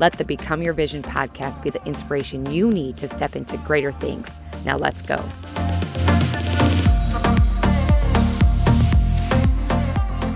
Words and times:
Let 0.00 0.14
the 0.14 0.24
Become 0.24 0.60
Your 0.62 0.72
Vision 0.72 1.02
podcast 1.02 1.62
be 1.62 1.70
the 1.70 1.84
inspiration 1.86 2.50
you 2.50 2.70
need 2.70 2.96
to 2.96 3.06
step 3.06 3.36
into 3.36 3.56
greater 3.58 3.92
things. 3.92 4.28
Now, 4.64 4.76
let's 4.76 5.02
go. 5.02 5.18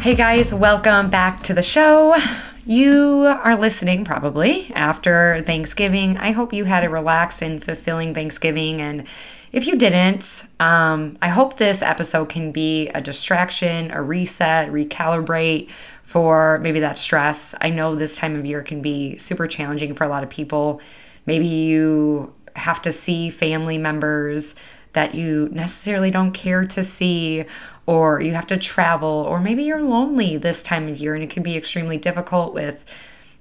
Hey 0.00 0.14
guys, 0.14 0.54
welcome 0.54 1.10
back 1.10 1.42
to 1.42 1.54
the 1.54 1.62
show. 1.62 2.16
You 2.64 3.36
are 3.42 3.56
listening 3.56 4.04
probably 4.04 4.70
after 4.74 5.42
Thanksgiving. 5.42 6.16
I 6.18 6.30
hope 6.30 6.52
you 6.52 6.64
had 6.64 6.84
a 6.84 6.88
relaxed 6.88 7.42
and 7.42 7.62
fulfilling 7.62 8.14
Thanksgiving. 8.14 8.80
And 8.80 9.06
if 9.50 9.66
you 9.66 9.76
didn't, 9.76 10.44
um, 10.60 11.18
I 11.20 11.28
hope 11.28 11.56
this 11.56 11.82
episode 11.82 12.28
can 12.28 12.52
be 12.52 12.88
a 12.90 13.00
distraction, 13.00 13.90
a 13.90 14.02
reset, 14.02 14.70
recalibrate 14.70 15.68
for 16.08 16.58
maybe 16.60 16.80
that 16.80 16.98
stress. 16.98 17.54
I 17.60 17.68
know 17.68 17.94
this 17.94 18.16
time 18.16 18.34
of 18.34 18.46
year 18.46 18.62
can 18.62 18.80
be 18.80 19.18
super 19.18 19.46
challenging 19.46 19.92
for 19.92 20.04
a 20.04 20.08
lot 20.08 20.22
of 20.22 20.30
people. 20.30 20.80
Maybe 21.26 21.46
you 21.46 22.32
have 22.56 22.80
to 22.80 22.92
see 22.92 23.28
family 23.28 23.76
members 23.76 24.54
that 24.94 25.14
you 25.14 25.50
necessarily 25.52 26.10
don't 26.10 26.32
care 26.32 26.64
to 26.64 26.82
see, 26.82 27.44
or 27.84 28.22
you 28.22 28.32
have 28.32 28.46
to 28.46 28.56
travel, 28.56 29.06
or 29.28 29.38
maybe 29.38 29.64
you're 29.64 29.82
lonely 29.82 30.38
this 30.38 30.62
time 30.62 30.88
of 30.88 30.96
year 30.96 31.14
and 31.14 31.22
it 31.22 31.28
can 31.28 31.42
be 31.42 31.58
extremely 31.58 31.98
difficult 31.98 32.54
with 32.54 32.86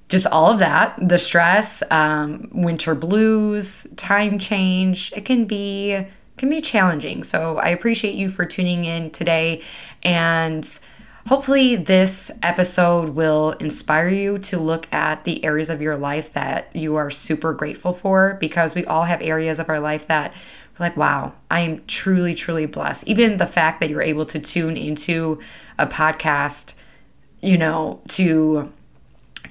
just 0.10 0.28
all 0.28 0.52
of 0.52 0.60
that 0.60 0.96
the 1.02 1.18
stress 1.18 1.84
um, 1.90 2.50
winter 2.52 2.96
blues 2.96 3.88
time 3.96 4.40
change 4.40 5.12
it 5.16 5.26
can 5.26 5.44
be 5.44 6.06
can 6.38 6.50
be 6.50 6.62
challenging 6.62 7.26
so 7.26 7.58
i 7.58 7.68
appreciate 7.68 8.16
you 8.16 8.30
for 8.30 8.46
tuning 8.46 8.86
in 8.86 9.12
today 9.12 9.62
and 10.04 10.80
Hopefully, 11.28 11.76
this 11.76 12.32
episode 12.42 13.10
will 13.10 13.52
inspire 13.60 14.08
you 14.08 14.40
to 14.40 14.58
look 14.58 14.88
at 14.94 15.26
the 15.26 15.44
areas 15.44 15.70
of 15.70 15.82
your 15.82 15.98
life 15.98 16.32
that 16.32 16.74
you 16.74 16.96
are 16.96 17.12
super 17.12 17.54
grateful 17.54 17.92
for 17.92 18.36
because 18.40 18.74
we 18.74 18.86
all 18.86 19.04
have 19.04 19.22
areas 19.22 19.60
of 19.60 19.68
our 19.68 19.82
life 19.82 20.08
that 20.08 20.34
we're 20.80 20.86
like, 20.86 20.96
wow, 20.96 21.34
I 21.52 21.60
am 21.62 21.84
truly, 21.86 22.34
truly 22.34 22.66
blessed. 22.66 23.06
Even 23.08 23.38
the 23.38 23.46
fact 23.46 23.82
that 23.82 23.90
you're 23.90 24.02
able 24.02 24.26
to 24.26 24.40
tune 24.40 24.78
into 24.78 25.42
a 25.78 25.86
podcast, 25.86 26.76
you 27.42 27.58
know, 27.58 28.02
to 28.10 28.72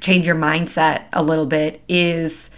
change 0.01 0.27
your 0.27 0.35
mindset 0.35 1.05
a 1.13 1.23
little 1.23 1.47
bit 1.47 1.83
is 1.89 2.49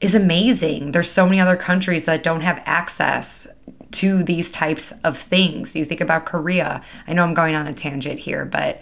is 0.00 0.14
amazing. 0.14 0.92
There's 0.92 1.10
so 1.10 1.26
many 1.26 1.38
other 1.38 1.56
countries 1.56 2.06
that 2.06 2.22
don't 2.22 2.40
have 2.40 2.62
access 2.64 3.46
to 3.92 4.22
these 4.22 4.50
types 4.50 4.92
of 5.04 5.18
things. 5.18 5.76
You 5.76 5.84
think 5.84 6.00
about 6.00 6.26
Korea. 6.26 6.82
I 7.06 7.12
know 7.12 7.24
I'm 7.24 7.34
going 7.34 7.54
on 7.54 7.66
a 7.66 7.74
tangent 7.74 8.20
here, 8.20 8.44
but 8.44 8.80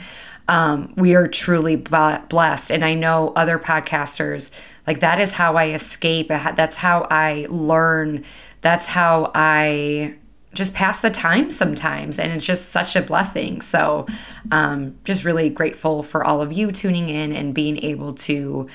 um, 0.48 0.92
we 0.96 1.14
are 1.14 1.28
truly 1.28 1.76
blessed. 1.76 2.70
And 2.70 2.84
I 2.84 2.94
know 2.94 3.32
other 3.36 3.58
podcasters, 3.58 4.50
like 4.86 5.00
that 5.00 5.20
is 5.20 5.32
how 5.32 5.56
I 5.56 5.70
escape. 5.70 6.28
That's 6.28 6.76
how 6.76 7.06
I 7.10 7.46
learn. 7.48 8.24
That's 8.60 8.86
how 8.86 9.30
I 9.34 10.16
just 10.52 10.74
pass 10.74 10.98
the 10.98 11.10
time 11.10 11.50
sometimes. 11.50 12.18
And 12.18 12.32
it's 12.32 12.44
just 12.44 12.70
such 12.70 12.96
a 12.96 13.02
blessing. 13.02 13.60
So, 13.60 14.06
um, 14.50 14.98
just 15.04 15.24
really 15.24 15.48
grateful 15.48 16.02
for 16.02 16.24
all 16.24 16.40
of 16.40 16.52
you 16.52 16.72
tuning 16.72 17.08
in 17.08 17.32
and 17.32 17.54
being 17.54 17.82
able 17.84 18.14
to 18.14 18.68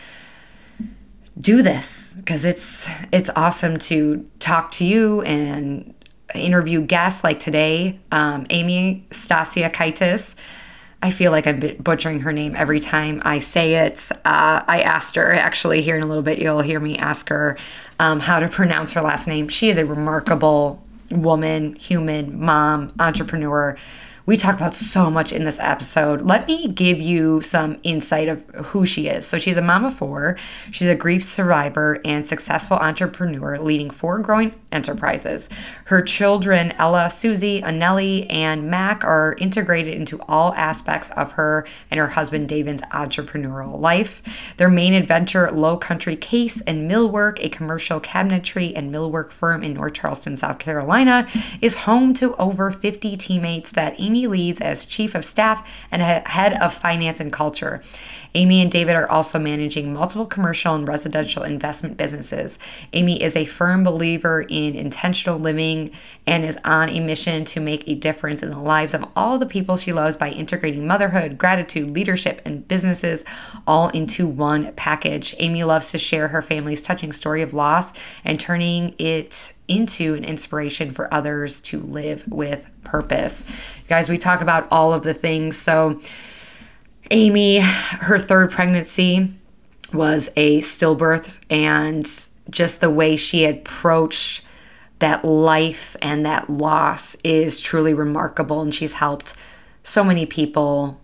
do 1.39 1.61
this 1.61 2.13
because 2.17 2.45
it's 2.45 2.89
it's 3.11 3.29
awesome 3.35 3.77
to 3.77 4.25
talk 4.39 4.71
to 4.71 4.85
you 4.85 5.21
and 5.23 5.93
interview 6.39 6.81
guests 6.81 7.23
like 7.23 7.39
today, 7.39 7.99
um, 8.11 8.45
Amy 8.49 9.05
Stasia 9.09 9.71
Kaitis. 9.71 10.35
I 11.01 11.11
feel 11.11 11.31
like 11.31 11.45
I'm 11.45 11.77
butchering 11.77 12.21
her 12.21 12.33
name 12.33 12.55
every 12.55 12.79
time 12.79 13.21
I 13.23 13.39
say 13.39 13.75
it. 13.75 14.11
Uh, 14.25 14.63
I 14.67 14.81
asked 14.81 15.15
her, 15.15 15.33
actually, 15.33 15.81
here 15.81 15.95
in 15.95 16.01
a 16.01 16.07
little 16.07 16.23
bit, 16.23 16.39
you'll 16.39 16.61
hear 16.61 16.79
me 16.79 16.97
ask 16.97 17.29
her 17.29 17.57
um, 17.99 18.21
how 18.21 18.39
to 18.39 18.47
pronounce 18.47 18.93
her 18.93 19.01
last 19.01 19.27
name. 19.27 19.47
She 19.47 19.69
is 19.69 19.77
a 19.77 19.85
remarkable 19.85 20.81
woman, 21.11 21.75
human, 21.75 22.39
mom, 22.39 22.91
entrepreneur 22.99 23.77
we 24.25 24.37
talk 24.37 24.55
about 24.55 24.73
so 24.73 25.11
much 25.11 25.31
in 25.31 25.43
this 25.43 25.59
episode. 25.59 26.23
Let 26.23 26.47
me 26.47 26.67
give 26.67 26.99
you 26.99 27.41
some 27.41 27.77
insight 27.83 28.27
of 28.27 28.43
who 28.55 28.85
she 28.85 29.07
is. 29.07 29.27
So, 29.27 29.37
she's 29.37 29.57
a 29.57 29.61
mom 29.61 29.85
of 29.85 29.95
four. 29.95 30.35
She's 30.71 30.87
a 30.87 30.95
grief 30.95 31.23
survivor 31.23 31.99
and 32.03 32.25
successful 32.25 32.77
entrepreneur 32.77 33.59
leading 33.59 33.89
four 33.89 34.19
growing 34.19 34.55
enterprises. 34.75 35.49
Her 35.85 36.01
children, 36.01 36.73
Ella, 36.73 37.09
Susie, 37.09 37.61
Anelli, 37.61 38.27
and 38.29 38.69
Mac, 38.69 39.03
are 39.03 39.35
integrated 39.39 39.95
into 39.95 40.21
all 40.27 40.53
aspects 40.53 41.09
of 41.11 41.31
her 41.33 41.65
and 41.89 41.99
her 41.99 42.09
husband 42.09 42.49
David's 42.49 42.81
entrepreneurial 42.83 43.79
life. 43.79 44.21
Their 44.57 44.69
main 44.69 44.93
adventure, 44.93 45.49
Low 45.51 45.77
Country 45.77 46.15
Case 46.15 46.61
and 46.61 46.89
Millwork, 46.89 47.39
a 47.39 47.49
commercial 47.49 47.99
cabinetry 47.99 48.73
and 48.75 48.93
millwork 48.93 49.31
firm 49.31 49.63
in 49.63 49.73
North 49.73 49.93
Charleston, 49.93 50.37
South 50.37 50.59
Carolina, 50.59 51.27
is 51.61 51.77
home 51.77 52.13
to 52.15 52.35
over 52.35 52.69
50 52.69 53.15
teammates 53.17 53.71
that 53.71 53.95
Amy 53.97 54.27
leads 54.27 54.59
as 54.59 54.85
Chief 54.85 55.15
of 55.15 55.23
Staff 55.23 55.67
and 55.89 56.01
Head 56.01 56.53
of 56.61 56.73
Finance 56.73 57.19
and 57.19 57.31
Culture. 57.31 57.81
Amy 58.35 58.61
and 58.61 58.69
David 58.69 58.95
are 58.95 59.09
also 59.09 59.39
managing 59.39 59.93
multiple 59.93 60.25
commercial 60.25 60.75
and 60.75 60.87
residential 60.87 61.43
investment 61.43 61.95
businesses. 61.95 62.59
Amy 62.91 63.23
is 63.23 63.35
a 63.35 63.45
firm 63.45 63.83
believer 63.83 64.45
in 64.49 64.75
intentional 64.75 65.39
living 65.39 65.89
and 66.27 66.43
is 66.43 66.57
on 66.65 66.89
a 66.89 66.99
mission 66.99 67.45
to 67.45 67.61
make 67.61 67.87
a 67.87 67.95
difference 67.95 68.43
in 68.43 68.49
the 68.49 68.59
lives 68.59 68.93
of 68.93 69.05
all 69.15 69.39
the 69.39 69.45
people 69.45 69.77
she 69.77 69.93
loves 69.93 70.17
by 70.17 70.29
integrating 70.29 70.85
motherhood, 70.85 71.37
gratitude, 71.37 71.91
leadership, 71.91 72.41
and 72.43 72.67
businesses 72.67 73.23
all 73.65 73.87
into 73.89 74.27
one 74.27 74.73
package. 74.73 75.33
Amy 75.39 75.63
loves 75.63 75.89
to 75.91 75.97
share 75.97 76.27
her 76.27 76.41
family's 76.41 76.81
touching 76.81 77.13
story 77.13 77.41
of 77.41 77.53
loss 77.53 77.93
and 78.25 78.39
turning 78.39 78.93
it 78.99 79.53
into 79.67 80.13
an 80.13 80.25
inspiration 80.25 80.91
for 80.91 81.11
others 81.13 81.61
to 81.61 81.79
live 81.79 82.27
with 82.27 82.69
purpose. 82.83 83.45
Guys, 83.87 84.09
we 84.09 84.17
talk 84.17 84.41
about 84.41 84.67
all 84.69 84.93
of 84.93 85.03
the 85.03 85.13
things. 85.13 85.57
So, 85.57 86.01
Amy, 87.11 87.59
her 87.59 88.17
third 88.17 88.51
pregnancy 88.51 89.31
was 89.93 90.29
a 90.35 90.61
stillbirth, 90.61 91.39
and 91.49 92.05
just 92.49 92.81
the 92.81 92.89
way 92.89 93.15
she 93.15 93.45
approached 93.45 94.41
that 94.99 95.23
life 95.23 95.95
and 96.01 96.25
that 96.25 96.49
loss 96.49 97.15
is 97.23 97.59
truly 97.59 97.93
remarkable. 97.93 98.61
And 98.61 98.73
she's 98.73 98.93
helped 98.93 99.35
so 99.83 100.03
many 100.03 100.25
people 100.25 100.99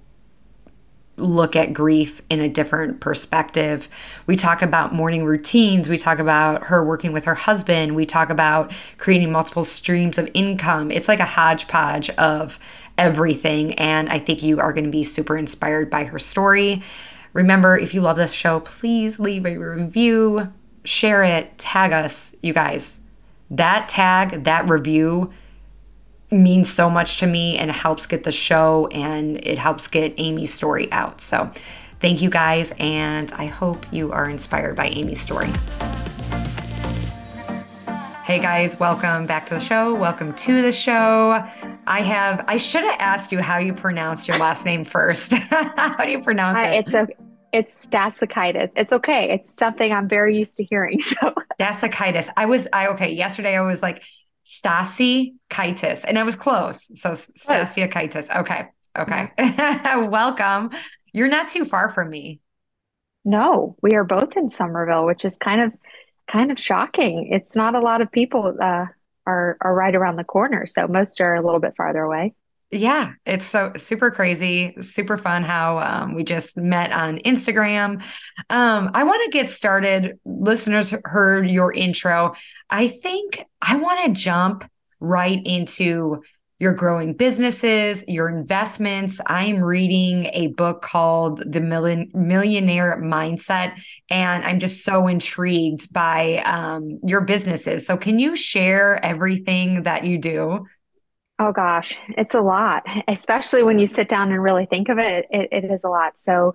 look 1.18 1.56
at 1.56 1.74
grief 1.74 2.22
in 2.30 2.40
a 2.40 2.50
different 2.50 3.00
perspective. 3.00 3.88
We 4.26 4.36
talk 4.36 4.62
about 4.62 4.94
morning 4.94 5.24
routines. 5.24 5.88
We 5.88 5.98
talk 5.98 6.20
about 6.20 6.66
her 6.66 6.84
working 6.84 7.12
with 7.12 7.26
her 7.26 7.36
husband. 7.36 7.96
We 7.96 8.06
talk 8.06 8.30
about 8.30 8.74
creating 8.98 9.32
multiple 9.32 9.64
streams 9.64 10.18
of 10.18 10.30
income. 10.34 10.90
It's 10.90 11.08
like 11.08 11.20
a 11.20 11.26
hodgepodge 11.26 12.10
of 12.12 12.58
everything. 13.02 13.74
And 13.74 14.08
I 14.10 14.20
think 14.20 14.44
you 14.44 14.60
are 14.60 14.72
going 14.72 14.86
to 14.86 14.92
be 14.92 15.04
super 15.04 15.36
inspired 15.36 15.90
by 15.90 16.06
her 16.06 16.20
story. 16.20 16.84
Remember, 17.34 17.78
if 17.78 17.94
you 17.94 18.02
love 18.02 18.18
this 18.18 18.34
show, 18.34 18.60
please 18.60 19.20
leave 19.20 19.46
a 19.46 19.58
review, 19.58 20.54
share 20.84 21.24
it, 21.24 21.58
tag 21.58 21.92
us, 21.92 22.36
you 22.42 22.54
guys. 22.54 23.00
That 23.50 23.90
tag, 23.90 24.44
that 24.44 24.70
review 24.70 25.34
means 26.30 26.72
so 26.72 26.90
much 26.90 27.18
to 27.18 27.28
me 27.28 27.58
and 27.58 27.72
helps 27.72 28.06
get 28.06 28.24
the 28.24 28.32
show 28.32 28.88
and 28.88 29.38
it 29.46 29.58
helps 29.58 29.88
get 29.88 30.14
Amy's 30.18 30.54
story 30.54 30.90
out. 30.92 31.20
So, 31.20 31.52
thank 32.00 32.22
you 32.22 32.30
guys, 32.30 32.72
and 32.80 33.32
I 33.34 33.46
hope 33.46 33.86
you 33.92 34.12
are 34.12 34.30
inspired 34.30 34.76
by 34.76 34.88
Amy's 34.88 35.20
story. 35.20 35.50
Hey 38.24 38.40
guys, 38.40 38.80
welcome 38.80 39.26
back 39.26 39.48
to 39.48 39.56
the 39.56 39.60
show. 39.60 39.96
Welcome 39.96 40.36
to 40.36 40.62
the 40.62 40.72
show. 40.72 41.44
I 41.88 42.02
have, 42.02 42.46
I 42.48 42.58
should 42.58 42.84
have 42.84 42.98
asked 43.00 43.32
you 43.32 43.40
how 43.42 43.58
you 43.58 43.74
pronounce 43.74 44.28
your 44.28 44.38
last 44.38 44.64
name 44.64 44.86
first. 44.86 45.34
how 45.34 46.06
do 46.06 46.12
you 46.12 46.22
pronounce 46.22 46.60
uh, 46.60 46.70
it? 46.70 46.76
It's 46.76 46.94
a, 46.94 47.08
it's 47.52 47.88
Stasikitis. 47.88 48.70
It's 48.76 48.94
okay. 48.94 49.32
It's 49.32 49.52
something 49.52 49.92
I'm 49.92 50.08
very 50.08 50.38
used 50.38 50.56
to 50.58 50.64
hearing. 50.64 51.02
So 51.20 51.34
Stasikitis. 51.60 52.30
I 52.38 52.46
was, 52.46 52.68
I, 52.72 52.88
okay. 52.90 53.12
Yesterday 53.12 53.58
I 53.58 53.62
was 53.62 53.82
like, 53.82 54.04
Stasi 54.46 55.34
Kaitis, 55.50 56.06
and 56.08 56.20
I 56.20 56.24
was 56.24 56.36
close. 56.36 56.92
So 57.00 57.14
Stasia 57.14 57.92
Kaitis. 57.92 58.34
Okay. 58.36 58.68
Okay. 58.98 59.32
Mm-hmm. 59.38 60.10
Welcome. 60.12 60.70
You're 61.12 61.28
not 61.28 61.48
too 61.48 61.66
far 61.66 61.90
from 61.90 62.12
me. 62.12 62.40
No, 63.24 63.76
we 63.82 63.94
are 63.96 64.04
both 64.04 64.36
in 64.38 64.50
Summerville, 64.50 65.06
which 65.06 65.26
is 65.26 65.38
kind 65.38 65.62
of 65.62 65.74
kind 66.28 66.52
of 66.52 66.60
shocking. 66.60 67.30
It's 67.32 67.56
not 67.56 67.76
a 67.76 67.80
lot 67.80 68.02
of 68.02 68.12
people 68.12 68.58
uh, 68.60 68.86
are 69.26 69.58
are 69.62 69.74
right 69.74 69.96
around 69.96 70.16
the 70.16 70.24
corner, 70.24 70.66
so 70.66 70.88
most 70.88 71.22
are 71.22 71.36
a 71.36 71.42
little 71.42 71.60
bit 71.60 71.76
farther 71.76 72.02
away. 72.02 72.34
Yeah, 72.74 73.14
it's 73.26 73.46
so 73.46 73.74
super 73.76 74.12
crazy, 74.12 74.74
super 74.82 75.18
fun 75.18 75.44
how 75.44 75.80
um, 75.80 76.16
we 76.16 76.24
just 76.24 76.56
met 76.56 76.94
on 76.94 77.18
Instagram. 77.18 78.02
Um, 78.50 78.92
I 78.94 79.04
want 79.04 79.22
to 79.26 79.38
get 79.38 79.50
started. 79.50 80.18
Listeners 80.24 80.94
heard 81.04 81.50
your 81.50 81.74
intro. 81.74 82.34
I 82.70 82.88
think 82.88 83.42
I 83.62 83.76
want 83.76 84.06
to 84.06 84.22
jump 84.22 84.64
right 85.02 85.42
into 85.46 86.24
your 86.62 86.74
growing 86.74 87.14
businesses, 87.14 88.06
your 88.08 88.30
investments. 88.30 89.20
I 89.26 89.46
am 89.46 89.64
reading 89.64 90.28
a 90.32 90.50
book 90.50 90.84
called 90.84 91.42
The 91.52 91.60
Millionaire 91.60 93.02
Mindset, 93.02 93.82
and 94.12 94.46
I'm 94.46 94.60
just 94.60 94.86
so 94.86 95.08
intrigued 95.08 95.92
by 95.92 96.38
um, 96.46 97.00
your 97.04 97.22
businesses. 97.22 97.88
So, 97.88 97.98
can 97.98 98.20
you 98.20 98.36
share 98.36 99.04
everything 99.04 99.84
that 99.84 100.06
you 100.06 100.20
do? 100.20 100.68
Oh 101.40 101.52
gosh, 101.52 101.98
it's 102.10 102.36
a 102.36 102.42
lot, 102.42 102.86
especially 103.08 103.64
when 103.64 103.80
you 103.80 103.88
sit 103.88 104.08
down 104.08 104.32
and 104.32 104.44
really 104.44 104.68
think 104.68 104.88
of 104.90 105.00
it. 105.00 105.26
It, 105.32 105.50
it 105.52 105.64
is 105.72 105.84
a 105.84 105.90
lot. 105.90 106.20
So, 106.20 106.54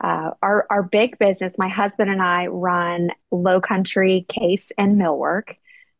uh, 0.00 0.30
our 0.40 0.68
our 0.70 0.84
big 0.84 1.18
business, 1.18 1.58
my 1.58 1.68
husband 1.68 2.12
and 2.12 2.22
I 2.22 2.46
run 2.46 3.10
Low 3.32 3.60
Country 3.60 4.24
Case 4.28 4.70
and 4.78 5.00
Millwork. 5.00 5.56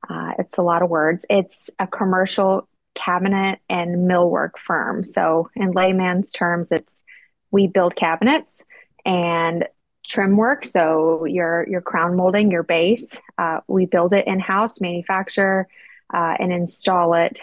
Uh, 0.08 0.34
it's 0.38 0.58
a 0.58 0.62
lot 0.62 0.82
of 0.82 0.90
words. 0.90 1.26
It's 1.28 1.70
a 1.80 1.88
commercial 1.88 2.67
cabinet 2.98 3.60
and 3.70 4.10
millwork 4.10 4.58
firm. 4.58 5.04
So, 5.04 5.48
in 5.54 5.70
layman's 5.70 6.32
terms, 6.32 6.72
it's 6.72 7.04
we 7.50 7.66
build 7.68 7.96
cabinets 7.96 8.64
and 9.06 9.66
trim 10.06 10.36
work. 10.36 10.64
So, 10.64 11.24
your 11.24 11.66
your 11.68 11.80
crown 11.80 12.16
molding, 12.16 12.50
your 12.50 12.64
base, 12.64 13.16
uh, 13.38 13.60
we 13.68 13.86
build 13.86 14.12
it 14.12 14.26
in 14.26 14.40
house, 14.40 14.80
manufacture, 14.80 15.68
uh, 16.12 16.34
and 16.38 16.52
install 16.52 17.14
it 17.14 17.38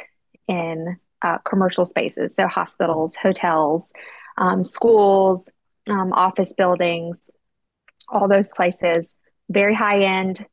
in 0.48 0.98
uh, 1.22 1.38
commercial 1.40 1.86
spaces. 1.86 2.36
So, 2.36 2.48
hospitals, 2.48 3.16
hotels, 3.16 3.94
um, 4.38 4.62
schools, 4.62 5.50
um, 5.90 6.12
office 6.12 6.54
buildings, 6.54 7.30
all 8.10 8.28
those 8.28 8.52
places. 8.54 9.16
Very 9.50 9.74
high 9.74 10.04
end. 10.04 10.46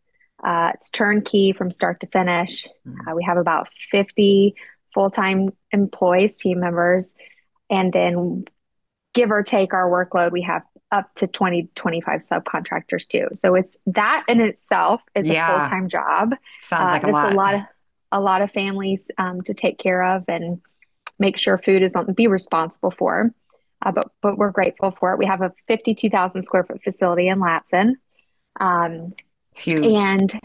Uh, 0.43 0.72
it's 0.75 0.90
turnkey 0.90 1.52
from 1.52 1.70
start 1.70 2.00
to 2.00 2.06
finish. 2.08 2.66
Mm-hmm. 2.87 3.08
Uh, 3.08 3.14
we 3.14 3.25
have 3.25 3.37
about 3.37 3.69
50 3.90 4.54
full 4.93 5.11
time 5.11 5.50
employees, 5.71 6.39
team 6.39 6.61
members, 6.61 7.15
and 7.71 7.93
then 7.93 8.44
give 9.15 9.31
or 9.31 9.43
take 9.43 9.75
our 9.75 9.91
workload, 9.91 10.33
we 10.33 10.43
have 10.43 10.62
up 10.91 11.15
to 11.15 11.27
20, 11.27 11.71
25 11.75 12.21
subcontractors 12.21 13.06
too. 13.06 13.29
So 13.35 13.55
it's 13.55 13.77
that 13.87 14.25
in 14.29 14.41
itself 14.41 15.03
is 15.15 15.27
yeah. 15.27 15.49
a 15.49 15.59
full 15.59 15.69
time 15.69 15.89
job. 15.89 16.35
Sounds 16.61 16.91
like 16.91 17.05
uh, 17.05 17.09
a 17.09 17.11
lot. 17.11 17.33
a 17.33 17.37
lot 17.37 17.55
of 17.55 17.61
a 18.15 18.21
lot 18.21 18.43
of 18.43 18.53
families 18.53 19.11
um, 19.17 19.41
to 19.41 19.55
take 19.55 19.79
care 19.79 20.03
of 20.03 20.25
and 20.29 20.61
make 21.19 21.38
sure 21.38 21.56
food 21.56 21.83
is 21.83 21.95
on 21.95 22.12
be 22.12 22.27
responsible 22.27 22.91
for. 22.91 23.33
Uh, 23.81 23.91
but 23.91 24.12
but 24.21 24.37
we're 24.37 24.50
grateful 24.50 24.95
for 24.99 25.12
it. 25.12 25.19
We 25.19 25.27
have 25.27 25.41
a 25.41 25.53
52,000 25.67 26.43
square 26.43 26.65
foot 26.65 26.83
facility 26.85 27.29
in 27.29 27.41
Ladson. 27.41 27.95
Um, 28.61 29.15
it's 29.53 29.61
huge. 29.61 29.87
And 29.87 30.41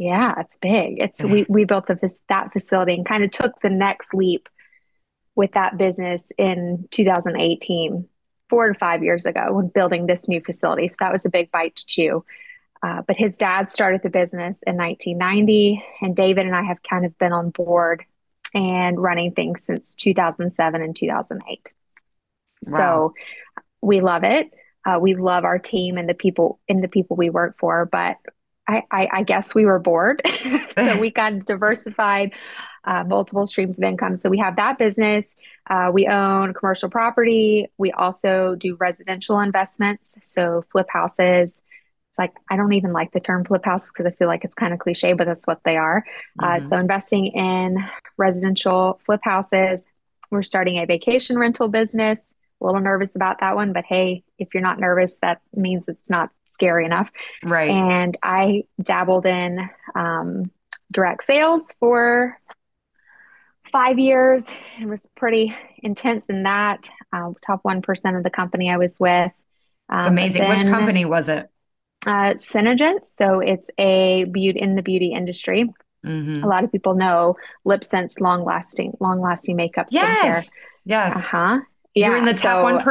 yeah, 0.00 0.32
it's 0.38 0.56
big. 0.56 0.96
It's 0.98 1.22
we 1.22 1.44
we 1.46 1.66
built 1.66 1.86
the, 1.86 2.18
that 2.30 2.54
facility 2.54 2.94
and 2.94 3.06
kind 3.06 3.22
of 3.22 3.30
took 3.32 3.60
the 3.60 3.68
next 3.68 4.14
leap 4.14 4.48
with 5.34 5.52
that 5.52 5.76
business 5.76 6.32
in 6.38 6.88
2018, 6.90 8.08
four 8.48 8.68
to 8.68 8.78
five 8.78 9.04
years 9.04 9.26
ago, 9.26 9.52
when 9.52 9.68
building 9.68 10.06
this 10.06 10.26
new 10.26 10.40
facility. 10.40 10.88
So 10.88 10.96
that 11.00 11.12
was 11.12 11.26
a 11.26 11.28
big 11.28 11.50
bite 11.50 11.76
to 11.76 11.86
chew. 11.86 12.24
Uh, 12.82 13.02
but 13.06 13.18
his 13.18 13.36
dad 13.36 13.68
started 13.68 14.00
the 14.02 14.08
business 14.08 14.58
in 14.66 14.78
1990, 14.78 15.84
and 16.00 16.16
David 16.16 16.46
and 16.46 16.56
I 16.56 16.62
have 16.62 16.82
kind 16.82 17.04
of 17.04 17.18
been 17.18 17.34
on 17.34 17.50
board 17.50 18.02
and 18.54 18.98
running 18.98 19.32
things 19.32 19.64
since 19.64 19.94
2007 19.96 20.80
and 20.80 20.96
2008. 20.96 21.68
Wow. 22.68 22.76
So 22.78 23.14
we 23.82 24.00
love 24.00 24.24
it. 24.24 24.50
Uh, 24.86 24.98
we 24.98 25.14
love 25.14 25.44
our 25.44 25.58
team 25.58 25.98
and 25.98 26.08
the 26.08 26.14
people 26.14 26.58
and 26.70 26.82
the 26.82 26.88
people 26.88 27.16
we 27.16 27.28
work 27.28 27.58
for, 27.58 27.84
but 27.84 28.16
I, 28.70 28.84
I, 28.90 29.08
I 29.12 29.22
guess 29.22 29.54
we 29.54 29.64
were 29.64 29.78
bored. 29.78 30.22
so 30.74 30.98
we 31.00 31.10
got 31.10 31.44
diversified 31.44 32.32
uh, 32.84 33.04
multiple 33.04 33.46
streams 33.46 33.78
of 33.78 33.84
income. 33.84 34.16
So 34.16 34.30
we 34.30 34.38
have 34.38 34.56
that 34.56 34.78
business. 34.78 35.36
Uh, 35.68 35.90
we 35.92 36.06
own 36.06 36.54
commercial 36.54 36.88
property. 36.88 37.66
We 37.76 37.92
also 37.92 38.54
do 38.54 38.76
residential 38.76 39.40
investments. 39.40 40.16
So 40.22 40.64
flip 40.72 40.86
houses. 40.88 41.60
It's 42.10 42.18
like, 42.18 42.32
I 42.50 42.56
don't 42.56 42.72
even 42.72 42.92
like 42.92 43.12
the 43.12 43.20
term 43.20 43.44
flip 43.44 43.64
house 43.64 43.88
because 43.88 44.06
I 44.06 44.10
feel 44.16 44.28
like 44.28 44.44
it's 44.44 44.54
kind 44.54 44.72
of 44.72 44.78
cliche, 44.78 45.12
but 45.12 45.26
that's 45.26 45.46
what 45.46 45.62
they 45.64 45.76
are. 45.76 46.04
Uh, 46.38 46.46
mm-hmm. 46.46 46.66
Uh, 46.66 46.68
so 46.68 46.76
investing 46.76 47.26
in 47.26 47.84
residential 48.16 49.00
flip 49.04 49.20
houses. 49.22 49.84
We're 50.30 50.42
starting 50.42 50.78
a 50.78 50.86
vacation 50.86 51.38
rental 51.38 51.68
business. 51.68 52.34
A 52.60 52.66
little 52.66 52.80
nervous 52.80 53.16
about 53.16 53.40
that 53.40 53.56
one, 53.56 53.72
but 53.72 53.84
hey, 53.86 54.22
if 54.38 54.48
you're 54.52 54.62
not 54.62 54.78
nervous, 54.78 55.16
that 55.22 55.40
means 55.54 55.88
it's 55.88 56.10
not 56.10 56.30
scary 56.60 56.84
enough. 56.84 57.10
Right. 57.42 57.70
And 57.70 58.16
I 58.22 58.64
dabbled 58.82 59.24
in 59.24 59.68
um, 59.94 60.50
direct 60.92 61.24
sales 61.24 61.62
for 61.80 62.38
five 63.72 63.98
years 63.98 64.44
and 64.78 64.90
was 64.90 65.06
pretty 65.16 65.56
intense 65.78 66.26
in 66.26 66.42
that. 66.42 66.88
Uh, 67.12 67.32
top 67.44 67.62
1% 67.62 68.16
of 68.16 68.22
the 68.22 68.30
company 68.30 68.70
I 68.70 68.76
was 68.76 68.98
with. 69.00 69.32
Um, 69.88 70.06
amazing. 70.06 70.42
Then, 70.42 70.50
Which 70.50 70.62
company 70.62 71.04
was 71.04 71.28
it? 71.28 71.48
Uh, 72.06 72.34
SeneGence. 72.34 73.10
So 73.16 73.40
it's 73.40 73.70
a 73.78 74.24
beauty 74.24 74.60
in 74.60 74.76
the 74.76 74.82
beauty 74.82 75.12
industry. 75.12 75.68
Mm-hmm. 76.04 76.44
A 76.44 76.46
lot 76.46 76.64
of 76.64 76.72
people 76.72 76.94
know 76.94 77.36
lip 77.64 77.82
LipSense 77.82 78.20
long 78.20 78.44
lasting, 78.44 78.96
long 79.00 79.20
lasting 79.20 79.56
makeup. 79.56 79.86
Yes. 79.90 80.46
Skincare. 80.46 80.50
Yes. 80.84 81.16
Uh 81.16 81.20
huh. 81.20 81.60
Yeah. 81.94 82.06
You're 82.06 82.16
in 82.16 82.24
the 82.24 82.34
top 82.34 82.62
one 82.62 82.78
so, 82.78 82.84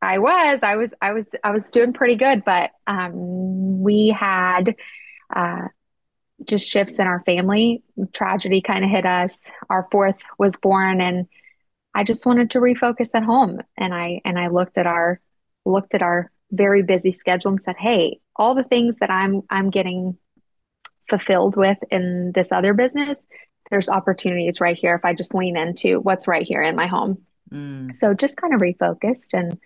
I 0.00 0.18
was, 0.18 0.60
I 0.62 0.76
was, 0.76 0.94
I 1.02 1.12
was, 1.12 1.28
I 1.42 1.50
was 1.50 1.70
doing 1.70 1.92
pretty 1.92 2.16
good, 2.16 2.44
but 2.44 2.70
um, 2.86 3.82
we 3.82 4.08
had 4.08 4.76
uh, 5.34 5.68
just 6.44 6.68
shifts 6.68 6.98
in 6.98 7.06
our 7.06 7.22
family. 7.24 7.82
Tragedy 8.12 8.60
kind 8.60 8.84
of 8.84 8.90
hit 8.90 9.04
us. 9.04 9.50
Our 9.68 9.88
fourth 9.90 10.16
was 10.38 10.56
born, 10.56 11.00
and 11.00 11.26
I 11.94 12.04
just 12.04 12.26
wanted 12.26 12.50
to 12.52 12.60
refocus 12.60 13.10
at 13.14 13.24
home. 13.24 13.60
And 13.76 13.92
I 13.92 14.20
and 14.24 14.38
I 14.38 14.48
looked 14.48 14.78
at 14.78 14.86
our 14.86 15.20
looked 15.64 15.94
at 15.94 16.02
our 16.02 16.30
very 16.52 16.82
busy 16.82 17.12
schedule 17.12 17.50
and 17.50 17.62
said, 17.62 17.76
"Hey, 17.76 18.20
all 18.36 18.54
the 18.54 18.64
things 18.64 18.98
that 18.98 19.10
I'm 19.10 19.42
I'm 19.50 19.70
getting 19.70 20.16
fulfilled 21.08 21.56
with 21.56 21.78
in 21.90 22.32
this 22.34 22.52
other 22.52 22.74
business, 22.74 23.24
there's 23.70 23.88
opportunities 23.88 24.60
right 24.60 24.76
here 24.76 24.94
if 24.94 25.04
I 25.04 25.14
just 25.14 25.34
lean 25.34 25.56
into 25.56 25.98
what's 26.00 26.28
right 26.28 26.46
here 26.46 26.62
in 26.62 26.76
my 26.76 26.86
home." 26.86 27.22
Mm. 27.52 27.94
So 27.94 28.14
just 28.14 28.36
kind 28.36 28.54
of 28.54 28.60
refocused 28.60 29.32
and 29.32 29.58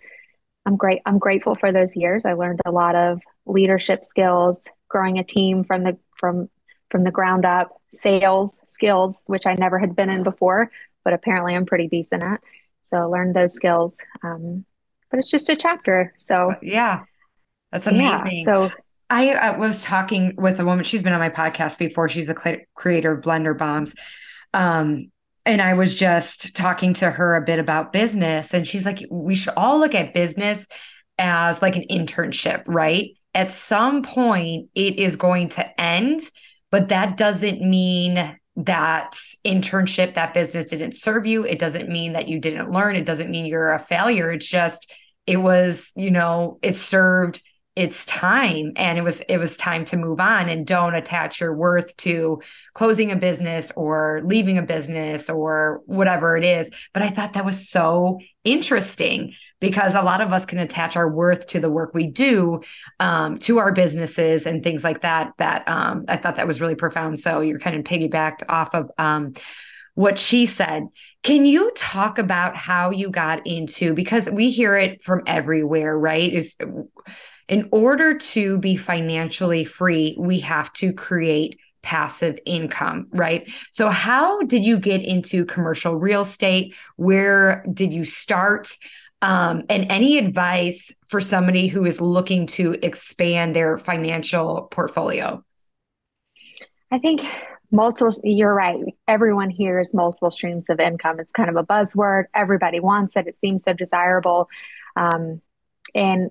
I'm 0.65 0.77
great. 0.77 1.01
I'm 1.05 1.19
grateful 1.19 1.55
for 1.55 1.71
those 1.71 1.95
years. 1.95 2.25
I 2.25 2.33
learned 2.33 2.61
a 2.65 2.71
lot 2.71 2.95
of 2.95 3.21
leadership 3.45 4.05
skills, 4.05 4.61
growing 4.87 5.19
a 5.19 5.23
team 5.23 5.63
from 5.63 5.83
the 5.83 5.97
from 6.19 6.49
from 6.89 7.03
the 7.03 7.11
ground 7.11 7.45
up, 7.45 7.81
sales 7.91 8.61
skills, 8.65 9.23
which 9.27 9.45
I 9.45 9.55
never 9.55 9.79
had 9.79 9.95
been 9.95 10.09
in 10.09 10.23
before, 10.23 10.71
but 11.03 11.13
apparently 11.13 11.55
I'm 11.55 11.65
pretty 11.65 11.87
decent 11.87 12.23
at. 12.23 12.41
So 12.83 12.97
I 12.97 13.03
learned 13.03 13.35
those 13.35 13.53
skills. 13.53 13.97
Um, 14.23 14.65
but 15.09 15.19
it's 15.19 15.29
just 15.29 15.49
a 15.49 15.55
chapter. 15.55 16.13
So 16.17 16.51
uh, 16.51 16.55
yeah, 16.61 17.03
that's 17.71 17.87
amazing. 17.87 18.39
Yeah, 18.39 18.45
so 18.45 18.71
I 19.09 19.33
uh, 19.33 19.57
was 19.57 19.83
talking 19.83 20.33
with 20.37 20.59
a 20.59 20.65
woman. 20.65 20.83
She's 20.83 21.03
been 21.03 21.13
on 21.13 21.19
my 21.19 21.29
podcast 21.29 21.77
before. 21.77 22.09
She's 22.09 22.29
a 22.29 22.39
cl- 22.39 22.61
creator 22.73 23.11
of 23.11 23.23
Blender 23.23 23.57
Bombs. 23.57 23.93
Um, 24.53 25.11
and 25.45 25.61
I 25.61 25.73
was 25.73 25.95
just 25.95 26.55
talking 26.55 26.93
to 26.95 27.11
her 27.11 27.35
a 27.35 27.45
bit 27.45 27.59
about 27.59 27.93
business, 27.93 28.53
and 28.53 28.67
she's 28.67 28.85
like, 28.85 29.03
we 29.09 29.35
should 29.35 29.53
all 29.57 29.79
look 29.79 29.95
at 29.95 30.13
business 30.13 30.65
as 31.17 31.61
like 31.61 31.75
an 31.75 31.85
internship, 31.89 32.63
right? 32.65 33.11
At 33.33 33.51
some 33.51 34.03
point, 34.03 34.69
it 34.75 34.99
is 34.99 35.15
going 35.15 35.49
to 35.49 35.81
end, 35.81 36.21
but 36.71 36.89
that 36.89 37.17
doesn't 37.17 37.61
mean 37.61 38.37
that 38.55 39.15
internship, 39.43 40.13
that 40.13 40.33
business 40.33 40.67
didn't 40.67 40.95
serve 40.95 41.25
you. 41.25 41.43
It 41.43 41.57
doesn't 41.57 41.89
mean 41.89 42.13
that 42.13 42.27
you 42.27 42.39
didn't 42.39 42.71
learn. 42.71 42.95
It 42.95 43.05
doesn't 43.05 43.31
mean 43.31 43.47
you're 43.47 43.73
a 43.73 43.79
failure. 43.79 44.31
It's 44.31 44.47
just, 44.47 44.91
it 45.25 45.37
was, 45.37 45.91
you 45.95 46.11
know, 46.11 46.59
it 46.61 46.75
served 46.75 47.41
it's 47.75 48.05
time 48.05 48.71
and 48.75 48.99
it 48.99 49.01
was 49.01 49.21
it 49.21 49.37
was 49.37 49.57
time 49.57 49.83
to 49.83 49.97
move 49.97 50.19
on 50.19 50.47
and 50.47 50.67
don't 50.67 50.93
attach 50.93 51.41
your 51.41 51.55
worth 51.55 51.95
to 51.97 52.39
closing 52.73 53.11
a 53.11 53.15
business 53.15 53.71
or 53.75 54.21
leaving 54.25 54.59
a 54.59 54.61
business 54.61 55.27
or 55.27 55.81
whatever 55.85 56.37
it 56.37 56.43
is 56.43 56.69
but 56.93 57.01
i 57.01 57.09
thought 57.09 57.33
that 57.33 57.45
was 57.45 57.67
so 57.67 58.19
interesting 58.43 59.33
because 59.59 59.95
a 59.95 60.01
lot 60.01 60.21
of 60.21 60.31
us 60.31 60.45
can 60.45 60.59
attach 60.59 60.95
our 60.95 61.09
worth 61.09 61.47
to 61.47 61.59
the 61.59 61.71
work 61.71 61.93
we 61.93 62.05
do 62.05 62.61
um, 62.99 63.39
to 63.39 63.57
our 63.57 63.71
businesses 63.73 64.45
and 64.45 64.63
things 64.63 64.83
like 64.83 65.01
that 65.01 65.31
that 65.37 65.67
um, 65.67 66.05
i 66.07 66.15
thought 66.15 66.35
that 66.35 66.47
was 66.47 66.61
really 66.61 66.75
profound 66.75 67.19
so 67.19 67.41
you're 67.41 67.59
kind 67.59 67.75
of 67.75 67.83
piggybacked 67.83 68.43
off 68.49 68.75
of 68.75 68.91
um, 68.99 69.33
what 69.95 70.17
she 70.17 70.47
said. 70.47 70.87
Can 71.21 71.45
you 71.45 71.71
talk 71.75 72.17
about 72.17 72.55
how 72.55 72.89
you 72.89 73.11
got 73.11 73.45
into 73.45 73.93
because 73.93 74.27
we 74.27 74.49
hear 74.49 74.75
it 74.75 75.03
from 75.03 75.21
everywhere, 75.27 75.95
right? 75.97 76.33
Is 76.33 76.55
in 77.47 77.67
order 77.71 78.17
to 78.17 78.57
be 78.57 78.75
financially 78.75 79.65
free, 79.65 80.15
we 80.19 80.39
have 80.39 80.71
to 80.73 80.93
create 80.93 81.59
passive 81.81 82.39
income, 82.45 83.07
right? 83.11 83.49
So, 83.69 83.89
how 83.89 84.41
did 84.43 84.63
you 84.63 84.79
get 84.79 85.01
into 85.01 85.45
commercial 85.45 85.95
real 85.95 86.21
estate? 86.21 86.73
Where 86.95 87.65
did 87.71 87.93
you 87.93 88.05
start? 88.05 88.77
Um, 89.21 89.63
and 89.69 89.89
any 89.89 90.17
advice 90.17 90.93
for 91.07 91.21
somebody 91.21 91.67
who 91.67 91.85
is 91.85 92.01
looking 92.01 92.47
to 92.47 92.77
expand 92.81 93.55
their 93.55 93.77
financial 93.77 94.63
portfolio? 94.71 95.43
I 96.91 96.99
think 96.99 97.21
multiple, 97.71 98.13
you're 98.23 98.53
right. 98.53 98.83
Everyone 99.07 99.49
hears 99.49 99.93
multiple 99.93 100.29
streams 100.29 100.69
of 100.69 100.79
income. 100.79 101.19
It's 101.19 101.31
kind 101.31 101.49
of 101.49 101.55
a 101.55 101.63
buzzword. 101.63 102.25
Everybody 102.35 102.79
wants 102.79 103.15
it. 103.15 103.27
It 103.27 103.39
seems 103.39 103.63
so 103.63 103.73
desirable. 103.73 104.49
Um, 104.95 105.41
and 105.95 106.29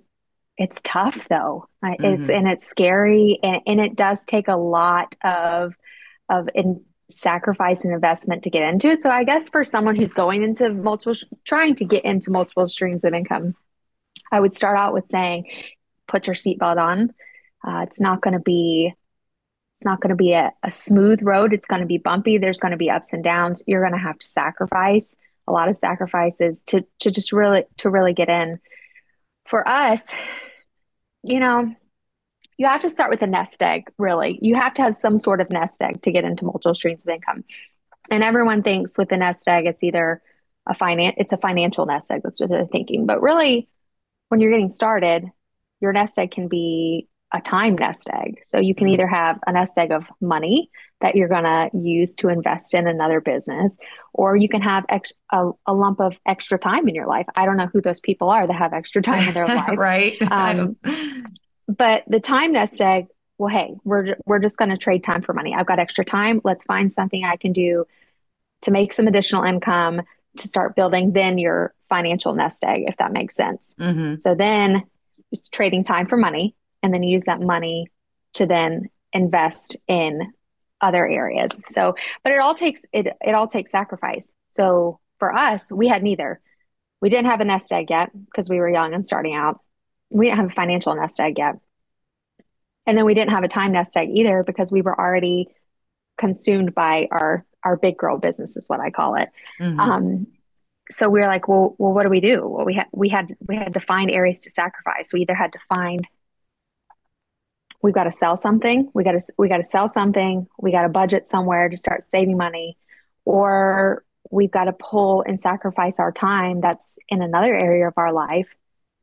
it's 0.62 0.80
tough 0.82 1.26
though. 1.28 1.68
Mm-hmm. 1.84 2.04
It's 2.04 2.28
and 2.28 2.48
it's 2.48 2.66
scary 2.66 3.38
and, 3.42 3.60
and 3.66 3.80
it 3.80 3.96
does 3.96 4.24
take 4.24 4.48
a 4.48 4.56
lot 4.56 5.16
of 5.22 5.74
of 6.28 6.48
in 6.54 6.84
sacrifice 7.10 7.84
and 7.84 7.92
investment 7.92 8.44
to 8.44 8.50
get 8.50 8.68
into 8.72 8.88
it. 8.88 9.02
So 9.02 9.10
I 9.10 9.24
guess 9.24 9.48
for 9.48 9.64
someone 9.64 9.96
who's 9.96 10.12
going 10.12 10.42
into 10.42 10.72
multiple 10.72 11.14
trying 11.44 11.74
to 11.76 11.84
get 11.84 12.04
into 12.04 12.30
multiple 12.30 12.68
streams 12.68 13.04
of 13.04 13.12
income, 13.12 13.54
I 14.30 14.40
would 14.40 14.54
start 14.54 14.78
out 14.78 14.94
with 14.94 15.10
saying, 15.10 15.50
put 16.06 16.26
your 16.26 16.34
seatbelt 16.34 16.78
on. 16.78 17.12
Uh, 17.66 17.82
it's 17.82 18.00
not 18.00 18.22
going 18.22 18.34
to 18.34 18.40
be 18.40 18.94
it's 19.74 19.84
not 19.84 20.00
going 20.00 20.10
to 20.10 20.16
be 20.16 20.32
a, 20.32 20.52
a 20.62 20.70
smooth 20.70 21.20
road. 21.22 21.52
It's 21.52 21.66
going 21.66 21.80
to 21.80 21.86
be 21.86 21.98
bumpy. 21.98 22.38
There's 22.38 22.60
going 22.60 22.72
to 22.72 22.78
be 22.78 22.90
ups 22.90 23.12
and 23.12 23.24
downs. 23.24 23.62
You're 23.66 23.82
going 23.82 23.98
to 23.98 24.06
have 24.06 24.18
to 24.18 24.28
sacrifice 24.28 25.16
a 25.48 25.52
lot 25.52 25.68
of 25.68 25.76
sacrifices 25.76 26.62
to 26.64 26.84
to 27.00 27.10
just 27.10 27.32
really 27.32 27.64
to 27.78 27.90
really 27.90 28.14
get 28.14 28.28
in 28.28 28.60
for 29.46 29.66
us, 29.68 30.02
you 31.22 31.40
know, 31.40 31.74
you 32.58 32.66
have 32.66 32.82
to 32.82 32.90
start 32.90 33.10
with 33.10 33.22
a 33.22 33.26
nest 33.26 33.62
egg, 33.62 33.90
really. 33.98 34.38
You 34.42 34.54
have 34.56 34.74
to 34.74 34.82
have 34.82 34.96
some 34.96 35.18
sort 35.18 35.40
of 35.40 35.50
nest 35.50 35.80
egg 35.82 36.02
to 36.02 36.12
get 36.12 36.24
into 36.24 36.44
multiple 36.44 36.74
streams 36.74 37.02
of 37.02 37.08
income. 37.08 37.44
And 38.10 38.22
everyone 38.22 38.62
thinks 38.62 38.98
with 38.98 39.08
the 39.08 39.16
nest 39.16 39.48
egg, 39.48 39.66
it's 39.66 39.82
either 39.82 40.22
a 40.68 40.74
finance, 40.74 41.16
it's 41.18 41.32
a 41.32 41.38
financial 41.38 41.86
nest 41.86 42.10
egg. 42.10 42.20
That's 42.22 42.40
what 42.40 42.50
they're 42.50 42.66
thinking. 42.66 43.06
But 43.06 43.22
really, 43.22 43.68
when 44.28 44.40
you're 44.40 44.50
getting 44.50 44.70
started, 44.70 45.24
your 45.80 45.92
nest 45.92 46.18
egg 46.18 46.30
can 46.30 46.48
be 46.48 47.08
a 47.32 47.40
time 47.40 47.76
nest 47.76 48.08
egg. 48.12 48.40
So 48.44 48.58
you 48.58 48.74
can 48.74 48.86
mm-hmm. 48.86 48.94
either 48.94 49.06
have 49.06 49.38
a 49.46 49.52
nest 49.52 49.72
egg 49.76 49.90
of 49.90 50.04
money 50.20 50.70
that 51.00 51.16
you're 51.16 51.28
going 51.28 51.44
to 51.44 51.70
use 51.76 52.14
to 52.16 52.28
invest 52.28 52.74
in 52.74 52.86
another 52.86 53.20
business, 53.20 53.76
or 54.12 54.36
you 54.36 54.48
can 54.48 54.62
have 54.62 54.84
ex- 54.88 55.12
a, 55.32 55.50
a, 55.66 55.74
lump 55.74 56.00
of 56.00 56.16
extra 56.26 56.58
time 56.58 56.88
in 56.88 56.94
your 56.94 57.08
life. 57.08 57.26
I 57.34 57.44
don't 57.44 57.56
know 57.56 57.68
who 57.72 57.80
those 57.80 58.00
people 58.00 58.30
are 58.30 58.46
that 58.46 58.52
have 58.52 58.72
extra 58.72 59.02
time 59.02 59.26
in 59.26 59.34
their 59.34 59.46
life. 59.56 59.76
right. 59.76 60.16
Um, 60.30 60.76
but 61.68 62.04
the 62.06 62.20
time 62.20 62.52
nest 62.52 62.80
egg, 62.80 63.06
well, 63.38 63.48
hey, 63.48 63.74
we're, 63.84 64.16
we're 64.26 64.38
just 64.38 64.56
going 64.56 64.70
to 64.70 64.76
trade 64.76 65.02
time 65.02 65.22
for 65.22 65.32
money. 65.32 65.54
I've 65.54 65.66
got 65.66 65.78
extra 65.78 66.04
time. 66.04 66.40
Let's 66.44 66.64
find 66.64 66.92
something 66.92 67.24
I 67.24 67.36
can 67.36 67.52
do 67.52 67.86
to 68.62 68.70
make 68.70 68.92
some 68.92 69.08
additional 69.08 69.42
income 69.42 70.02
to 70.36 70.48
start 70.48 70.76
building 70.76 71.12
then 71.12 71.38
your 71.38 71.74
financial 71.88 72.34
nest 72.34 72.62
egg, 72.64 72.84
if 72.86 72.96
that 72.98 73.12
makes 73.12 73.34
sense. 73.34 73.74
Mm-hmm. 73.78 74.16
So 74.16 74.34
then 74.34 74.84
it's 75.30 75.48
trading 75.48 75.82
time 75.82 76.06
for 76.06 76.16
money 76.16 76.54
and 76.82 76.92
then 76.92 77.02
use 77.02 77.24
that 77.24 77.40
money 77.40 77.86
to 78.34 78.46
then 78.46 78.88
invest 79.12 79.76
in 79.88 80.32
other 80.80 81.06
areas. 81.06 81.52
So, 81.68 81.94
but 82.24 82.32
it 82.32 82.40
all 82.40 82.54
takes 82.54 82.82
it 82.92 83.06
it 83.20 83.34
all 83.34 83.46
takes 83.46 83.70
sacrifice. 83.70 84.32
So 84.48 85.00
for 85.18 85.34
us, 85.34 85.70
we 85.70 85.88
had 85.88 86.02
neither. 86.02 86.40
We 87.00 87.08
didn't 87.08 87.30
have 87.30 87.40
a 87.40 87.44
nest 87.44 87.72
egg 87.72 87.90
yet 87.90 88.10
because 88.26 88.48
we 88.48 88.58
were 88.58 88.70
young 88.70 88.94
and 88.94 89.06
starting 89.06 89.34
out. 89.34 89.60
We 90.10 90.26
didn't 90.26 90.38
have 90.38 90.50
a 90.50 90.54
financial 90.54 90.94
nest 90.94 91.18
egg 91.20 91.38
yet. 91.38 91.56
And 92.86 92.98
then 92.98 93.04
we 93.04 93.14
didn't 93.14 93.32
have 93.32 93.44
a 93.44 93.48
time 93.48 93.72
nest 93.72 93.96
egg 93.96 94.10
either 94.12 94.42
because 94.42 94.72
we 94.72 94.82
were 94.82 94.98
already 94.98 95.48
consumed 96.18 96.74
by 96.74 97.08
our 97.10 97.44
our 97.64 97.76
big 97.76 97.96
girl 97.96 98.18
business 98.18 98.56
is 98.56 98.68
what 98.68 98.80
I 98.80 98.90
call 98.90 99.14
it. 99.14 99.28
Mm-hmm. 99.60 99.80
Um, 99.80 100.26
so 100.90 101.08
we 101.08 101.20
were 101.20 101.26
like, 101.26 101.48
well, 101.48 101.74
well, 101.78 101.92
what 101.92 102.02
do 102.02 102.08
we 102.08 102.20
do? 102.20 102.46
Well, 102.46 102.64
we 102.64 102.74
had 102.74 102.86
we 102.92 103.08
had 103.08 103.36
we 103.46 103.56
had 103.56 103.74
to 103.74 103.80
find 103.80 104.10
areas 104.10 104.40
to 104.42 104.50
sacrifice. 104.50 105.12
We 105.12 105.22
either 105.22 105.34
had 105.34 105.52
to 105.52 105.58
find 105.72 106.06
we've 107.82 107.94
got 107.94 108.04
to 108.04 108.12
sell 108.12 108.36
something. 108.36 108.90
We 108.94 109.04
got 109.04 109.12
to 109.12 109.20
we 109.36 109.48
got 109.48 109.58
to 109.58 109.64
sell 109.64 109.88
something. 109.88 110.46
We 110.58 110.72
got 110.72 110.82
to 110.82 110.88
budget 110.88 111.28
somewhere 111.28 111.68
to 111.68 111.76
start 111.76 112.04
saving 112.10 112.36
money. 112.36 112.78
Or 113.24 114.04
we've 114.30 114.50
got 114.50 114.64
to 114.64 114.72
pull 114.72 115.22
and 115.26 115.40
sacrifice 115.40 115.98
our 115.98 116.12
time 116.12 116.60
that's 116.60 116.98
in 117.08 117.22
another 117.22 117.54
area 117.54 117.88
of 117.88 117.94
our 117.96 118.12
life 118.12 118.48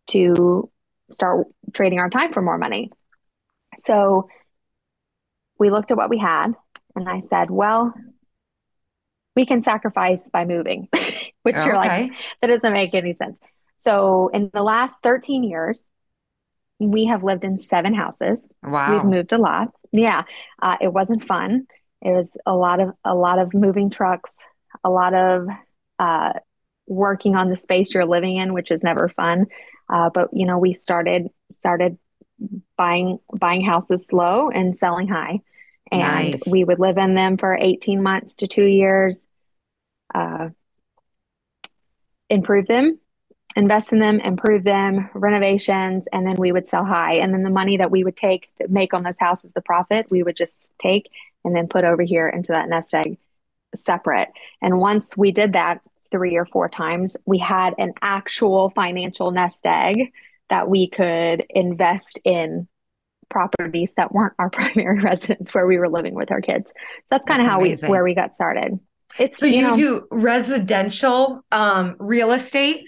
to 0.08 0.70
start 1.12 1.48
trading 1.74 2.00
our 2.00 2.10
time 2.10 2.34
for 2.34 2.42
more 2.42 2.58
money. 2.58 2.92
So 3.78 4.28
we 5.60 5.70
looked 5.70 5.92
at 5.92 5.98
what 5.98 6.10
we 6.10 6.18
had 6.18 6.56
and 6.96 7.08
i 7.08 7.20
said 7.20 7.52
well 7.52 7.94
we 9.36 9.46
can 9.46 9.62
sacrifice 9.62 10.28
by 10.30 10.46
moving 10.46 10.88
which 11.44 11.56
okay. 11.56 11.66
you're 11.66 11.76
like 11.76 12.12
that 12.42 12.48
doesn't 12.48 12.74
make 12.74 12.94
any 12.94 13.14
sense. 13.14 13.40
So 13.78 14.30
in 14.34 14.50
the 14.54 14.64
last 14.64 14.98
13 15.04 15.44
years 15.44 15.82
we 16.80 17.06
have 17.06 17.24
lived 17.24 17.44
in 17.44 17.58
seven 17.58 17.94
houses. 17.94 18.48
Wow. 18.64 18.94
We've 18.94 19.06
moved 19.06 19.32
a 19.32 19.38
lot. 19.38 19.74
Yeah. 19.92 20.24
Uh, 20.62 20.78
it 20.82 20.94
wasn't 20.94 21.26
fun. 21.26 21.68
It 22.02 22.12
was 22.12 22.38
a 22.46 22.56
lot 22.56 22.80
of 22.80 22.94
a 23.04 23.14
lot 23.14 23.40
of 23.40 23.54
moving 23.54 23.90
trucks, 23.90 24.34
a 24.84 24.90
lot 24.90 25.14
of 25.14 25.48
uh, 26.00 26.34
working 26.88 27.36
on 27.36 27.50
the 27.50 27.58
space 27.58 27.94
you're 27.94 28.06
living 28.06 28.38
in, 28.38 28.54
which 28.54 28.72
is 28.72 28.84
never 28.84 29.10
fun. 29.10 29.48
Uh, 29.90 30.10
but 30.14 30.30
you 30.32 30.46
know, 30.46 30.58
we 30.58 30.74
started 30.74 31.28
started 31.52 31.98
buying 32.78 33.20
buying 33.38 33.62
houses 33.66 34.08
slow 34.08 34.50
and 34.50 34.78
selling 34.78 35.10
high, 35.10 35.42
and 35.92 36.32
nice. 36.32 36.42
we 36.48 36.64
would 36.64 36.80
live 36.80 36.98
in 36.98 37.16
them 37.16 37.38
for 37.38 37.58
18 37.58 38.02
months 38.02 38.38
to 38.38 38.48
two 38.48 38.66
years. 38.66 39.28
Uh, 40.16 40.50
improve 42.30 42.68
them 42.68 43.00
invest 43.56 43.92
in 43.92 44.00
them, 44.00 44.20
improve 44.20 44.64
them, 44.64 45.10
renovations, 45.14 46.08
and 46.14 46.26
then 46.26 46.36
we 46.38 46.52
would 46.52 46.68
sell 46.68 46.86
high. 46.86 47.16
And 47.16 47.34
then 47.34 47.44
the 47.44 47.50
money 47.50 47.78
that 47.78 47.92
we 47.92 48.04
would 48.04 48.16
take 48.16 48.50
make 48.68 48.94
on 48.94 49.04
those 49.04 49.20
houses, 49.20 49.54
the 49.54 49.62
profit, 49.62 50.08
we 50.10 50.24
would 50.24 50.36
just 50.36 50.68
take 50.78 51.10
and 51.44 51.56
then 51.56 51.68
put 51.68 51.84
over 51.84 52.04
here 52.04 52.28
into 52.28 52.52
that 52.52 52.70
nest 52.70 52.94
egg 52.94 53.18
separate. 53.76 54.30
And 54.62 54.80
once 54.80 55.16
we 55.16 55.32
did 55.32 55.54
that 55.54 55.82
three 56.12 56.36
or 56.36 56.46
four 56.46 56.70
times, 56.70 57.16
we 57.26 57.38
had 57.38 57.76
an 57.78 57.94
actual 58.02 58.72
financial 58.72 59.32
nest 59.32 59.66
egg 59.66 60.12
that 60.50 60.70
we 60.70 60.88
could 60.88 61.46
invest 61.50 62.20
in 62.26 62.68
properties 63.30 63.94
that 63.94 64.12
weren't 64.12 64.34
our 64.40 64.50
primary 64.52 65.00
residence 65.00 65.54
where 65.54 65.68
we 65.68 65.78
were 65.78 65.90
living 65.90 66.14
with 66.14 66.32
our 66.32 66.42
kids. 66.42 66.72
So 66.72 67.16
that's 67.16 67.26
kind 67.26 67.42
of 67.42 67.48
how 67.48 67.62
amazing. 67.62 67.88
we 67.88 67.92
where 67.92 68.04
we 68.04 68.16
got 68.16 68.36
started. 68.36 68.80
It's 69.18 69.40
so 69.40 69.46
you, 69.46 69.56
you 69.56 69.62
know, 69.64 69.74
do 69.74 70.08
residential 70.12 71.44
um, 71.52 71.96
real 72.00 72.32
estate. 72.32 72.86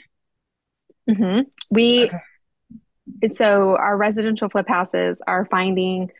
Mm-hmm. 1.09 1.41
We 1.69 2.05
okay. 2.05 3.29
so 3.31 3.75
our 3.75 3.97
residential 3.97 4.49
flip 4.49 4.67
houses 4.67 5.21
are 5.25 5.45
finding 5.45 6.11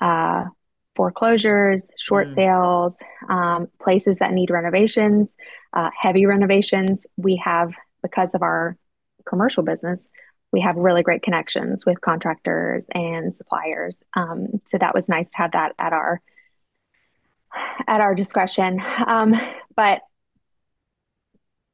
uh, 0.00 0.44
foreclosures, 0.96 1.84
short 1.98 2.28
mm. 2.28 2.34
sales, 2.34 2.96
um, 3.28 3.68
places 3.80 4.18
that 4.18 4.32
need 4.32 4.50
renovations, 4.50 5.36
uh, 5.72 5.90
heavy 5.98 6.26
renovations. 6.26 7.06
We 7.16 7.40
have 7.44 7.72
because 8.02 8.34
of 8.34 8.42
our 8.42 8.76
commercial 9.24 9.62
business, 9.62 10.08
we 10.52 10.60
have 10.60 10.76
really 10.76 11.02
great 11.02 11.22
connections 11.22 11.84
with 11.84 12.00
contractors 12.00 12.86
and 12.94 13.34
suppliers. 13.34 14.02
Um, 14.14 14.60
so 14.66 14.78
that 14.78 14.94
was 14.94 15.08
nice 15.08 15.30
to 15.32 15.38
have 15.38 15.52
that 15.52 15.74
at 15.78 15.92
our 15.92 16.20
at 17.86 18.00
our 18.00 18.14
discretion. 18.14 18.80
Um, 19.06 19.34
but 19.76 20.02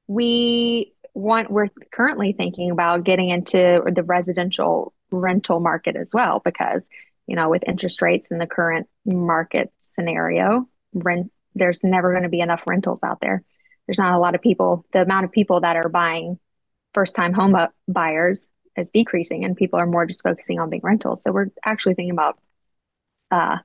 we 0.07 0.95
want 1.15 1.51
we're 1.51 1.69
currently 1.93 2.33
thinking 2.33 2.71
about 2.71 3.05
getting 3.05 3.29
into 3.29 3.83
the 3.93 4.03
residential 4.03 4.93
rental 5.11 5.61
market 5.61 5.97
as 5.97 6.11
well 6.13 6.41
because 6.45 6.85
you 7.27 7.37
know 7.37 7.49
with 7.49 7.65
interest 7.67 8.03
rates 8.03 8.31
in 8.31 8.39
the 8.39 8.47
current 8.47 8.89
market 9.05 9.73
scenario 9.81 10.69
rent 10.95 11.31
there's 11.55 11.83
never 11.83 12.13
going 12.13 12.23
to 12.23 12.29
be 12.29 12.41
enough 12.41 12.63
rentals 12.67 13.01
out 13.03 13.21
there. 13.21 13.43
There's 13.87 13.99
not 13.99 14.15
a 14.15 14.19
lot 14.19 14.35
of 14.35 14.41
people 14.41 14.85
the 14.93 15.03
amount 15.03 15.25
of 15.25 15.33
people 15.33 15.61
that 15.61 15.77
are 15.77 15.89
buying 15.89 16.39
first 16.95 17.15
time 17.15 17.33
home 17.33 17.57
buyers 17.89 18.49
is 18.77 18.91
decreasing 18.91 19.45
and 19.45 19.57
people 19.57 19.79
are 19.79 19.87
more 19.87 20.07
just 20.07 20.23
focusing 20.23 20.61
on 20.61 20.71
being 20.71 20.83
rentals. 20.85 21.23
So 21.23 21.33
we're 21.33 21.51
actually 21.65 21.95
thinking 21.95 22.13
about 22.13 22.39
uh, 23.31 23.59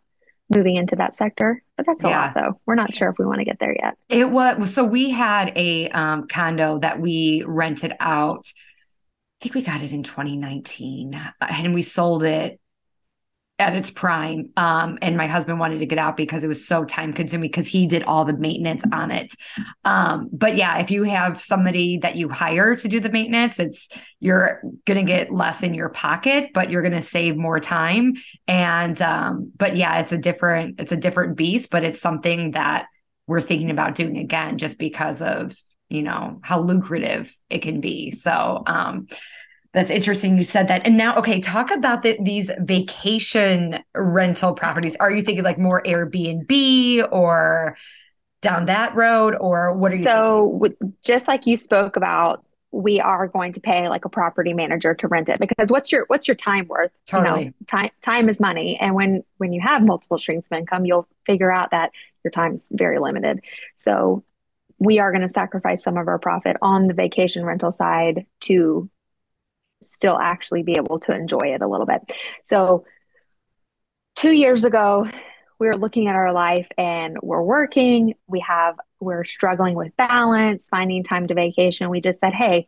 moving 0.49 0.75
into 0.75 0.95
that 0.97 1.15
sector. 1.15 1.63
But 1.77 1.85
that's 1.85 2.03
a 2.03 2.09
yeah. 2.09 2.21
lot 2.21 2.33
though. 2.35 2.61
We're 2.65 2.75
not 2.75 2.95
sure 2.95 3.09
if 3.09 3.17
we 3.17 3.25
want 3.25 3.39
to 3.39 3.45
get 3.45 3.59
there 3.59 3.75
yet. 3.77 3.95
It 4.09 4.29
was 4.29 4.73
so 4.73 4.83
we 4.83 5.09
had 5.09 5.51
a 5.55 5.89
um, 5.89 6.27
condo 6.27 6.79
that 6.79 6.99
we 6.99 7.43
rented 7.45 7.93
out. 7.99 8.45
I 9.41 9.43
think 9.43 9.55
we 9.55 9.61
got 9.61 9.81
it 9.81 9.91
in 9.91 10.03
2019 10.03 11.19
and 11.41 11.73
we 11.73 11.81
sold 11.81 12.23
it 12.23 12.59
at 13.57 13.75
its 13.75 13.89
prime. 13.89 14.49
Um, 14.57 14.99
and 15.01 15.15
my 15.15 15.27
husband 15.27 15.59
wanted 15.59 15.79
to 15.79 15.85
get 15.85 15.97
out 15.97 16.17
because 16.17 16.43
it 16.43 16.47
was 16.47 16.67
so 16.67 16.83
time 16.83 17.13
consuming 17.13 17.49
because 17.49 17.67
he 17.67 17.87
did 17.87 18.03
all 18.03 18.25
the 18.25 18.33
maintenance 18.33 18.83
on 18.91 19.11
it. 19.11 19.31
Um, 19.85 20.29
but 20.33 20.57
yeah, 20.57 20.79
if 20.79 20.91
you 20.91 21.03
have 21.03 21.41
somebody 21.41 21.99
that 21.99 22.17
you 22.17 22.27
hire 22.27 22.75
to 22.75 22.87
do 22.87 22.99
the 22.99 23.09
maintenance, 23.09 23.57
it's 23.57 23.87
you're 24.19 24.61
gonna 24.85 25.03
get 25.03 25.31
less 25.31 25.63
in 25.63 25.73
your 25.73 25.89
pocket, 25.89 26.49
but 26.53 26.69
you're 26.69 26.81
gonna 26.81 27.01
save 27.01 27.37
more 27.37 27.61
time. 27.61 28.15
And 28.45 29.01
um, 29.01 29.53
but 29.55 29.77
yeah, 29.77 29.99
it's 29.99 30.11
a 30.11 30.17
different, 30.17 30.81
it's 30.81 30.91
a 30.91 30.97
different 30.97 31.37
beast, 31.37 31.69
but 31.69 31.85
it's 31.85 32.01
something 32.01 32.51
that 32.51 32.87
we're 33.25 33.41
thinking 33.41 33.71
about 33.71 33.95
doing 33.95 34.17
again 34.17 34.57
just 34.57 34.77
because 34.77 35.21
of 35.21 35.55
you 35.87 36.03
know 36.03 36.39
how 36.43 36.59
lucrative 36.59 37.33
it 37.49 37.59
can 37.59 37.79
be. 37.79 38.11
So 38.11 38.63
um 38.65 39.07
that's 39.75 39.91
interesting. 39.91 40.37
You 40.37 40.43
said 40.43 40.69
that. 40.69 40.87
And 40.87 40.95
now, 40.95 41.17
okay, 41.17 41.41
talk 41.41 41.69
about 41.69 42.01
the, 42.01 42.17
these 42.21 42.49
vacation 42.59 43.83
rental 43.93 44.53
properties. 44.53 44.95
Are 45.01 45.11
you 45.11 45.21
thinking 45.21 45.43
like 45.43 45.59
more 45.59 45.83
Airbnb 45.83 47.09
or 47.11 47.77
down 48.41 48.67
that 48.67 48.95
road, 48.95 49.35
or 49.37 49.75
what 49.75 49.91
are 49.91 49.95
you? 49.95 50.03
So, 50.03 50.73
just 51.03 51.27
like 51.27 51.45
you 51.45 51.57
spoke 51.57 51.97
about, 51.97 52.45
we 52.71 53.01
are 53.01 53.27
going 53.27 53.51
to 53.53 53.59
pay 53.59 53.89
like 53.89 54.05
a 54.05 54.09
property 54.09 54.53
manager 54.53 54.93
to 54.93 55.07
rent 55.09 55.27
it 55.27 55.39
because 55.39 55.69
what's 55.69 55.91
your 55.91 56.05
what's 56.07 56.27
your 56.27 56.35
time 56.35 56.67
worth? 56.67 56.91
Totally. 57.05 57.39
You 57.39 57.45
know, 57.47 57.53
time 57.67 57.89
time 58.01 58.29
is 58.29 58.39
money, 58.39 58.77
and 58.79 58.95
when 58.95 59.23
when 59.39 59.51
you 59.51 59.59
have 59.59 59.83
multiple 59.83 60.17
streams 60.17 60.45
of 60.49 60.57
income, 60.57 60.85
you'll 60.85 61.07
figure 61.25 61.51
out 61.51 61.71
that 61.71 61.91
your 62.23 62.31
time 62.31 62.55
is 62.55 62.69
very 62.71 62.99
limited. 62.99 63.41
So 63.75 64.23
we 64.79 64.99
are 64.99 65.11
going 65.11 65.21
to 65.21 65.29
sacrifice 65.29 65.83
some 65.83 65.97
of 65.97 66.07
our 66.07 66.19
profit 66.19 66.55
on 66.61 66.87
the 66.87 66.93
vacation 66.93 67.43
rental 67.43 67.73
side 67.73 68.25
to 68.41 68.89
still 69.85 70.17
actually 70.17 70.63
be 70.63 70.75
able 70.77 70.99
to 71.01 71.13
enjoy 71.13 71.53
it 71.53 71.61
a 71.61 71.67
little 71.67 71.85
bit. 71.85 72.01
So, 72.43 72.85
two 74.15 74.31
years 74.31 74.63
ago, 74.63 75.07
we 75.59 75.67
were 75.67 75.77
looking 75.77 76.07
at 76.07 76.15
our 76.15 76.33
life 76.33 76.67
and 76.77 77.17
we're 77.21 77.41
working. 77.41 78.15
We 78.27 78.41
have, 78.41 78.75
we're 78.99 79.23
struggling 79.23 79.75
with 79.75 79.95
balance, 79.95 80.67
finding 80.69 81.03
time 81.03 81.27
to 81.27 81.33
vacation. 81.33 81.89
We 81.89 82.01
just 82.01 82.19
said, 82.19 82.33
hey, 82.33 82.67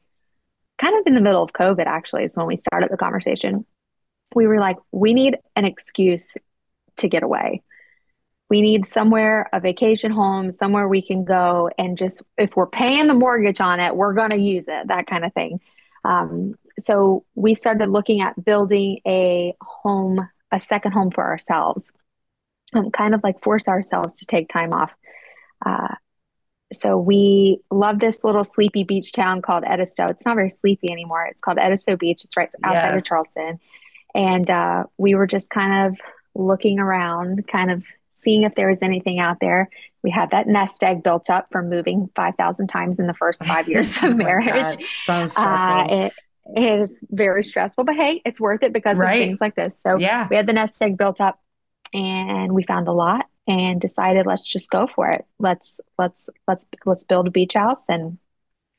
kind 0.77 0.97
of 0.97 1.05
in 1.05 1.13
the 1.13 1.21
middle 1.21 1.43
of 1.43 1.53
COVID, 1.53 1.85
actually, 1.85 2.23
is 2.23 2.37
when 2.37 2.47
we 2.47 2.57
started 2.57 2.89
the 2.91 2.97
conversation. 2.97 3.65
We 4.35 4.47
were 4.47 4.59
like, 4.59 4.77
we 4.91 5.13
need 5.13 5.37
an 5.55 5.65
excuse 5.65 6.35
to 6.97 7.07
get 7.07 7.23
away. 7.23 7.63
We 8.49 8.61
need 8.61 8.85
somewhere, 8.85 9.49
a 9.51 9.59
vacation 9.59 10.11
home, 10.11 10.51
somewhere 10.51 10.87
we 10.87 11.01
can 11.01 11.25
go 11.25 11.69
and 11.77 11.97
just, 11.97 12.21
if 12.37 12.55
we're 12.55 12.67
paying 12.67 13.07
the 13.07 13.13
mortgage 13.13 13.59
on 13.59 13.81
it, 13.81 13.95
we're 13.95 14.13
going 14.13 14.29
to 14.29 14.39
use 14.39 14.67
it, 14.69 14.87
that 14.87 15.07
kind 15.07 15.25
of 15.25 15.33
thing. 15.33 15.59
Um, 16.05 16.55
so 16.79 17.25
we 17.35 17.55
started 17.55 17.89
looking 17.89 18.21
at 18.21 18.43
building 18.43 18.99
a 19.07 19.55
home, 19.61 20.27
a 20.51 20.59
second 20.59 20.91
home 20.91 21.11
for 21.11 21.23
ourselves, 21.23 21.91
and 22.73 22.93
kind 22.93 23.15
of 23.15 23.21
like 23.23 23.41
force 23.41 23.67
ourselves 23.67 24.19
to 24.19 24.25
take 24.25 24.49
time 24.49 24.73
off. 24.73 24.91
Uh, 25.65 25.95
so 26.73 26.97
we 26.97 27.61
love 27.71 27.99
this 27.99 28.23
little 28.23 28.43
sleepy 28.43 28.83
beach 28.83 29.11
town 29.11 29.41
called 29.41 29.63
Edisto. 29.63 30.05
It's 30.07 30.25
not 30.25 30.35
very 30.35 30.49
sleepy 30.49 30.91
anymore. 30.91 31.25
It's 31.25 31.41
called 31.41 31.57
Edisto 31.57 31.95
Beach. 31.95 32.23
It's 32.25 32.35
right 32.35 32.49
outside 32.63 32.91
yes. 32.91 32.99
of 32.99 33.05
Charleston. 33.05 33.59
And 34.13 34.49
uh, 34.49 34.83
we 34.97 35.15
were 35.15 35.27
just 35.27 35.49
kind 35.49 35.87
of 35.87 35.99
looking 36.35 36.79
around, 36.79 37.47
kind 37.47 37.71
of 37.71 37.83
seeing 38.11 38.43
if 38.43 38.55
there 38.55 38.67
was 38.67 38.81
anything 38.81 39.19
out 39.19 39.37
there. 39.39 39.69
We 40.03 40.11
had 40.11 40.31
that 40.31 40.47
nest 40.47 40.83
egg 40.83 41.03
built 41.03 41.29
up 41.29 41.47
from 41.51 41.69
moving 41.69 42.09
5,000 42.15 42.67
times 42.67 42.99
in 42.99 43.07
the 43.07 43.13
first 43.13 43.43
five 43.45 43.67
years 43.69 43.95
of 43.97 44.03
oh 44.03 44.15
marriage. 44.15 44.77
Sounds 45.05 45.31
stressful. 45.31 45.67
Uh, 45.67 46.05
it, 46.05 46.13
it 46.55 46.81
is 46.81 47.03
very 47.09 47.43
stressful, 47.43 47.83
but 47.83 47.95
hey, 47.95 48.21
it's 48.25 48.39
worth 48.39 48.63
it 48.63 48.73
because 48.73 48.97
right. 48.97 49.21
of 49.21 49.27
things 49.27 49.41
like 49.41 49.55
this. 49.55 49.79
So 49.79 49.97
yeah. 49.97 50.27
we 50.29 50.35
had 50.35 50.47
the 50.47 50.53
nest 50.53 50.81
egg 50.81 50.97
built 50.97 51.19
up 51.19 51.39
and 51.93 52.53
we 52.53 52.63
found 52.63 52.87
a 52.87 52.93
lot 52.93 53.25
and 53.47 53.79
decided 53.79 54.25
let's 54.25 54.43
just 54.43 54.69
go 54.69 54.87
for 54.87 55.09
it. 55.09 55.25
Let's 55.39 55.79
let's 55.97 56.29
let's 56.47 56.65
let's 56.85 57.03
build 57.03 57.27
a 57.27 57.31
beach 57.31 57.53
house 57.53 57.83
and 57.89 58.17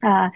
uh 0.04 0.30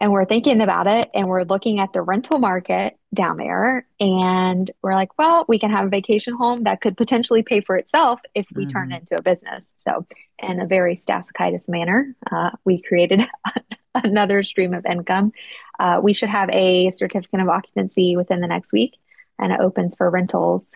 and 0.00 0.12
we're 0.12 0.26
thinking 0.26 0.60
about 0.60 0.86
it 0.86 1.08
and 1.14 1.26
we're 1.26 1.44
looking 1.44 1.78
at 1.80 1.92
the 1.92 2.02
rental 2.02 2.38
market 2.38 2.98
down 3.14 3.36
there 3.36 3.86
and 4.00 4.70
we're 4.82 4.94
like 4.94 5.16
well 5.18 5.44
we 5.48 5.58
can 5.58 5.70
have 5.70 5.86
a 5.86 5.88
vacation 5.90 6.34
home 6.34 6.64
that 6.64 6.80
could 6.80 6.96
potentially 6.96 7.42
pay 7.42 7.60
for 7.60 7.76
itself 7.76 8.20
if 8.34 8.44
we 8.54 8.64
mm-hmm. 8.64 8.72
turn 8.72 8.92
it 8.92 9.00
into 9.00 9.16
a 9.16 9.22
business 9.22 9.72
so 9.76 10.04
in 10.40 10.60
a 10.60 10.66
very 10.66 10.94
Stasikitis 10.96 11.68
manner 11.68 12.14
uh, 12.30 12.50
we 12.64 12.82
created 12.82 13.26
another 14.04 14.42
stream 14.42 14.74
of 14.74 14.84
income 14.86 15.32
uh, 15.78 16.00
we 16.02 16.12
should 16.12 16.28
have 16.28 16.48
a 16.50 16.90
certificate 16.90 17.40
of 17.40 17.48
occupancy 17.48 18.16
within 18.16 18.40
the 18.40 18.48
next 18.48 18.72
week 18.72 18.96
and 19.38 19.52
it 19.52 19.60
opens 19.60 19.94
for 19.94 20.08
rentals 20.10 20.66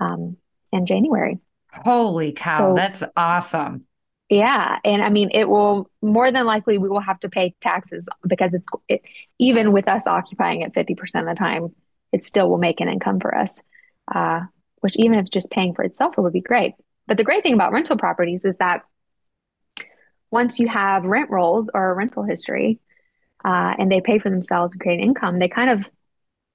um, 0.00 0.36
in 0.72 0.86
january 0.86 1.38
holy 1.72 2.32
cow 2.32 2.70
so, 2.70 2.74
that's 2.74 3.02
awesome 3.16 3.84
yeah, 4.32 4.78
and 4.82 5.02
I 5.02 5.10
mean, 5.10 5.28
it 5.34 5.46
will 5.46 5.90
more 6.00 6.32
than 6.32 6.46
likely 6.46 6.78
we 6.78 6.88
will 6.88 7.00
have 7.00 7.20
to 7.20 7.28
pay 7.28 7.54
taxes 7.60 8.08
because 8.26 8.54
it's 8.54 8.66
it, 8.88 9.02
even 9.38 9.72
with 9.72 9.86
us 9.86 10.06
occupying 10.06 10.62
it 10.62 10.72
fifty 10.72 10.94
percent 10.94 11.28
of 11.28 11.36
the 11.36 11.38
time, 11.38 11.74
it 12.12 12.24
still 12.24 12.48
will 12.48 12.56
make 12.56 12.80
an 12.80 12.88
income 12.88 13.20
for 13.20 13.36
us. 13.36 13.60
Uh, 14.10 14.40
which 14.80 14.96
even 14.96 15.18
if 15.18 15.28
just 15.28 15.50
paying 15.50 15.74
for 15.74 15.84
itself, 15.84 16.14
it 16.16 16.20
would 16.22 16.32
be 16.32 16.40
great. 16.40 16.72
But 17.06 17.18
the 17.18 17.24
great 17.24 17.42
thing 17.42 17.52
about 17.52 17.72
rental 17.72 17.98
properties 17.98 18.46
is 18.46 18.56
that 18.56 18.84
once 20.32 20.58
you 20.58 20.66
have 20.66 21.04
rent 21.04 21.30
rolls 21.30 21.70
or 21.72 21.90
a 21.90 21.94
rental 21.94 22.24
history, 22.24 22.80
uh, 23.44 23.74
and 23.78 23.92
they 23.92 24.00
pay 24.00 24.18
for 24.18 24.30
themselves 24.30 24.72
and 24.72 24.80
create 24.80 24.98
an 24.98 25.04
income, 25.04 25.38
they 25.38 25.48
kind 25.48 25.70
of 25.70 25.86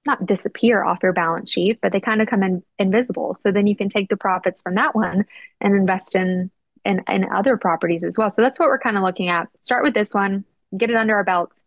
not 0.04 0.26
disappear 0.26 0.82
off 0.82 1.02
your 1.02 1.12
balance 1.12 1.50
sheet, 1.50 1.78
but 1.80 1.92
they 1.92 2.00
kind 2.00 2.20
of 2.20 2.28
come 2.28 2.42
in 2.42 2.62
invisible. 2.78 3.34
So 3.34 3.52
then 3.52 3.66
you 3.66 3.76
can 3.76 3.88
take 3.88 4.08
the 4.08 4.16
profits 4.16 4.60
from 4.60 4.74
that 4.74 4.94
one 4.94 5.24
and 5.60 5.74
invest 5.74 6.14
in 6.14 6.50
in, 6.84 7.02
and 7.06 7.26
other 7.26 7.56
properties 7.56 8.04
as 8.04 8.16
well. 8.16 8.30
So 8.30 8.42
that's 8.42 8.58
what 8.58 8.68
we're 8.68 8.78
kind 8.78 8.96
of 8.96 9.02
looking 9.02 9.28
at. 9.28 9.48
Start 9.60 9.84
with 9.84 9.94
this 9.94 10.14
one, 10.14 10.44
get 10.76 10.90
it 10.90 10.96
under 10.96 11.14
our 11.14 11.24
belts, 11.24 11.62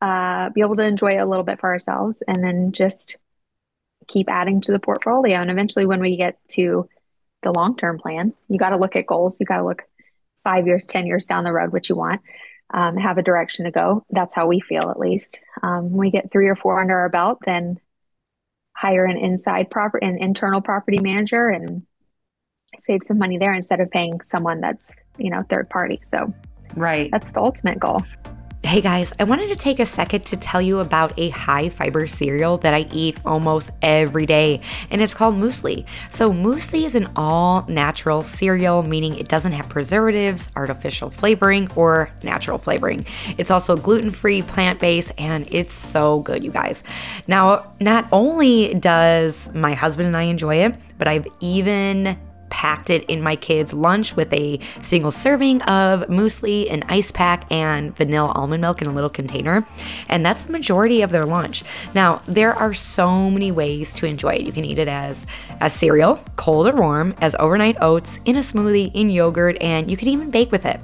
uh, 0.00 0.50
be 0.50 0.60
able 0.60 0.76
to 0.76 0.84
enjoy 0.84 1.12
it 1.12 1.20
a 1.20 1.26
little 1.26 1.44
bit 1.44 1.60
for 1.60 1.70
ourselves, 1.70 2.22
and 2.26 2.42
then 2.44 2.72
just 2.72 3.16
keep 4.06 4.28
adding 4.30 4.60
to 4.62 4.72
the 4.72 4.78
portfolio. 4.78 5.38
And 5.38 5.50
eventually, 5.50 5.86
when 5.86 6.00
we 6.00 6.16
get 6.16 6.38
to 6.50 6.88
the 7.42 7.52
long 7.52 7.76
term 7.76 7.98
plan, 7.98 8.32
you 8.48 8.58
got 8.58 8.70
to 8.70 8.76
look 8.76 8.96
at 8.96 9.06
goals. 9.06 9.40
You 9.40 9.46
got 9.46 9.58
to 9.58 9.64
look 9.64 9.82
five 10.44 10.66
years, 10.66 10.86
10 10.86 11.06
years 11.06 11.24
down 11.24 11.44
the 11.44 11.52
road, 11.52 11.72
what 11.72 11.88
you 11.88 11.96
want, 11.96 12.20
um, 12.72 12.96
have 12.96 13.18
a 13.18 13.22
direction 13.22 13.64
to 13.64 13.70
go. 13.70 14.04
That's 14.10 14.34
how 14.34 14.46
we 14.46 14.60
feel, 14.60 14.90
at 14.90 14.98
least. 14.98 15.40
Um, 15.62 15.90
when 15.90 15.98
we 15.98 16.10
get 16.10 16.30
three 16.30 16.48
or 16.48 16.56
four 16.56 16.80
under 16.80 16.96
our 16.96 17.08
belt, 17.08 17.38
then 17.44 17.78
hire 18.74 19.04
an 19.04 19.18
inside 19.18 19.70
proper 19.70 19.98
an 19.98 20.18
internal 20.18 20.60
property 20.60 20.98
manager 21.00 21.48
and 21.48 21.82
save 22.80 23.02
some 23.02 23.18
money 23.18 23.36
there 23.36 23.52
instead 23.52 23.80
of 23.80 23.90
paying 23.90 24.20
someone 24.22 24.60
that's, 24.60 24.92
you 25.18 25.30
know, 25.30 25.42
third 25.50 25.68
party. 25.68 26.00
So, 26.04 26.32
right. 26.76 27.10
That's 27.10 27.30
the 27.30 27.40
ultimate 27.40 27.78
goal. 27.78 28.02
Hey 28.62 28.82
guys, 28.82 29.10
I 29.18 29.24
wanted 29.24 29.48
to 29.48 29.56
take 29.56 29.80
a 29.80 29.86
second 29.86 30.26
to 30.26 30.36
tell 30.36 30.60
you 30.60 30.80
about 30.80 31.18
a 31.18 31.30
high 31.30 31.70
fiber 31.70 32.06
cereal 32.06 32.58
that 32.58 32.74
I 32.74 32.86
eat 32.92 33.18
almost 33.24 33.70
every 33.80 34.26
day, 34.26 34.60
and 34.90 35.00
it's 35.00 35.14
called 35.14 35.34
Muesli. 35.34 35.86
So, 36.10 36.30
Muesli 36.30 36.84
is 36.84 36.94
an 36.94 37.08
all 37.16 37.64
natural 37.68 38.22
cereal, 38.22 38.82
meaning 38.82 39.16
it 39.16 39.28
doesn't 39.28 39.52
have 39.52 39.70
preservatives, 39.70 40.50
artificial 40.54 41.08
flavoring, 41.08 41.72
or 41.74 42.12
natural 42.22 42.58
flavoring. 42.58 43.06
It's 43.38 43.50
also 43.50 43.78
gluten 43.78 44.10
free, 44.10 44.42
plant 44.42 44.78
based, 44.78 45.12
and 45.16 45.48
it's 45.50 45.72
so 45.72 46.20
good, 46.20 46.44
you 46.44 46.50
guys. 46.50 46.82
Now, 47.26 47.72
not 47.80 48.08
only 48.12 48.74
does 48.74 49.52
my 49.54 49.72
husband 49.72 50.06
and 50.06 50.16
I 50.16 50.24
enjoy 50.24 50.56
it, 50.56 50.74
but 50.98 51.08
I've 51.08 51.26
even 51.40 52.18
packed 52.50 52.90
it 52.90 53.04
in 53.04 53.22
my 53.22 53.36
kids' 53.36 53.72
lunch 53.72 54.16
with 54.16 54.32
a 54.32 54.60
single 54.82 55.10
serving 55.10 55.62
of 55.62 56.02
muesli, 56.08 56.70
an 56.70 56.82
ice 56.88 57.10
pack, 57.10 57.50
and 57.50 57.96
vanilla 57.96 58.32
almond 58.32 58.60
milk 58.60 58.82
in 58.82 58.88
a 58.88 58.92
little 58.92 59.08
container. 59.10 59.66
And 60.08 60.26
that's 60.26 60.44
the 60.44 60.52
majority 60.52 61.00
of 61.02 61.10
their 61.10 61.24
lunch. 61.24 61.64
Now, 61.94 62.22
there 62.26 62.52
are 62.52 62.74
so 62.74 63.30
many 63.30 63.50
ways 63.50 63.94
to 63.94 64.06
enjoy 64.06 64.34
it. 64.34 64.42
You 64.42 64.52
can 64.52 64.64
eat 64.64 64.78
it 64.78 64.88
as 64.88 65.26
a 65.60 65.70
cereal, 65.70 66.22
cold 66.36 66.66
or 66.66 66.74
warm, 66.74 67.14
as 67.20 67.34
overnight 67.38 67.76
oats, 67.80 68.18
in 68.24 68.36
a 68.36 68.40
smoothie, 68.40 68.90
in 68.94 69.10
yogurt, 69.10 69.56
and 69.60 69.90
you 69.90 69.96
can 69.96 70.08
even 70.08 70.30
bake 70.30 70.52
with 70.52 70.66
it. 70.66 70.80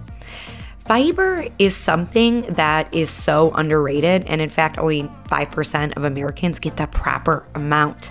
Fiber 0.87 1.49
is 1.59 1.75
something 1.75 2.43
that 2.43 2.95
is 2.95 3.11
so 3.11 3.51
underrated, 3.51 4.25
and 4.27 4.41
in 4.41 4.49
fact, 4.49 4.79
only 4.79 5.03
5% 5.03 5.97
of 5.97 6.05
Americans 6.05 6.61
get 6.61 6.77
the 6.77 6.87
proper 6.87 7.45
amount. 7.57 8.11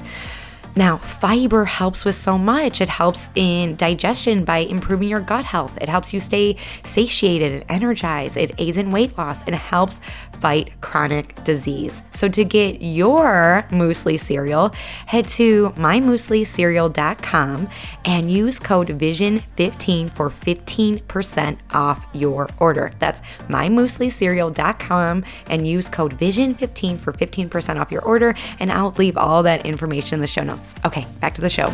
Now, 0.77 0.97
fiber 0.97 1.63
helps 1.63 2.03
with 2.03 2.15
so 2.15 2.37
much. 2.37 2.81
It 2.81 2.89
helps 2.89 3.29
in 3.33 3.77
digestion 3.77 4.43
by 4.43 4.57
improving 4.57 5.07
your 5.07 5.21
gut 5.21 5.45
health. 5.45 5.77
It 5.79 5.87
helps 5.87 6.11
you 6.11 6.19
stay 6.19 6.57
satiated 6.83 7.53
and 7.53 7.63
energized. 7.69 8.35
It 8.35 8.51
aids 8.57 8.75
in 8.75 8.91
weight 8.91 9.17
loss 9.17 9.41
and 9.45 9.55
helps 9.55 10.01
fight 10.41 10.79
chronic 10.81 11.43
disease. 11.43 12.01
So 12.11 12.27
to 12.29 12.43
get 12.43 12.81
your 12.81 13.65
muesli 13.69 14.19
cereal, 14.19 14.69
head 15.07 15.27
to 15.29 15.69
mymueslicereal.com 15.71 17.69
and 18.05 18.31
use 18.31 18.59
code 18.59 18.87
VISION15 18.89 20.11
for 20.11 20.29
15% 20.29 21.57
off 21.71 22.05
your 22.13 22.49
order. 22.59 22.91
That's 22.99 23.21
mymueslicereal.com 23.47 25.23
and 25.47 25.67
use 25.67 25.89
code 25.89 26.17
VISION15 26.17 26.99
for 26.99 27.13
15% 27.13 27.79
off 27.79 27.91
your 27.91 28.03
order 28.03 28.35
and 28.59 28.71
I'll 28.71 28.91
leave 28.91 29.17
all 29.17 29.43
that 29.43 29.65
information 29.65 30.15
in 30.15 30.21
the 30.21 30.27
show 30.27 30.43
notes. 30.43 30.75
Okay, 30.85 31.05
back 31.19 31.35
to 31.35 31.41
the 31.41 31.49
show. 31.49 31.71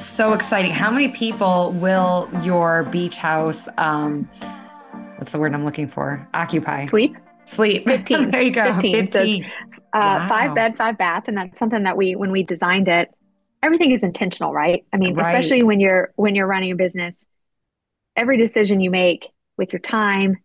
So 0.00 0.32
exciting. 0.32 0.70
How 0.70 0.90
many 0.90 1.08
people 1.08 1.72
will 1.72 2.28
your 2.42 2.82
beach 2.84 3.16
house, 3.16 3.68
um, 3.78 4.28
what's 5.20 5.32
the 5.32 5.38
word 5.38 5.54
I'm 5.54 5.66
looking 5.66 5.86
for? 5.86 6.26
Occupy? 6.32 6.86
Sleep? 6.86 7.14
Sleep. 7.44 7.84
15. 7.86 8.30
there 8.30 8.40
you 8.40 8.50
go. 8.50 8.72
15. 8.72 9.06
15. 9.08 9.44
So 9.44 9.50
uh, 9.68 9.78
wow. 9.92 10.28
five 10.28 10.54
bed, 10.54 10.76
five 10.78 10.96
bath. 10.96 11.24
And 11.28 11.36
that's 11.36 11.58
something 11.58 11.82
that 11.82 11.96
we, 11.96 12.16
when 12.16 12.32
we 12.32 12.42
designed 12.42 12.88
it, 12.88 13.10
everything 13.62 13.90
is 13.90 14.02
intentional, 14.02 14.54
right? 14.54 14.86
I 14.94 14.96
mean, 14.96 15.14
right. 15.14 15.26
especially 15.26 15.62
when 15.62 15.78
you're, 15.78 16.12
when 16.16 16.34
you're 16.34 16.46
running 16.46 16.72
a 16.72 16.76
business, 16.76 17.26
every 18.16 18.38
decision 18.38 18.80
you 18.80 18.90
make 18.90 19.28
with 19.58 19.74
your 19.74 19.80
time, 19.80 20.38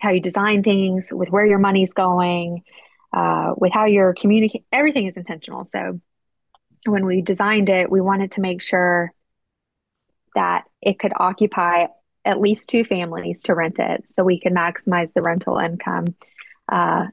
how 0.00 0.10
you 0.10 0.20
design 0.20 0.62
things, 0.62 1.08
with 1.10 1.28
where 1.28 1.44
your 1.44 1.58
money's 1.58 1.92
going, 1.92 2.62
uh, 3.12 3.54
with 3.56 3.72
how 3.72 3.86
you're 3.86 4.14
communicating, 4.14 4.64
everything 4.70 5.06
is 5.06 5.16
intentional. 5.16 5.64
So 5.64 6.00
when 6.86 7.04
we 7.04 7.20
designed 7.20 7.68
it, 7.68 7.90
we 7.90 8.00
wanted 8.00 8.32
to 8.32 8.40
make 8.40 8.62
sure 8.62 9.12
that 10.36 10.64
it 10.80 11.00
could 11.00 11.12
occupy 11.16 11.86
at 12.24 12.40
least 12.40 12.68
two 12.68 12.84
families 12.84 13.42
to 13.44 13.54
rent 13.54 13.78
it 13.78 14.04
so 14.08 14.24
we 14.24 14.38
can 14.38 14.54
maximize 14.54 15.12
the 15.12 15.22
rental 15.22 15.58
income. 15.58 16.14
Uh, 16.70 17.06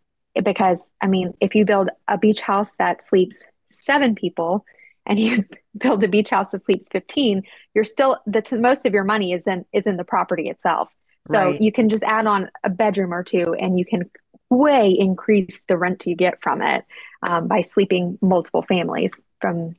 because, 0.43 0.91
I 1.01 1.07
mean, 1.07 1.33
if 1.41 1.55
you 1.55 1.65
build 1.65 1.89
a 2.07 2.17
beach 2.17 2.41
house 2.41 2.73
that 2.77 3.01
sleeps 3.01 3.45
seven 3.69 4.15
people 4.15 4.65
and 5.05 5.19
you 5.19 5.45
build 5.77 6.03
a 6.03 6.07
beach 6.07 6.29
house 6.29 6.51
that 6.51 6.63
sleeps 6.63 6.87
15, 6.91 7.43
you're 7.73 7.83
still, 7.83 8.19
the 8.27 8.43
most 8.59 8.85
of 8.85 8.93
your 8.93 9.03
money 9.03 9.33
is 9.33 9.47
in, 9.47 9.65
is 9.73 9.87
in 9.87 9.97
the 9.97 10.03
property 10.03 10.49
itself. 10.49 10.89
So 11.27 11.51
right. 11.51 11.61
you 11.61 11.71
can 11.71 11.89
just 11.89 12.03
add 12.03 12.27
on 12.27 12.49
a 12.63 12.69
bedroom 12.69 13.13
or 13.13 13.23
two 13.23 13.55
and 13.59 13.77
you 13.77 13.85
can 13.85 14.09
way 14.49 14.91
increase 14.91 15.63
the 15.63 15.77
rent 15.77 16.07
you 16.07 16.15
get 16.15 16.41
from 16.41 16.61
it 16.61 16.85
um, 17.27 17.47
by 17.47 17.61
sleeping 17.61 18.17
multiple 18.21 18.61
families 18.61 19.19
from 19.41 19.75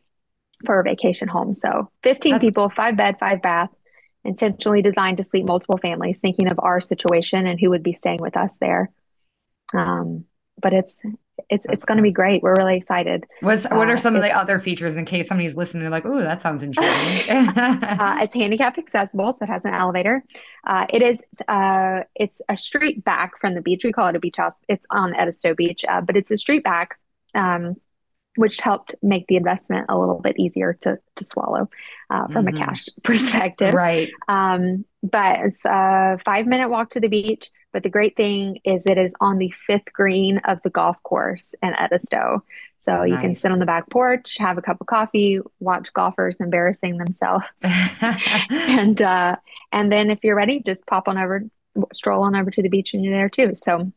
for 0.66 0.80
a 0.80 0.82
vacation 0.82 1.28
home. 1.28 1.54
So 1.54 1.90
15 2.02 2.32
That's- 2.32 2.46
people, 2.46 2.68
five 2.68 2.96
bed, 2.96 3.16
five 3.18 3.40
bath, 3.40 3.70
intentionally 4.24 4.82
designed 4.82 5.16
to 5.18 5.24
sleep 5.24 5.46
multiple 5.46 5.78
families, 5.78 6.18
thinking 6.18 6.50
of 6.50 6.58
our 6.60 6.80
situation 6.80 7.46
and 7.46 7.58
who 7.58 7.70
would 7.70 7.82
be 7.82 7.92
staying 7.92 8.20
with 8.20 8.36
us 8.36 8.56
there. 8.58 8.90
Um, 9.74 10.24
but 10.60 10.72
it's 10.72 11.00
it's 11.48 11.66
it's 11.68 11.84
going 11.84 11.96
to 11.96 12.02
be 12.02 12.12
great. 12.12 12.42
We're 12.42 12.56
really 12.56 12.76
excited. 12.76 13.24
What's 13.40 13.64
what 13.64 13.88
are 13.88 13.94
uh, 13.94 13.98
some 13.98 14.14
uh, 14.14 14.18
of 14.18 14.24
the 14.24 14.36
other 14.36 14.58
features 14.58 14.94
in 14.96 15.04
case 15.04 15.28
somebody's 15.28 15.54
listening? 15.54 15.88
like, 15.90 16.04
oh, 16.04 16.20
that 16.20 16.42
sounds 16.42 16.62
interesting. 16.64 17.48
uh, 17.48 18.18
it's 18.20 18.34
handicap 18.34 18.78
accessible, 18.78 19.32
so 19.32 19.44
it 19.44 19.48
has 19.48 19.64
an 19.64 19.74
elevator. 19.74 20.24
Uh, 20.66 20.86
it 20.90 21.02
is 21.02 21.22
uh, 21.46 22.00
it's 22.14 22.40
a 22.48 22.56
street 22.56 23.04
back 23.04 23.40
from 23.40 23.54
the 23.54 23.60
beach. 23.60 23.84
We 23.84 23.92
call 23.92 24.08
it 24.08 24.16
a 24.16 24.20
beach 24.20 24.36
house. 24.36 24.54
It's 24.68 24.86
on 24.90 25.14
Edisto 25.14 25.54
Beach, 25.54 25.84
uh, 25.88 26.00
but 26.00 26.16
it's 26.16 26.30
a 26.30 26.36
street 26.36 26.64
back. 26.64 26.98
Um, 27.34 27.76
which 28.38 28.60
helped 28.60 28.94
make 29.02 29.26
the 29.26 29.34
investment 29.34 29.86
a 29.88 29.98
little 29.98 30.20
bit 30.20 30.38
easier 30.38 30.72
to 30.80 30.96
to 31.16 31.24
swallow 31.24 31.68
uh, 32.08 32.28
from 32.28 32.46
mm-hmm. 32.46 32.56
a 32.56 32.66
cash 32.66 32.88
perspective. 33.02 33.74
Right. 33.74 34.10
Um, 34.28 34.84
but 35.02 35.40
it's 35.40 35.64
a 35.64 36.18
five 36.24 36.46
minute 36.46 36.68
walk 36.70 36.90
to 36.90 37.00
the 37.00 37.08
beach. 37.08 37.50
But 37.72 37.82
the 37.82 37.90
great 37.90 38.16
thing 38.16 38.60
is 38.64 38.86
it 38.86 38.96
is 38.96 39.12
on 39.20 39.36
the 39.38 39.50
fifth 39.50 39.92
green 39.92 40.38
of 40.44 40.58
the 40.62 40.70
golf 40.70 40.96
course 41.02 41.54
in 41.62 41.74
Edisto. 41.74 42.42
So 42.78 42.92
nice. 42.92 43.10
you 43.10 43.18
can 43.18 43.34
sit 43.34 43.52
on 43.52 43.58
the 43.58 43.66
back 43.66 43.90
porch, 43.90 44.36
have 44.38 44.56
a 44.56 44.62
cup 44.62 44.80
of 44.80 44.86
coffee, 44.86 45.40
watch 45.58 45.92
golfers 45.92 46.36
embarrassing 46.36 46.96
themselves, 46.96 47.44
and 48.50 49.02
uh, 49.02 49.36
and 49.72 49.92
then 49.92 50.10
if 50.10 50.20
you're 50.22 50.36
ready, 50.36 50.62
just 50.64 50.86
pop 50.86 51.08
on 51.08 51.18
over, 51.18 51.42
stroll 51.92 52.22
on 52.22 52.36
over 52.36 52.50
to 52.52 52.62
the 52.62 52.68
beach, 52.68 52.94
and 52.94 53.04
you're 53.04 53.12
there 53.12 53.28
too. 53.28 53.52
So 53.54 53.92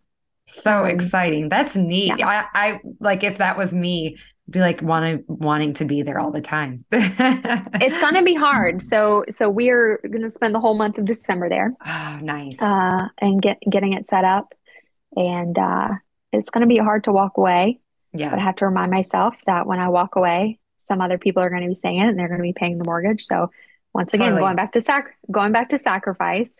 so 0.52 0.80
um, 0.80 0.88
exciting. 0.88 1.50
That's 1.50 1.76
neat. 1.76 2.14
Yeah. 2.18 2.48
I, 2.54 2.72
I 2.72 2.80
like 3.00 3.24
if 3.24 3.38
that 3.38 3.58
was 3.58 3.74
me, 3.74 4.18
be 4.50 4.60
like 4.60 4.82
wanting 4.82 5.24
wanting 5.28 5.74
to 5.76 5.86
be 5.86 6.04
there 6.04 6.20
all 6.20 6.32
the 6.32 6.42
time. 6.42 6.84
it's 6.92 8.00
gonna 8.00 8.24
be 8.24 8.36
hard. 8.36 8.84
So 8.84 9.26
so 9.30 9.50
we're 9.50 10.00
gonna 10.10 10.32
spend 10.32 10.54
the 10.54 10.60
whole 10.60 10.78
month 10.78 10.98
of 10.98 11.06
December 11.06 11.50
there. 11.50 11.74
Oh, 11.86 12.20
nice. 12.22 12.62
Uh, 12.62 13.08
and 13.20 13.42
get 13.42 13.60
getting 13.70 13.94
it 13.94 14.08
set 14.08 14.26
up, 14.26 14.54
and 15.16 15.58
uh, 15.58 15.90
it's 16.32 16.50
gonna 16.50 16.68
be 16.68 16.78
hard 16.78 17.06
to 17.06 17.12
walk 17.12 17.38
away. 17.38 17.80
Yeah. 18.14 18.30
But 18.30 18.40
I 18.40 18.44
have 18.44 18.58
to 18.58 18.66
remind 18.66 18.92
myself 18.92 19.36
that 19.46 19.66
when 19.66 19.80
I 19.80 19.90
walk 19.90 20.16
away, 20.16 20.60
some 20.78 21.02
other 21.02 21.18
people 21.18 21.42
are 21.42 21.50
going 21.50 21.62
to 21.62 21.70
be 21.70 21.76
saying 21.76 22.00
it, 22.00 22.10
and 22.10 22.20
they're 22.20 22.28
going 22.28 22.40
to 22.40 22.44
be 22.44 22.54
paying 22.54 22.78
the 22.78 22.84
mortgage. 22.84 23.24
So 23.24 23.50
once 23.94 24.14
again, 24.14 24.32
totally. 24.32 24.42
going 24.42 24.56
back 24.56 24.74
to 24.74 24.82
sac 24.82 25.16
going 25.30 25.52
back 25.52 25.70
to 25.70 25.78
sacrifice. 25.78 26.54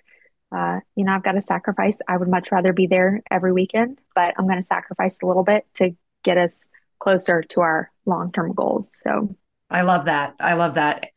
Uh, 0.56 0.80
you 0.96 1.06
know, 1.06 1.14
I've 1.14 1.24
got 1.24 1.34
to 1.34 1.42
sacrifice. 1.42 2.00
I 2.08 2.18
would 2.18 2.28
much 2.28 2.52
rather 2.52 2.74
be 2.74 2.88
there 2.88 3.22
every 3.30 3.54
weekend, 3.54 4.00
but 4.16 4.34
I'm 4.38 4.46
going 4.46 4.60
to 4.60 4.64
sacrifice 4.64 5.18
a 5.22 5.26
little 5.26 5.44
bit 5.44 5.66
to 5.76 5.96
get 6.24 6.38
us 6.38 6.70
closer 7.02 7.42
to 7.42 7.62
our 7.62 7.92
long 8.06 8.32
term 8.32 8.54
goals. 8.54 8.90
So 8.94 9.36
I 9.70 9.82
love 9.82 10.06
that. 10.06 10.36
I 10.40 10.54
love 10.54 10.76
that. 10.76 11.08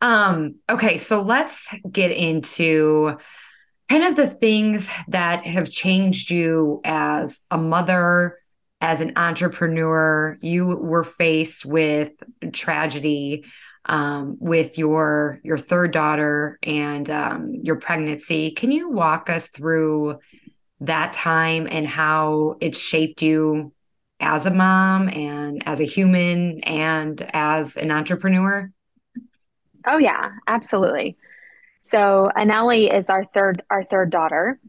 Um, 0.00 0.56
okay, 0.68 0.98
so 0.98 1.22
let's 1.22 1.68
get 1.90 2.10
into 2.10 3.16
kind 3.88 4.04
of 4.04 4.16
the 4.16 4.28
things 4.28 4.88
that 5.08 5.44
have 5.44 5.70
changed 5.70 6.30
you 6.30 6.80
as 6.84 7.40
a 7.50 7.56
mother, 7.58 8.38
as 8.80 9.00
an 9.00 9.12
entrepreneur. 9.16 10.36
You 10.40 10.66
were 10.66 11.04
faced 11.04 11.64
with 11.64 12.12
tragedy 12.52 13.44
um, 13.84 14.36
with 14.38 14.76
your 14.76 15.40
your 15.42 15.58
third 15.58 15.92
daughter 15.92 16.58
and 16.62 17.08
um, 17.08 17.54
your 17.62 17.76
pregnancy. 17.76 18.50
Can 18.50 18.70
you 18.72 18.90
walk 18.90 19.30
us 19.30 19.48
through 19.48 20.18
that 20.80 21.12
time 21.12 21.68
and 21.70 21.86
how 21.86 22.56
it 22.60 22.76
shaped 22.76 23.22
you 23.22 23.72
as 24.20 24.46
a 24.46 24.50
mom 24.50 25.08
and 25.08 25.62
as 25.66 25.80
a 25.80 25.84
human 25.84 26.60
and 26.64 27.28
as 27.32 27.76
an 27.76 27.90
entrepreneur? 27.90 28.70
Oh 29.86 29.98
yeah, 29.98 30.32
absolutely. 30.46 31.16
So 31.82 32.30
Anelli 32.36 32.92
is 32.92 33.08
our 33.08 33.24
third 33.24 33.62
our 33.70 33.84
third 33.84 34.10
daughter. 34.10 34.60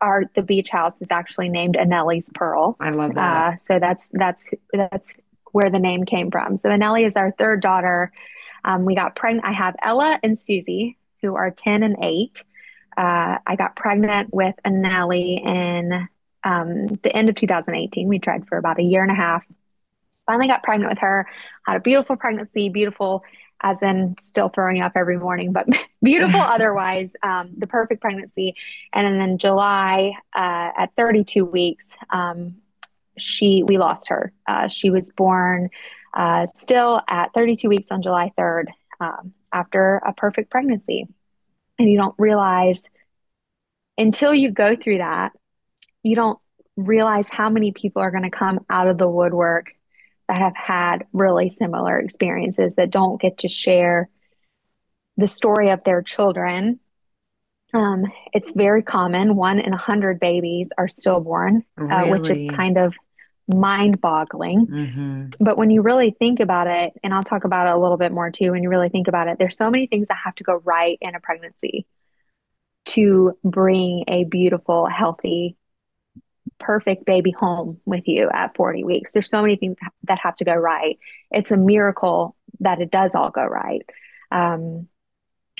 Our 0.00 0.24
the 0.34 0.42
beach 0.42 0.70
house 0.70 1.02
is 1.02 1.10
actually 1.10 1.48
named 1.48 1.76
Anelli's 1.76 2.30
Pearl. 2.34 2.76
I 2.80 2.90
love 2.90 3.14
that. 3.14 3.54
Uh, 3.54 3.58
so 3.60 3.78
that's 3.78 4.10
that's 4.12 4.48
that's 4.72 5.12
where 5.52 5.70
the 5.70 5.80
name 5.80 6.04
came 6.04 6.30
from. 6.30 6.56
So 6.56 6.68
Anelli 6.70 7.04
is 7.04 7.16
our 7.16 7.32
third 7.32 7.60
daughter. 7.60 8.12
Um, 8.64 8.84
we 8.84 8.94
got 8.94 9.16
pregnant. 9.16 9.46
I 9.46 9.52
have 9.52 9.74
Ella 9.82 10.18
and 10.22 10.38
Susie, 10.38 10.96
who 11.20 11.34
are 11.34 11.50
ten 11.50 11.82
and 11.82 11.96
eight. 12.02 12.44
Uh, 12.96 13.38
I 13.46 13.56
got 13.56 13.76
pregnant 13.76 14.32
with 14.32 14.54
Anelli 14.64 15.44
in 15.44 16.08
um, 16.44 16.86
the 17.02 17.14
end 17.14 17.28
of 17.28 17.34
2018. 17.34 18.08
We 18.08 18.18
tried 18.18 18.46
for 18.46 18.58
about 18.58 18.78
a 18.78 18.82
year 18.82 19.02
and 19.02 19.10
a 19.10 19.14
half. 19.14 19.44
Finally 20.26 20.48
got 20.48 20.62
pregnant 20.62 20.90
with 20.90 20.98
her, 20.98 21.26
had 21.66 21.76
a 21.76 21.80
beautiful 21.80 22.16
pregnancy, 22.16 22.68
beautiful 22.68 23.24
as 23.62 23.82
in 23.82 24.16
still 24.18 24.48
throwing 24.48 24.80
up 24.80 24.92
every 24.94 25.18
morning, 25.18 25.52
but 25.52 25.66
beautiful 26.02 26.40
otherwise, 26.40 27.14
um, 27.22 27.50
the 27.56 27.66
perfect 27.66 28.00
pregnancy. 28.00 28.54
And 28.92 29.06
then 29.06 29.28
in 29.28 29.38
July, 29.38 30.12
uh, 30.34 30.70
at 30.78 30.90
32 30.96 31.44
weeks, 31.44 31.90
um, 32.10 32.56
she 33.18 33.62
we 33.62 33.76
lost 33.76 34.08
her. 34.08 34.32
Uh, 34.46 34.68
she 34.68 34.90
was 34.90 35.10
born 35.10 35.68
uh, 36.14 36.46
still 36.46 37.02
at 37.08 37.32
32 37.34 37.68
weeks 37.68 37.88
on 37.90 38.02
July 38.02 38.32
3rd 38.38 38.66
um, 39.00 39.34
after 39.52 39.96
a 40.06 40.12
perfect 40.12 40.50
pregnancy. 40.50 41.06
And 41.78 41.90
you 41.90 41.98
don't 41.98 42.14
realize 42.18 42.84
until 43.96 44.34
you 44.34 44.50
go 44.50 44.76
through 44.76 44.98
that 44.98 45.32
you 46.02 46.16
don't 46.16 46.38
realize 46.76 47.28
how 47.28 47.50
many 47.50 47.72
people 47.72 48.02
are 48.02 48.10
going 48.10 48.24
to 48.24 48.30
come 48.30 48.64
out 48.70 48.88
of 48.88 48.98
the 48.98 49.08
woodwork 49.08 49.72
that 50.28 50.38
have 50.38 50.56
had 50.56 51.06
really 51.12 51.48
similar 51.48 51.98
experiences 51.98 52.74
that 52.76 52.90
don't 52.90 53.20
get 53.20 53.38
to 53.38 53.48
share 53.48 54.08
the 55.16 55.26
story 55.26 55.70
of 55.70 55.82
their 55.84 56.02
children. 56.02 56.78
Um, 57.74 58.04
it's 58.32 58.52
very 58.52 58.82
common. 58.82 59.36
One 59.36 59.60
in 59.60 59.72
a 59.72 59.76
hundred 59.76 60.18
babies 60.20 60.68
are 60.78 60.88
stillborn, 60.88 61.64
really? 61.76 61.92
uh, 61.92 62.10
which 62.10 62.30
is 62.30 62.50
kind 62.50 62.78
of 62.78 62.94
mind 63.48 64.00
boggling. 64.00 64.66
Mm-hmm. 64.66 65.26
But 65.40 65.56
when 65.56 65.70
you 65.70 65.82
really 65.82 66.14
think 66.18 66.40
about 66.40 66.66
it, 66.66 66.92
and 67.02 67.12
I'll 67.12 67.22
talk 67.22 67.44
about 67.44 67.68
it 67.68 67.74
a 67.74 67.78
little 67.78 67.96
bit 67.96 68.12
more 68.12 68.30
too, 68.30 68.52
when 68.52 68.62
you 68.62 68.68
really 68.68 68.88
think 68.88 69.08
about 69.08 69.28
it, 69.28 69.38
there's 69.38 69.56
so 69.56 69.70
many 69.70 69.86
things 69.86 70.08
that 70.08 70.18
have 70.24 70.34
to 70.36 70.44
go 70.44 70.60
right 70.64 70.98
in 71.00 71.14
a 71.14 71.20
pregnancy 71.20 71.86
to 72.86 73.36
bring 73.44 74.04
a 74.08 74.24
beautiful, 74.24 74.86
healthy 74.86 75.56
perfect 76.60 77.06
baby 77.06 77.30
home 77.30 77.80
with 77.84 78.06
you 78.06 78.30
at 78.32 78.54
40 78.54 78.84
weeks. 78.84 79.12
There's 79.12 79.28
so 79.28 79.42
many 79.42 79.56
things 79.56 79.76
that 80.04 80.18
have 80.22 80.36
to 80.36 80.44
go 80.44 80.54
right. 80.54 80.98
It's 81.30 81.50
a 81.50 81.56
miracle 81.56 82.36
that 82.60 82.80
it 82.80 82.90
does 82.90 83.14
all 83.14 83.30
go 83.30 83.44
right. 83.44 83.82
Um, 84.30 84.88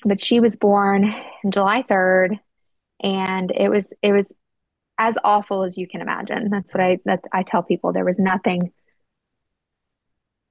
but 0.05 0.21
she 0.21 0.41
was 0.41 0.57
born 0.57 1.15
July 1.49 1.83
3rd, 1.83 2.39
and 3.03 3.51
it 3.51 3.69
was 3.69 3.93
it 4.03 4.13
was 4.13 4.35
as 4.99 5.19
awful 5.25 5.65
as 5.65 5.77
you 5.77 5.89
can 5.89 6.01
imagine. 6.01 6.51
That's 6.51 6.73
what 6.73 6.83
I 6.83 6.99
that 7.05 7.25
I 7.33 7.43
tell 7.43 7.63
people. 7.63 7.93
There 7.93 8.05
was 8.05 8.19
nothing 8.19 8.73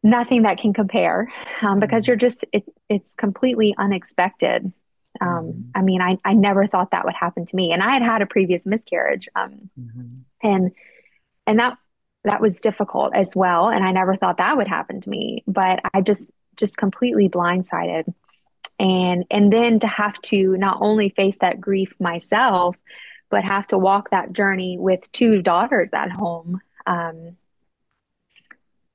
nothing 0.01 0.43
that 0.43 0.57
can 0.57 0.73
compare 0.73 1.31
um, 1.61 1.79
because 1.79 2.07
you're 2.07 2.15
just 2.15 2.45
it, 2.53 2.63
it's 2.89 3.15
completely 3.15 3.75
unexpected 3.77 4.71
um, 5.21 5.27
mm-hmm. 5.27 5.61
I 5.75 5.81
mean, 5.81 6.01
I, 6.01 6.17
I 6.23 6.33
never 6.33 6.67
thought 6.67 6.91
that 6.91 7.05
would 7.05 7.15
happen 7.15 7.45
to 7.45 7.55
me. 7.55 7.71
And 7.71 7.81
I 7.83 7.93
had 7.93 8.01
had 8.01 8.21
a 8.21 8.25
previous 8.25 8.65
miscarriage. 8.65 9.27
Um, 9.35 9.69
mm-hmm. 9.79 10.07
And, 10.41 10.71
and 11.45 11.59
that, 11.59 11.77
that 12.23 12.41
was 12.41 12.61
difficult 12.61 13.15
as 13.15 13.31
well. 13.35 13.69
And 13.69 13.83
I 13.83 13.91
never 13.91 14.15
thought 14.15 14.37
that 14.37 14.57
would 14.57 14.67
happen 14.67 15.01
to 15.01 15.09
me, 15.09 15.43
but 15.47 15.79
I 15.93 16.01
just, 16.01 16.29
just 16.57 16.77
completely 16.77 17.29
blindsided. 17.29 18.13
And, 18.77 19.25
and 19.29 19.51
then 19.51 19.79
to 19.79 19.87
have 19.87 20.21
to 20.23 20.55
not 20.57 20.77
only 20.81 21.09
face 21.09 21.37
that 21.39 21.59
grief 21.59 21.93
myself, 21.99 22.75
but 23.29 23.43
have 23.43 23.67
to 23.67 23.77
walk 23.77 24.09
that 24.09 24.33
journey 24.33 24.77
with 24.77 25.11
two 25.11 25.41
daughters 25.41 25.89
at 25.93 26.11
home, 26.11 26.61
um, 26.87 27.37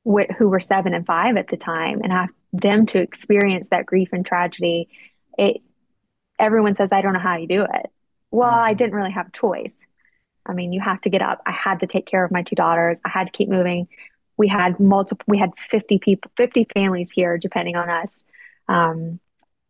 wh- 0.04 0.32
who 0.36 0.48
were 0.48 0.60
seven 0.60 0.92
and 0.94 1.06
five 1.06 1.36
at 1.36 1.48
the 1.48 1.56
time, 1.56 2.00
and 2.02 2.12
have 2.12 2.30
them 2.52 2.86
to 2.86 2.98
experience 2.98 3.68
that 3.68 3.86
grief 3.86 4.08
and 4.12 4.26
tragedy. 4.26 4.88
It, 5.38 5.62
everyone 6.38 6.74
says, 6.74 6.92
I 6.92 7.02
don't 7.02 7.12
know 7.12 7.18
how 7.18 7.36
you 7.36 7.46
do 7.46 7.62
it. 7.62 7.90
Well, 8.30 8.50
I 8.50 8.70
mm-hmm. 8.70 8.78
didn't 8.78 8.94
really 8.94 9.12
have 9.12 9.28
a 9.28 9.32
choice. 9.32 9.78
I 10.46 10.52
mean, 10.52 10.72
you 10.72 10.80
have 10.80 11.00
to 11.02 11.10
get 11.10 11.22
up. 11.22 11.40
I 11.46 11.52
had 11.52 11.80
to 11.80 11.86
take 11.86 12.06
care 12.06 12.24
of 12.24 12.30
my 12.30 12.42
two 12.42 12.56
daughters. 12.56 13.00
I 13.04 13.08
had 13.08 13.26
to 13.26 13.32
keep 13.32 13.48
moving. 13.48 13.88
We 14.36 14.48
had 14.48 14.78
multiple, 14.80 15.24
we 15.28 15.38
had 15.38 15.52
50 15.70 15.98
people, 15.98 16.30
50 16.36 16.66
families 16.74 17.10
here, 17.10 17.38
depending 17.38 17.76
on 17.76 17.88
us. 17.88 18.24
Um, 18.68 19.20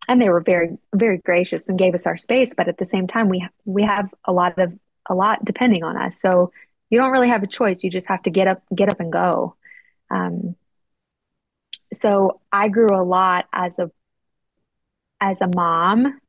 and 0.08 0.20
they 0.20 0.28
were 0.28 0.40
very, 0.40 0.76
very 0.94 1.18
gracious 1.18 1.68
and 1.68 1.78
gave 1.78 1.94
us 1.94 2.06
our 2.06 2.16
space. 2.16 2.54
But 2.56 2.68
at 2.68 2.78
the 2.78 2.86
same 2.86 3.06
time, 3.06 3.28
we, 3.28 3.46
we 3.64 3.84
have 3.84 4.12
a 4.24 4.32
lot 4.32 4.58
of, 4.58 4.72
a 5.08 5.14
lot 5.14 5.44
depending 5.44 5.84
on 5.84 5.96
us. 5.96 6.20
So 6.20 6.50
you 6.90 6.98
don't 6.98 7.12
really 7.12 7.28
have 7.28 7.42
a 7.42 7.46
choice. 7.46 7.84
You 7.84 7.90
just 7.90 8.08
have 8.08 8.22
to 8.22 8.30
get 8.30 8.48
up, 8.48 8.62
get 8.74 8.90
up 8.90 9.00
and 9.00 9.12
go. 9.12 9.56
Um, 10.10 10.56
so 11.92 12.40
I 12.50 12.68
grew 12.68 12.94
a 12.94 13.04
lot 13.04 13.46
as 13.52 13.78
a, 13.78 13.90
as 15.20 15.40
a 15.40 15.48
mom, 15.54 16.20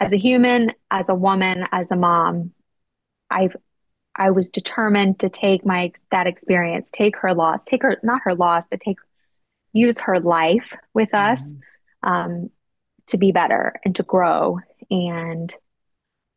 as 0.00 0.12
a 0.12 0.16
human, 0.16 0.72
as 0.90 1.08
a 1.08 1.14
woman, 1.14 1.66
as 1.70 1.90
a 1.90 1.96
mom. 1.96 2.52
I've 3.30 3.54
I 4.16 4.32
was 4.32 4.48
determined 4.48 5.20
to 5.20 5.28
take 5.28 5.64
my 5.64 5.92
that 6.10 6.26
experience, 6.26 6.90
take 6.92 7.16
her 7.18 7.32
loss, 7.32 7.64
take 7.64 7.82
her 7.82 7.98
not 8.02 8.22
her 8.24 8.34
loss, 8.34 8.66
but 8.68 8.80
take 8.80 8.98
use 9.72 9.98
her 9.98 10.18
life 10.18 10.74
with 10.94 11.10
mm-hmm. 11.10 11.32
us 11.32 11.54
um, 12.02 12.50
to 13.06 13.18
be 13.18 13.30
better 13.30 13.74
and 13.84 13.94
to 13.96 14.02
grow 14.02 14.58
and 14.90 15.54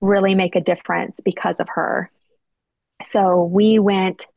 really 0.02 0.36
make 0.36 0.56
a 0.56 0.62
difference 0.62 1.20
because 1.24 1.60
of 1.60 1.68
her. 1.70 2.12
So 3.06 3.44
we 3.44 3.80
went, 3.80 4.28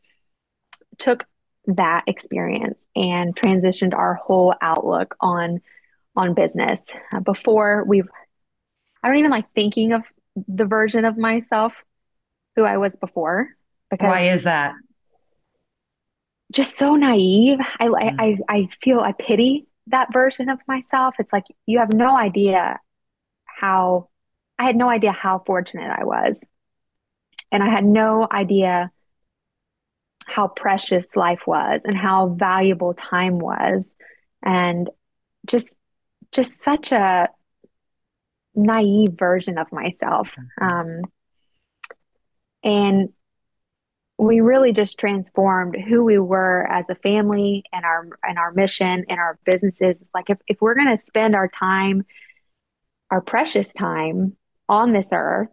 took 0.99 1.25
that 1.67 2.05
experience 2.07 2.89
and 2.95 3.35
transitioned 3.35 3.93
our 3.93 4.15
whole 4.15 4.55
outlook 4.63 5.17
on 5.21 5.61
on 6.17 6.33
business. 6.33 6.81
Uh, 7.13 7.21
before 7.21 7.85
we, 7.87 8.03
I 9.07 9.09
don't 9.09 9.19
even 9.19 9.31
like 9.31 9.47
thinking 9.55 9.93
of 9.93 10.03
the 10.49 10.65
version 10.65 11.05
of 11.05 11.17
myself 11.17 11.73
who 12.57 12.65
I 12.65 12.77
was 12.79 12.97
before. 12.97 13.51
Because 13.89 14.09
Why 14.09 14.23
is 14.23 14.43
that? 14.43 14.75
Just 16.51 16.77
so 16.77 16.97
naive. 16.97 17.61
I, 17.79 17.87
mm. 17.87 18.17
I, 18.19 18.39
I 18.49 18.67
feel 18.67 18.99
I 18.99 19.13
pity 19.13 19.69
that 19.87 20.13
version 20.13 20.49
of 20.49 20.59
myself. 20.67 21.15
It's 21.21 21.33
like 21.33 21.45
you 21.67 21.79
have 21.79 21.93
no 21.93 22.17
idea 22.17 22.81
how 23.45 24.09
I 24.59 24.65
had 24.65 24.75
no 24.75 24.89
idea 24.89 25.13
how 25.13 25.41
fortunate 25.47 25.89
I 25.97 26.03
was. 26.03 26.43
And 27.53 27.63
I 27.63 27.69
had 27.69 27.85
no 27.85 28.27
idea 28.29 28.91
how 30.25 30.49
precious 30.49 31.15
life 31.15 31.47
was 31.47 31.85
and 31.85 31.97
how 31.97 32.31
valuable 32.31 32.93
time 32.93 33.39
was. 33.39 33.95
And 34.43 34.91
just 35.47 35.77
just 36.33 36.61
such 36.61 36.91
a 36.91 37.29
naive 38.57 39.13
version 39.13 39.59
of 39.59 39.71
myself. 39.71 40.31
Mm-hmm. 40.61 40.65
Um, 40.65 41.03
and 42.65 43.13
we 44.19 44.41
really 44.41 44.73
just 44.73 44.99
transformed 44.99 45.77
who 45.77 46.03
we 46.03 46.19
were 46.19 46.67
as 46.71 46.89
a 46.89 46.95
family 46.95 47.65
and 47.73 47.85
our 47.85 48.09
and 48.23 48.39
our 48.39 48.51
mission 48.53 49.05
and 49.09 49.21
our 49.21 49.39
businesses. 49.45 50.01
It's 50.01 50.11
like 50.15 50.31
if, 50.31 50.39
if 50.49 50.61
we're 50.61 50.75
gonna 50.75 50.99
spend 50.99 51.35
our 51.37 51.49
time, 51.49 52.07
our 53.11 53.21
precious 53.21 53.73
time 53.75 54.37
on 54.69 54.93
this 54.93 55.09
earth, 55.13 55.51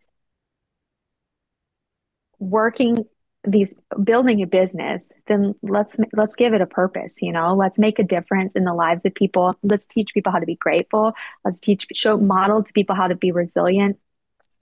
working 2.40 3.06
these 3.46 3.76
building 4.04 4.42
a 4.42 4.48
business 4.48 5.12
then 5.28 5.54
let's 5.64 5.98
let's 6.14 6.36
give 6.36 6.54
it 6.54 6.62
a 6.62 6.66
purpose 6.66 7.22
you 7.22 7.32
know 7.32 7.54
let's 7.54 7.78
make 7.78 8.00
a 8.00 8.04
difference 8.04 8.56
in 8.56 8.64
the 8.64 8.74
lives 8.74 9.06
of 9.06 9.14
people 9.14 9.54
let's 9.64 9.86
teach 9.86 10.14
people 10.14 10.32
how 10.32 10.40
to 10.40 10.46
be 10.46 10.56
grateful 10.56 11.14
let's 11.44 11.60
teach 11.60 11.86
show 11.94 12.16
model 12.16 12.64
to 12.64 12.72
people 12.72 12.96
how 12.96 13.08
to 13.08 13.16
be 13.16 13.32
resilient 13.32 13.98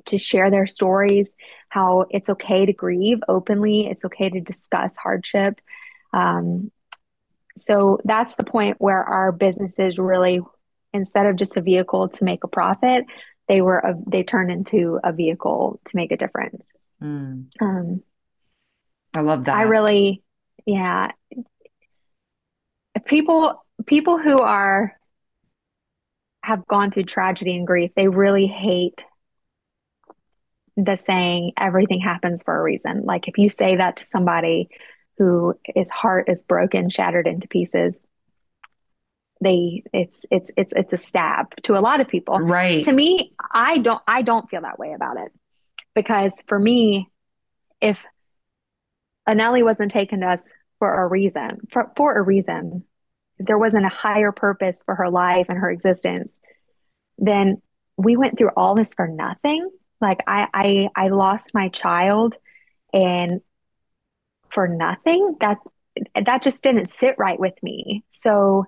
to 0.05 0.17
share 0.17 0.49
their 0.49 0.67
stories, 0.67 1.31
how 1.69 2.05
it's 2.09 2.29
okay 2.29 2.65
to 2.65 2.73
grieve 2.73 3.19
openly, 3.27 3.87
it's 3.87 4.05
okay 4.05 4.29
to 4.29 4.39
discuss 4.39 4.95
hardship. 4.97 5.59
Um, 6.13 6.71
so 7.57 7.99
that's 8.03 8.35
the 8.35 8.43
point 8.43 8.77
where 8.79 9.03
our 9.03 9.31
businesses 9.31 9.99
really, 9.99 10.41
instead 10.93 11.25
of 11.25 11.35
just 11.35 11.57
a 11.57 11.61
vehicle 11.61 12.09
to 12.09 12.23
make 12.23 12.43
a 12.43 12.47
profit, 12.47 13.05
they 13.47 13.61
were 13.61 13.79
a, 13.79 13.95
they 14.07 14.23
turned 14.23 14.51
into 14.51 14.99
a 15.03 15.11
vehicle 15.11 15.79
to 15.85 15.95
make 15.95 16.11
a 16.11 16.17
difference. 16.17 16.71
Mm. 17.01 17.47
Um, 17.59 18.03
I 19.13 19.21
love 19.21 19.45
that. 19.45 19.55
I 19.55 19.63
really, 19.63 20.23
yeah. 20.65 21.11
People 23.05 23.63
people 23.85 24.17
who 24.17 24.37
are 24.37 24.95
have 26.43 26.65
gone 26.67 26.91
through 26.91 27.03
tragedy 27.03 27.55
and 27.55 27.67
grief, 27.67 27.91
they 27.95 28.07
really 28.07 28.47
hate 28.47 29.03
the 30.77 30.95
saying 30.95 31.51
everything 31.57 31.99
happens 31.99 32.41
for 32.43 32.57
a 32.57 32.61
reason. 32.61 33.03
Like 33.03 33.27
if 33.27 33.37
you 33.37 33.49
say 33.49 33.75
that 33.75 33.97
to 33.97 34.05
somebody 34.05 34.69
who 35.17 35.55
his 35.65 35.89
heart 35.89 36.29
is 36.29 36.43
broken, 36.43 36.89
shattered 36.89 37.27
into 37.27 37.47
pieces, 37.47 37.99
they 39.41 39.83
it's 39.93 40.25
it's 40.31 40.51
it's 40.55 40.73
it's 40.75 40.93
a 40.93 40.97
stab 40.97 41.55
to 41.63 41.77
a 41.77 41.81
lot 41.81 41.99
of 41.99 42.07
people. 42.07 42.39
Right. 42.39 42.83
To 42.83 42.91
me, 42.91 43.33
I 43.51 43.79
don't 43.79 44.01
I 44.07 44.21
don't 44.21 44.49
feel 44.49 44.61
that 44.61 44.79
way 44.79 44.93
about 44.93 45.17
it. 45.17 45.31
Because 45.93 46.33
for 46.47 46.57
me, 46.57 47.09
if 47.81 48.05
Anelli 49.27 49.63
wasn't 49.63 49.91
taken 49.91 50.21
to 50.21 50.27
us 50.27 50.43
for 50.79 51.03
a 51.03 51.07
reason, 51.07 51.59
for, 51.71 51.91
for 51.95 52.17
a 52.17 52.21
reason, 52.21 52.83
there 53.37 53.57
wasn't 53.57 53.85
a 53.85 53.89
higher 53.89 54.31
purpose 54.31 54.83
for 54.83 54.95
her 54.95 55.09
life 55.09 55.47
and 55.49 55.57
her 55.57 55.69
existence, 55.69 56.39
then 57.17 57.61
we 57.97 58.17
went 58.17 58.37
through 58.37 58.49
all 58.55 58.75
this 58.75 58.93
for 58.93 59.07
nothing 59.07 59.69
like 60.01 60.23
I 60.27 60.47
I 60.53 60.89
I 60.95 61.07
lost 61.09 61.53
my 61.53 61.69
child 61.69 62.35
and 62.91 63.41
for 64.49 64.67
nothing. 64.67 65.37
That 65.39 65.59
that 66.25 66.41
just 66.41 66.63
didn't 66.63 66.87
sit 66.87 67.15
right 67.17 67.39
with 67.39 67.53
me. 67.61 68.03
So 68.09 68.65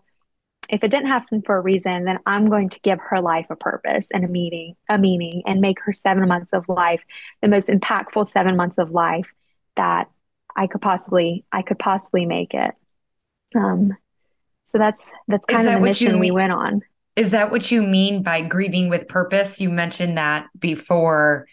if 0.70 0.84
it 0.84 0.92
didn't 0.92 1.08
happen 1.08 1.42
for 1.42 1.58
a 1.58 1.62
reason, 1.62 2.06
then 2.06 2.20
I'm 2.26 2.50
going 2.50 2.70
to 2.70 2.80
give 2.82 3.00
her 3.00 3.20
life 3.20 3.48
a 3.50 3.56
purpose 3.56 4.10
and 4.14 4.24
a 4.24 4.30
meaning, 4.30 4.76
a 4.88 4.98
meaning, 4.98 5.44
and 5.46 5.60
make 5.60 5.82
her 5.82 5.92
seven 5.92 6.28
months 6.28 6.54
of 6.54 6.70
life 6.70 7.02
the 7.42 7.50
most 7.50 7.68
impactful 7.68 8.28
seven 8.28 8.56
months 8.56 8.78
of 8.78 8.92
life 8.92 9.28
that 9.76 10.10
I 10.56 10.68
could 10.68 10.82
possibly 10.82 11.46
I 11.52 11.62
could 11.62 11.80
possibly 11.80 12.26
make 12.26 12.54
it. 12.54 12.72
Um, 13.56 13.96
so 14.64 14.78
that's 14.78 15.12
that's 15.28 15.46
kind 15.46 15.68
of 15.68 15.76
the 15.76 15.80
mission 15.80 16.20
we 16.20 16.32
went 16.32 16.52
on. 16.52 16.82
Is 17.16 17.30
that 17.30 17.52
what 17.52 17.70
you 17.70 17.84
mean 17.84 18.24
by 18.24 18.42
grieving 18.42 18.90
with 18.90 19.08
purpose? 19.08 19.60
You 19.62 19.70
mentioned 19.70 20.18
that 20.18 20.48
before 20.58 21.48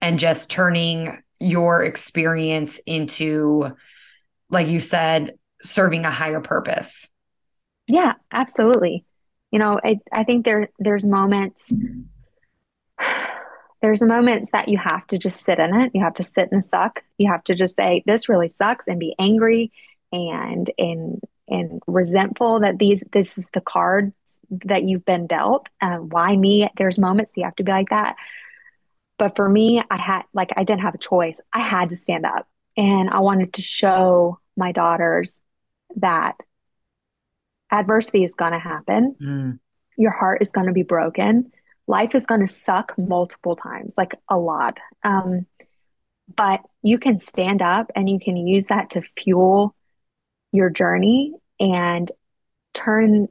and 0.00 0.18
just 0.18 0.50
turning 0.50 1.22
your 1.40 1.82
experience 1.82 2.78
into, 2.86 3.74
like 4.50 4.68
you 4.68 4.78
said, 4.78 5.36
serving 5.62 6.04
a 6.04 6.10
higher 6.10 6.40
purpose. 6.40 7.08
Yeah, 7.88 8.12
absolutely. 8.30 9.04
You 9.50 9.58
know, 9.58 9.80
I, 9.82 10.00
I 10.12 10.24
think 10.24 10.44
there 10.44 10.68
there's 10.78 11.04
moments 11.04 11.72
there's 13.84 14.00
moments 14.00 14.50
that 14.52 14.70
you 14.70 14.78
have 14.78 15.06
to 15.08 15.18
just 15.18 15.44
sit 15.44 15.58
in 15.58 15.78
it. 15.78 15.90
You 15.92 16.00
have 16.00 16.14
to 16.14 16.22
sit 16.22 16.48
and 16.50 16.64
suck. 16.64 17.02
You 17.18 17.30
have 17.30 17.44
to 17.44 17.54
just 17.54 17.76
say, 17.76 18.02
this 18.06 18.30
really 18.30 18.48
sucks 18.48 18.88
and 18.88 18.98
be 18.98 19.14
angry 19.18 19.72
and 20.10 20.70
and 20.78 21.20
and 21.48 21.82
resentful 21.86 22.60
that 22.60 22.78
these 22.78 23.04
this 23.12 23.36
is 23.36 23.50
the 23.52 23.60
card 23.60 24.14
that 24.64 24.84
you've 24.84 25.04
been 25.04 25.26
dealt. 25.26 25.66
Uh, 25.82 25.98
why 25.98 26.34
me? 26.34 26.66
There's 26.78 26.98
moments 26.98 27.34
you 27.36 27.44
have 27.44 27.56
to 27.56 27.62
be 27.62 27.72
like 27.72 27.90
that. 27.90 28.16
But 29.18 29.36
for 29.36 29.46
me, 29.46 29.82
I 29.90 30.00
had 30.00 30.22
like 30.32 30.48
I 30.56 30.64
didn't 30.64 30.80
have 30.80 30.94
a 30.94 30.98
choice. 30.98 31.38
I 31.52 31.60
had 31.60 31.90
to 31.90 31.96
stand 31.96 32.24
up, 32.24 32.48
and 32.78 33.10
I 33.10 33.18
wanted 33.20 33.52
to 33.52 33.60
show 33.60 34.38
my 34.56 34.72
daughters 34.72 35.42
that 35.96 36.36
adversity 37.70 38.24
is 38.24 38.34
going 38.34 38.52
to 38.52 38.58
happen. 38.58 39.14
Mm. 39.22 39.58
Your 39.98 40.12
heart 40.12 40.40
is 40.40 40.52
going 40.52 40.68
to 40.68 40.72
be 40.72 40.84
broken. 40.84 41.52
Life 41.86 42.14
is 42.14 42.26
going 42.26 42.40
to 42.40 42.48
suck 42.52 42.94
multiple 42.96 43.56
times, 43.56 43.94
like 43.96 44.12
a 44.28 44.38
lot. 44.38 44.78
Um, 45.02 45.46
but 46.34 46.60
you 46.82 46.98
can 46.98 47.18
stand 47.18 47.60
up 47.60 47.90
and 47.94 48.08
you 48.08 48.18
can 48.18 48.36
use 48.36 48.66
that 48.66 48.90
to 48.90 49.02
fuel 49.18 49.74
your 50.52 50.70
journey 50.70 51.34
and 51.60 52.10
turn 52.72 53.28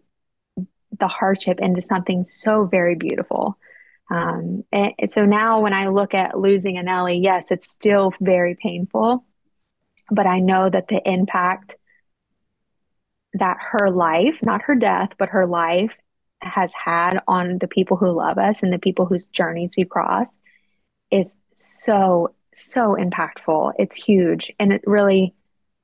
the 1.00 1.08
hardship 1.08 1.60
into 1.60 1.82
something 1.82 2.24
so 2.24 2.66
very 2.66 2.96
beautiful. 2.96 3.58
Um, 4.12 4.64
and 4.72 4.94
so 5.10 5.26
now 5.26 5.62
when 5.62 5.74
I 5.74 5.88
look 5.88 6.14
at 6.14 6.38
losing 6.38 6.76
Anelli, 6.76 7.24
yes, 7.24 7.50
it's 7.50 7.72
still 7.72 8.14
very 8.22 8.56
painful. 8.56 9.26
but 10.12 10.28
I 10.28 10.40
know 10.40 10.70
that 10.70 10.88
the 10.88 11.02
impact 11.06 11.76
that 13.34 13.58
her 13.72 13.90
life, 13.90 14.40
not 14.44 14.64
her 14.64 14.76
death, 14.76 15.10
but 15.18 15.30
her 15.30 15.48
life 15.48 15.94
has 16.46 16.74
had 16.74 17.20
on 17.28 17.58
the 17.60 17.68
people 17.68 17.98
who 17.98 18.12
love 18.12 18.38
us 18.38 18.64
and 18.64 18.72
the 18.72 18.80
people 18.80 19.06
whose 19.06 19.26
journeys 19.26 19.76
we 19.78 19.86
cross 19.86 20.38
is 21.12 21.36
so 21.56 22.34
so 22.56 22.96
impactful. 23.00 23.74
It's 23.78 23.96
huge 23.96 24.52
and 24.60 24.72
it 24.74 24.82
really 24.86 25.34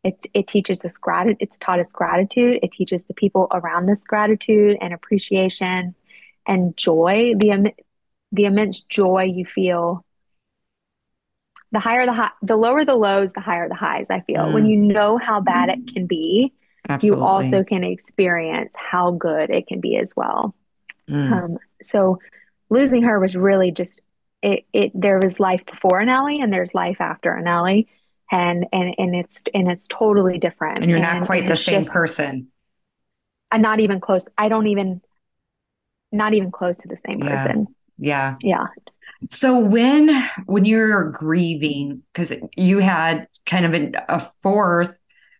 it 0.04 0.26
it 0.34 0.48
teaches 0.48 0.84
us 0.86 0.98
gratitude 0.98 1.38
it's 1.40 1.58
taught 1.58 1.80
us 1.80 1.92
gratitude. 1.92 2.60
It 2.64 2.72
teaches 2.72 3.06
the 3.06 3.14
people 3.14 3.48
around 3.52 3.90
us 3.90 4.04
gratitude 4.04 4.78
and 4.82 4.94
appreciation 4.94 5.96
and 6.48 6.76
joy, 6.78 7.34
the 7.38 7.74
the 8.32 8.46
immense 8.46 8.82
joy 8.82 9.24
you 9.24 9.46
feel 9.46 10.06
the 11.72 11.80
higher 11.80 12.06
the 12.06 12.14
high, 12.14 12.32
the 12.42 12.56
lower 12.56 12.84
the 12.86 12.96
lows, 12.96 13.34
the 13.34 13.42
higher 13.42 13.70
the 13.70 13.76
highs. 13.76 14.08
I 14.10 14.22
feel 14.22 14.42
mm. 14.42 14.54
when 14.54 14.66
you 14.66 14.78
know 14.78 15.18
how 15.18 15.40
bad 15.40 15.70
it 15.70 15.94
can 15.94 16.08
be, 16.08 16.54
Absolutely. 16.90 17.20
you 17.20 17.26
also 17.26 17.64
can 17.64 17.84
experience 17.84 18.74
how 18.76 19.12
good 19.12 19.50
it 19.50 19.68
can 19.68 19.80
be 19.80 19.96
as 19.98 20.14
well. 20.16 20.56
Mm. 21.10 21.32
Um, 21.32 21.58
so 21.82 22.20
losing 22.70 23.04
her 23.04 23.20
was 23.20 23.36
really 23.36 23.72
just 23.72 24.02
it, 24.42 24.66
it. 24.74 24.92
There 24.94 25.20
was 25.20 25.40
life 25.40 25.66
before 25.66 26.02
Anneli, 26.02 26.42
and 26.42 26.52
there's 26.52 26.74
life 26.74 26.98
after 27.00 27.32
Anneli, 27.32 27.88
and 28.32 28.66
and 28.72 28.96
and 28.98 29.16
it's 29.16 29.44
and 29.54 29.70
it's 29.70 29.88
totally 29.88 30.38
different. 30.38 30.80
And 30.80 30.90
you're 30.90 31.00
not 31.00 31.18
and, 31.18 31.26
quite 31.26 31.44
and 31.44 31.52
the 31.52 31.56
same 31.56 31.86
person. 31.86 32.48
I'm 33.52 33.62
not 33.62 33.80
even 33.80 34.00
close. 34.00 34.28
I 34.38 34.48
don't 34.48 34.68
even, 34.68 35.02
not 36.12 36.36
even 36.36 36.52
close 36.52 36.78
to 36.80 36.88
the 36.88 36.98
same 36.98 37.24
yeah. 37.24 37.30
person. 37.36 37.68
Yeah. 37.98 38.36
Yeah. 38.42 38.68
So 39.32 39.60
when 39.60 40.30
when 40.46 40.66
you're 40.66 41.12
grieving, 41.12 42.04
because 42.14 42.34
you 42.56 42.80
had 42.80 43.28
kind 43.46 43.66
of 43.66 43.74
an, 43.74 43.96
a 44.08 44.26
fourth 44.42 44.98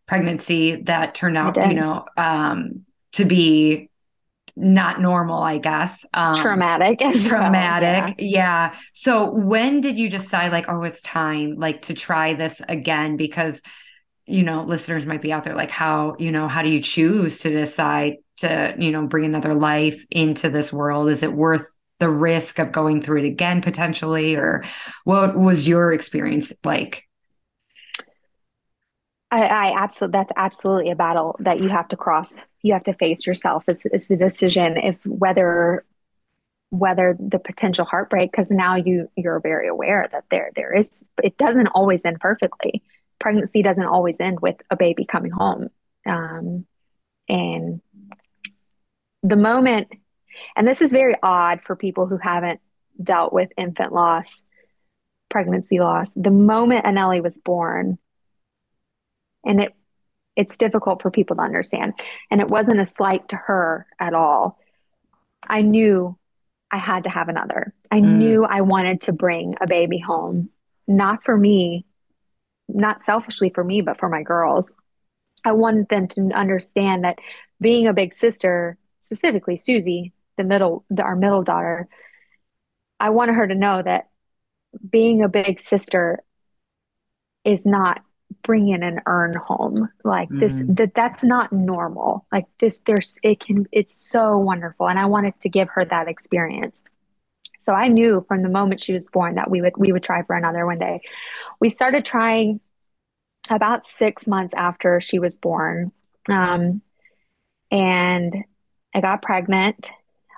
pregnancy 0.10 0.76
that 0.76 1.14
turned 1.14 1.38
out, 1.38 1.56
you 1.56 1.76
know, 1.76 2.04
um, 2.18 2.82
to 3.12 3.26
be 3.26 3.92
not 4.56 5.00
normal, 5.00 5.42
I 5.42 5.60
guess. 5.60 6.04
Um, 6.16 6.34
traumatic. 6.34 7.00
traumatic. 7.28 8.18
Well, 8.18 8.28
yeah. 8.28 8.72
yeah. 8.72 8.76
So 8.92 9.30
when 9.30 9.82
did 9.82 10.00
you 10.00 10.10
decide 10.10 10.52
like, 10.52 10.68
oh, 10.68 10.82
it's 10.82 11.04
time 11.04 11.58
like 11.58 11.84
to 11.84 11.94
try 11.94 12.34
this 12.34 12.60
again? 12.68 13.18
Because, 13.18 13.62
you 14.26 14.42
know, 14.42 14.64
listeners 14.64 15.06
might 15.06 15.22
be 15.22 15.32
out 15.32 15.44
there 15.44 15.56
like, 15.56 15.72
how, 15.72 16.16
you 16.18 16.32
know, 16.32 16.48
how 16.48 16.64
do 16.64 16.70
you 16.70 16.82
choose 16.82 17.40
to 17.40 17.52
decide 17.52 18.16
to, 18.40 18.76
you 18.80 18.92
know, 18.92 19.06
bring 19.06 19.26
another 19.26 19.54
life 19.54 20.04
into 20.10 20.50
this 20.50 20.74
world? 20.74 21.10
Is 21.10 21.22
it 21.22 21.34
worth 21.34 21.68
the 22.00 22.10
risk 22.10 22.58
of 22.58 22.72
going 22.72 23.04
through 23.04 23.20
it 23.20 23.28
again 23.28 23.62
potentially 23.62 24.36
or 24.36 24.64
what 25.04 25.38
was 25.38 25.68
your 25.68 25.92
experience 25.92 26.52
like 26.64 27.09
I, 29.32 29.44
I 29.46 29.84
absolutely 29.84 30.18
that's 30.18 30.32
absolutely 30.36 30.92
a 30.92 30.96
battle 30.96 31.36
that 31.40 31.60
you 31.60 31.70
have 31.70 31.88
to 31.90 31.98
cross. 31.98 32.32
You 32.62 32.74
have 32.74 32.84
to 32.84 32.94
face 32.94 33.26
yourself 33.26 33.64
is, 33.68 33.86
is 33.92 34.08
the 34.08 34.18
decision 34.18 34.78
if 34.78 34.98
whether 35.06 35.86
whether 36.72 37.16
the 37.20 37.40
potential 37.40 37.86
heartbreak 37.86 38.32
because 38.32 38.52
now 38.52 38.76
you 38.76 39.10
you're 39.16 39.40
very 39.40 39.68
aware 39.68 40.08
that 40.12 40.26
there 40.30 40.52
there 40.56 40.76
is 40.76 41.04
it 41.22 41.38
doesn't 41.38 41.68
always 41.68 42.06
end 42.06 42.20
perfectly. 42.20 42.84
Pregnancy 43.20 43.62
doesn't 43.62 43.86
always 43.86 44.20
end 44.20 44.40
with 44.40 44.56
a 44.70 44.76
baby 44.76 45.06
coming 45.06 45.32
home. 45.32 45.70
Um, 46.06 46.66
and 47.28 47.82
the 49.22 49.36
moment 49.36 49.90
and 50.56 50.68
this 50.68 50.82
is 50.82 50.92
very 50.92 51.16
odd 51.22 51.62
for 51.66 51.76
people 51.76 52.08
who 52.08 52.18
haven't 52.18 52.62
dealt 53.02 53.34
with 53.34 53.50
infant 53.58 53.94
loss, 53.94 54.42
pregnancy 55.30 55.80
loss. 55.80 56.12
The 56.16 56.32
moment 56.32 56.86
Anneli 56.86 57.22
was 57.22 57.38
born, 57.38 57.98
and 59.46 59.62
it 59.62 59.74
it's 60.36 60.56
difficult 60.56 61.02
for 61.02 61.12
people 61.12 61.36
to 61.36 61.42
understand. 61.42 61.94
And 62.32 62.40
it 62.40 62.48
wasn't 62.48 62.80
a 62.80 62.86
slight 62.86 63.28
to 63.30 63.36
her 63.36 63.86
at 64.00 64.14
all. 64.14 64.58
I 65.44 65.62
knew 65.62 66.18
I 66.72 66.78
had 66.78 67.04
to 67.04 67.10
have 67.10 67.28
another. 67.28 67.74
I 67.92 68.00
mm. 68.00 68.06
knew 68.06 68.46
I 68.46 68.62
wanted 68.62 69.02
to 69.02 69.12
bring 69.12 69.56
a 69.60 69.68
baby 69.68 70.00
home, 70.00 70.50
not 70.88 71.26
for 71.26 71.36
me, 71.36 71.86
not 72.70 73.04
selfishly 73.04 73.50
for 73.50 73.66
me, 73.66 73.82
but 73.82 74.00
for 74.00 74.08
my 74.08 74.24
girls. 74.24 74.70
I 75.44 75.54
wanted 75.54 75.90
them 75.90 76.08
to 76.10 76.32
understand 76.34 77.04
that 77.04 77.20
being 77.60 77.88
a 77.88 77.94
big 77.94 78.14
sister, 78.14 78.78
specifically 79.00 79.58
Susie, 79.58 80.14
the 80.38 80.46
middle, 80.46 80.86
the, 80.90 81.02
our 81.02 81.18
middle 81.18 81.44
daughter, 81.44 81.90
I 83.00 83.10
wanted 83.10 83.36
her 83.36 83.48
to 83.48 83.56
know 83.56 83.82
that 83.82 84.10
being 84.90 85.22
a 85.22 85.30
big 85.30 85.60
sister 85.60 86.24
is 87.44 87.66
not 87.66 88.02
bringing 88.44 88.84
an 88.84 89.02
urn 89.06 89.34
home. 89.34 89.90
Like 90.04 90.30
mm-hmm. 90.30 90.40
this 90.40 90.62
that 90.68 90.94
that's 90.94 91.24
not 91.24 91.52
normal. 91.52 92.26
Like 92.32 92.46
this 92.60 92.80
there's 92.86 93.18
it 93.24 93.40
can 93.40 93.66
it's 93.72 93.96
so 93.96 94.38
wonderful 94.38 94.90
and 94.90 95.00
i 95.00 95.06
wanted 95.06 95.40
to 95.42 95.50
give 95.50 95.70
her 95.70 95.86
that 95.86 96.08
experience. 96.08 96.82
So 97.60 97.74
i 97.74 97.88
knew 97.88 98.26
from 98.28 98.44
the 98.44 98.50
moment 98.50 98.82
she 98.82 98.94
was 98.94 99.10
born 99.10 99.36
that 99.36 99.50
we 99.50 99.62
would 99.62 99.74
we 99.78 99.92
would 99.92 100.04
try 100.04 100.24
for 100.24 100.36
another 100.36 100.66
one 100.66 100.80
day. 100.80 101.02
We 101.60 101.70
started 101.70 102.06
trying 102.06 102.60
about 103.50 103.86
six 103.86 104.28
months 104.28 104.54
after 104.56 105.02
she 105.02 105.20
was 105.20 105.38
born 105.38 105.92
um, 106.30 106.82
and 107.72 108.36
i 108.94 109.02
got 109.02 109.22
pregnant 109.22 109.90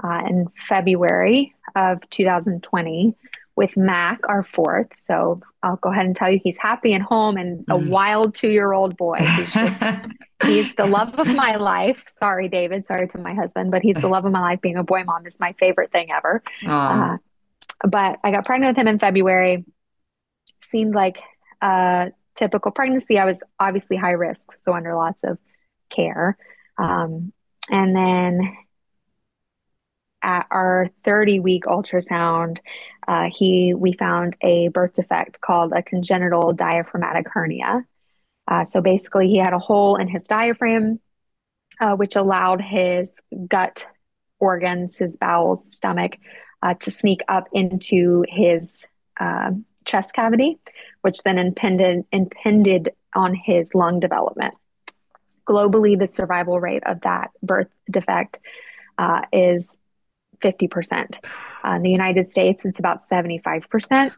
uh, 0.04 0.22
in 0.28 0.48
February 0.56 1.54
of 1.76 2.00
2020 2.10 3.16
with 3.56 3.76
Mac, 3.76 4.22
our 4.28 4.44
fourth. 4.44 4.88
So 4.96 5.42
I'll 5.62 5.76
go 5.76 5.92
ahead 5.92 6.06
and 6.06 6.16
tell 6.16 6.32
you 6.32 6.40
he's 6.44 6.58
happy 6.58 6.94
and 6.94 7.04
home 7.04 7.38
and 7.38 7.62
a 7.70 7.74
mm. 7.74 7.90
wild 7.90 8.34
two 8.34 8.50
year 8.50 8.72
old 8.72 8.98
boy. 8.98 9.18
He's, 9.20 9.54
just, 9.54 9.84
he's 10.44 10.76
the 10.76 10.86
love 10.86 11.16
of 11.20 11.28
my 11.28 11.56
life. 11.58 12.04
Sorry, 12.08 12.48
David. 12.48 12.86
Sorry 12.86 13.08
to 13.10 13.18
my 13.18 13.34
husband, 13.34 13.72
but 13.72 13.82
he's 13.82 13.98
the 13.98 14.08
love 14.08 14.26
of 14.26 14.32
my 14.32 14.40
life. 14.40 14.62
Being 14.62 14.78
a 14.78 14.84
boy 14.84 15.04
mom 15.04 15.26
is 15.26 15.40
my 15.40 15.54
favorite 15.54 15.92
thing 15.92 16.12
ever. 16.12 16.42
Uh, 16.66 17.18
but 17.84 18.20
I 18.24 18.32
got 18.32 18.46
pregnant 18.46 18.76
with 18.76 18.82
him 18.82 18.88
in 18.88 19.00
February. 19.00 19.66
Seemed 20.62 20.96
like 20.96 21.18
a 21.62 22.12
typical 22.36 22.72
pregnancy. 22.72 23.20
I 23.20 23.26
was 23.26 23.42
obviously 23.60 23.98
high 23.98 24.12
risk, 24.12 24.58
so 24.58 24.74
under 24.74 24.96
lots 24.96 25.24
of 25.24 25.38
care. 25.90 26.38
Um, 26.78 27.34
and 27.70 27.96
then 27.96 28.58
at 30.22 30.48
our 30.52 30.90
30 31.04 31.40
week 31.40 31.64
ultrasound, 31.66 32.60
uh, 33.08 33.30
he 33.32 33.74
we 33.74 33.94
found 33.94 34.38
a 34.42 34.68
birth 34.70 34.94
defect 34.94 35.42
called 35.42 35.74
a 35.74 35.82
congenital 35.82 36.54
diaphragmatic 36.54 37.28
hernia. 37.28 37.86
Uh, 38.48 38.64
so 38.64 38.82
basically, 38.82 39.28
he 39.28 39.38
had 39.38 39.54
a 39.54 39.60
hole 39.60 39.96
in 39.96 40.08
his 40.08 40.24
diaphragm, 40.24 41.00
uh, 41.80 41.96
which 41.96 42.16
allowed 42.16 42.62
his 42.62 43.14
gut 43.48 43.86
organs, 44.40 44.98
his 44.98 45.18
bowels, 45.18 45.62
stomach, 45.70 46.18
uh, 46.64 46.74
to 46.76 46.92
sneak 46.92 47.22
up 47.28 47.48
into 47.54 48.26
his 48.28 48.86
uh, 49.20 49.52
chest 49.86 50.14
cavity, 50.14 50.60
which 51.02 51.20
then 51.24 51.38
impended 51.38 52.06
impended 52.12 52.92
on 53.16 53.34
his 53.34 53.74
lung 53.74 54.00
development. 54.00 54.54
Globally, 55.48 55.98
the 55.98 56.08
survival 56.08 56.60
rate 56.60 56.84
of 56.86 57.02
that 57.02 57.32
birth 57.42 57.70
defect 57.90 58.40
uh, 58.98 59.22
is 59.34 59.76
50%. 60.42 61.16
Uh, 61.64 61.70
in 61.76 61.82
the 61.82 61.90
United 61.90 62.32
States, 62.32 62.66
it's 62.66 62.80
about 62.80 63.08
75%. 63.08 64.12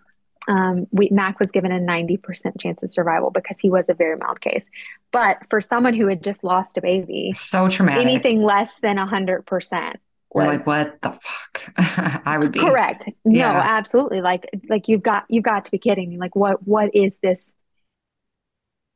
Um, 0.48 0.88
we, 0.92 1.10
Mac 1.10 1.40
was 1.40 1.52
given 1.52 1.72
a 1.72 1.80
90% 1.80 2.60
chance 2.60 2.84
of 2.84 2.90
survival 2.90 3.32
because 3.32 3.60
he 3.60 3.70
was 3.70 3.88
a 3.88 3.94
very 3.94 4.18
mild 4.18 4.42
case. 4.42 4.70
But 5.12 5.38
for 5.50 5.62
someone 5.62 5.94
who 5.94 6.08
had 6.08 6.22
just 6.24 6.44
lost 6.44 6.78
a 6.78 6.82
baby, 6.82 7.34
so 7.36 7.70
traumatic. 7.70 8.02
Anything 8.02 8.42
less 8.42 8.76
than 8.78 8.98
100% 8.98 9.96
we're 10.34 10.46
like 10.46 10.66
what 10.66 11.00
the 11.02 11.12
fuck 11.12 11.74
i 12.26 12.38
would 12.38 12.52
be 12.52 12.60
correct 12.60 13.08
yeah. 13.24 13.54
no 13.54 13.60
absolutely 13.60 14.22
like 14.22 14.50
like 14.68 14.88
you've 14.88 15.04
got 15.04 15.26
you've 15.30 15.44
got 15.44 15.66
to 15.66 15.72
be 15.72 15.78
kidding 15.78 16.10
me 16.10 16.18
like 16.18 16.36
what 16.36 16.66
what 16.68 16.94
is 16.96 17.18
this 17.18 17.54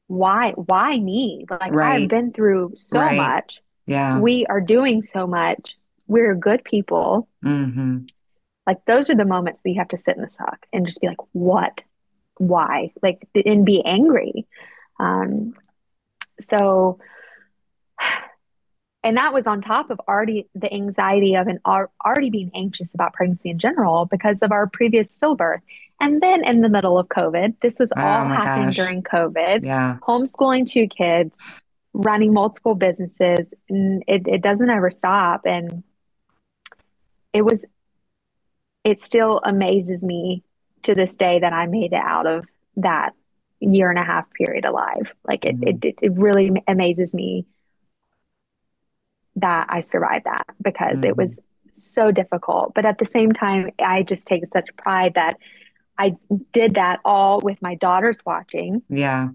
why 0.07 0.51
why 0.51 0.97
me 0.97 1.45
like 1.49 1.73
right. 1.73 2.03
i've 2.03 2.09
been 2.09 2.31
through 2.31 2.71
so 2.75 2.99
right. 2.99 3.17
much 3.17 3.61
yeah 3.85 4.19
we 4.19 4.45
are 4.47 4.61
doing 4.61 5.03
so 5.03 5.27
much 5.27 5.77
we're 6.07 6.35
good 6.35 6.63
people. 6.63 7.27
Mm-hmm. 7.43 8.05
Like 8.65 8.83
those 8.85 9.09
are 9.09 9.15
the 9.15 9.25
moments 9.25 9.61
that 9.61 9.69
you 9.69 9.79
have 9.79 9.87
to 9.89 9.97
sit 9.97 10.15
in 10.15 10.21
the 10.21 10.29
suck 10.29 10.65
and 10.73 10.85
just 10.85 11.01
be 11.01 11.07
like, 11.07 11.17
what, 11.31 11.81
why, 12.37 12.91
like, 13.01 13.27
and 13.33 13.65
be 13.65 13.83
angry. 13.85 14.45
Um, 14.99 15.53
so, 16.39 16.99
and 19.03 19.17
that 19.17 19.33
was 19.33 19.47
on 19.47 19.61
top 19.61 19.89
of 19.89 20.01
already 20.07 20.49
the 20.53 20.71
anxiety 20.73 21.35
of 21.35 21.47
an 21.47 21.59
already 21.65 22.29
being 22.29 22.51
anxious 22.53 22.93
about 22.93 23.13
pregnancy 23.13 23.49
in 23.49 23.59
general 23.59 24.05
because 24.05 24.41
of 24.41 24.51
our 24.51 24.67
previous 24.67 25.17
stillbirth. 25.17 25.61
And 25.99 26.21
then 26.21 26.45
in 26.45 26.61
the 26.61 26.69
middle 26.69 26.99
of 26.99 27.07
COVID, 27.07 27.55
this 27.61 27.79
was 27.79 27.91
oh 27.95 28.01
all 28.01 28.25
happening 28.27 28.67
gosh. 28.67 28.75
during 28.75 29.01
COVID. 29.01 29.63
Yeah. 29.63 29.97
Homeschooling 30.07 30.69
two 30.69 30.87
kids, 30.87 31.35
running 31.93 32.33
multiple 32.33 32.75
businesses, 32.75 33.53
and 33.69 34.03
it, 34.07 34.27
it 34.27 34.41
doesn't 34.41 34.69
ever 34.69 34.91
stop. 34.91 35.45
And 35.45 35.83
it 37.37 37.45
was 37.45 37.65
it 38.83 38.99
still 38.99 39.41
amazes 39.43 40.03
me 40.03 40.43
to 40.83 40.95
this 40.95 41.17
day 41.17 41.39
that 41.39 41.53
I 41.53 41.65
made 41.65 41.93
it 41.93 42.01
out 42.01 42.25
of 42.25 42.45
that 42.77 43.11
year 43.59 43.89
and 43.89 43.99
a 43.99 44.03
half 44.03 44.31
period 44.33 44.65
alive. 44.65 45.11
Like 45.27 45.45
it, 45.45 45.59
mm-hmm. 45.59 45.87
it, 45.87 45.95
it 46.01 46.11
really 46.13 46.51
amazes 46.67 47.13
me 47.13 47.45
that 49.35 49.67
I 49.69 49.81
survived 49.81 50.25
that 50.25 50.45
because 50.61 50.99
mm-hmm. 50.99 51.09
it 51.09 51.17
was 51.17 51.39
so 51.73 52.11
difficult. 52.11 52.73
But 52.73 52.85
at 52.85 52.97
the 52.97 53.05
same 53.05 53.33
time, 53.33 53.71
I 53.79 54.03
just 54.03 54.27
take 54.27 54.45
such 54.47 54.69
pride 54.77 55.13
that 55.15 55.37
I 55.97 56.15
did 56.51 56.75
that 56.75 56.99
all 57.03 57.41
with 57.41 57.61
my 57.61 57.75
daughters 57.75 58.21
watching. 58.25 58.83
Yeah. 58.89 59.29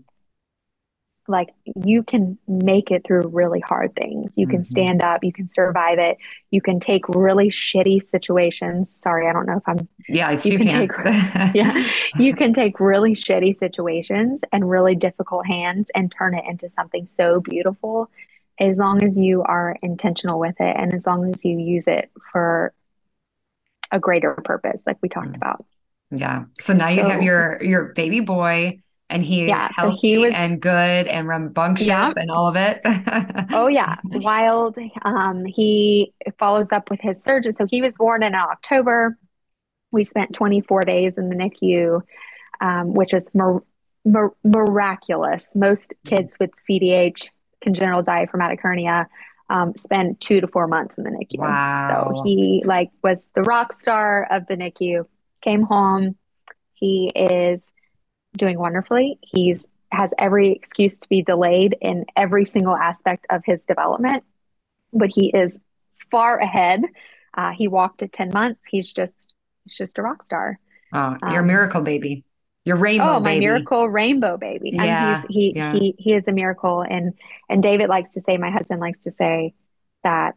Like 1.32 1.48
you 1.84 2.04
can 2.04 2.38
make 2.46 2.90
it 2.90 3.04
through 3.04 3.22
really 3.28 3.60
hard 3.60 3.96
things. 3.96 4.34
You 4.36 4.46
mm-hmm. 4.46 4.56
can 4.56 4.64
stand 4.64 5.02
up, 5.02 5.24
you 5.24 5.32
can 5.32 5.48
survive 5.48 5.98
it. 5.98 6.18
You 6.50 6.60
can 6.60 6.78
take 6.78 7.08
really 7.08 7.48
shitty 7.48 8.04
situations. 8.04 8.96
Sorry, 8.96 9.28
I 9.28 9.32
don't 9.32 9.46
know 9.46 9.56
if 9.56 9.66
I'm 9.66 9.88
Yes, 10.08 10.46
you, 10.46 10.52
you 10.52 10.58
can, 10.58 10.88
can. 10.88 10.88
take 10.88 11.54
Yeah. 11.54 11.84
You 12.16 12.34
can 12.36 12.52
take 12.52 12.78
really 12.78 13.14
shitty 13.14 13.56
situations 13.56 14.44
and 14.52 14.70
really 14.70 14.94
difficult 14.94 15.46
hands 15.46 15.90
and 15.94 16.12
turn 16.16 16.34
it 16.34 16.44
into 16.46 16.70
something 16.70 17.08
so 17.08 17.40
beautiful 17.40 18.10
as 18.60 18.78
long 18.78 19.02
as 19.02 19.16
you 19.16 19.42
are 19.42 19.76
intentional 19.82 20.38
with 20.38 20.54
it 20.60 20.76
and 20.78 20.94
as 20.94 21.06
long 21.06 21.32
as 21.32 21.44
you 21.44 21.58
use 21.58 21.88
it 21.88 22.10
for 22.30 22.72
a 23.90 23.98
greater 23.98 24.34
purpose 24.44 24.82
like 24.86 24.98
we 25.02 25.08
talked 25.08 25.32
mm. 25.32 25.36
about 25.36 25.64
yeah 26.10 26.44
so 26.60 26.72
now 26.72 26.88
you 26.88 27.02
have 27.02 27.22
your 27.22 27.62
your 27.62 27.84
baby 27.94 28.20
boy 28.20 28.78
and 29.12 29.22
he's 29.22 29.48
yeah, 29.48 29.68
healthy 29.76 29.96
so 29.96 30.00
he 30.00 30.18
was, 30.18 30.34
and 30.34 30.60
good 30.60 31.06
and 31.06 31.28
rambunctious 31.28 31.86
yeah. 31.86 32.12
and 32.16 32.30
all 32.30 32.48
of 32.48 32.56
it. 32.56 32.80
oh 33.52 33.68
yeah, 33.68 33.96
wild. 34.04 34.78
Um, 35.02 35.44
he 35.44 36.14
follows 36.38 36.72
up 36.72 36.90
with 36.90 37.00
his 37.00 37.22
surgeon. 37.22 37.52
So 37.52 37.66
he 37.66 37.82
was 37.82 37.94
born 37.96 38.22
in 38.22 38.34
October. 38.34 39.18
We 39.90 40.04
spent 40.04 40.34
24 40.34 40.82
days 40.82 41.18
in 41.18 41.28
the 41.28 41.36
NICU, 41.36 42.00
um, 42.60 42.94
which 42.94 43.12
is 43.12 43.26
mir- 43.34 43.62
mir- 44.04 44.34
miraculous. 44.42 45.48
Most 45.54 45.94
kids 46.06 46.36
with 46.40 46.50
CDH 46.68 47.28
congenital 47.60 48.02
diaphragmatic 48.02 48.60
hernia 48.60 49.08
um, 49.48 49.74
spend 49.76 50.20
two 50.20 50.40
to 50.40 50.48
four 50.48 50.66
months 50.66 50.96
in 50.96 51.04
the 51.04 51.10
NICU. 51.10 51.38
Wow. 51.38 52.12
So 52.14 52.22
he 52.24 52.62
like 52.64 52.90
was 53.02 53.28
the 53.34 53.42
rock 53.42 53.80
star 53.80 54.26
of 54.30 54.46
the 54.46 54.54
NICU. 54.54 55.04
Came 55.42 55.62
home. 55.62 56.16
He 56.74 57.12
is 57.14 57.70
doing 58.36 58.58
wonderfully. 58.58 59.18
He's 59.22 59.66
has 59.90 60.14
every 60.18 60.50
excuse 60.50 60.98
to 60.98 61.08
be 61.08 61.22
delayed 61.22 61.76
in 61.80 62.06
every 62.16 62.46
single 62.46 62.74
aspect 62.74 63.26
of 63.28 63.44
his 63.44 63.66
development, 63.66 64.24
but 64.92 65.10
he 65.14 65.30
is 65.34 65.58
far 66.10 66.38
ahead. 66.38 66.82
Uh, 67.34 67.50
he 67.50 67.68
walked 67.68 68.02
at 68.02 68.12
ten 68.12 68.30
months. 68.32 68.62
He's 68.68 68.92
just 68.92 69.34
he's 69.64 69.76
just 69.76 69.98
a 69.98 70.02
rock 70.02 70.22
star. 70.22 70.58
Oh, 70.92 71.16
you're 71.30 71.40
um, 71.40 71.46
miracle 71.46 71.82
baby. 71.82 72.24
Your 72.64 72.76
rainbow. 72.76 73.04
Baby. 73.04 73.16
Oh, 73.16 73.20
my 73.20 73.30
baby. 73.30 73.40
miracle 73.40 73.88
rainbow 73.88 74.36
baby. 74.36 74.70
Yeah, 74.72 75.22
he 75.28 75.52
yeah. 75.54 75.72
he 75.72 75.94
he 75.98 76.14
is 76.14 76.28
a 76.28 76.32
miracle. 76.32 76.82
And 76.82 77.14
and 77.48 77.62
David 77.62 77.88
likes 77.88 78.12
to 78.12 78.20
say, 78.20 78.36
my 78.36 78.50
husband 78.50 78.80
likes 78.80 79.04
to 79.04 79.10
say 79.10 79.54
that 80.04 80.36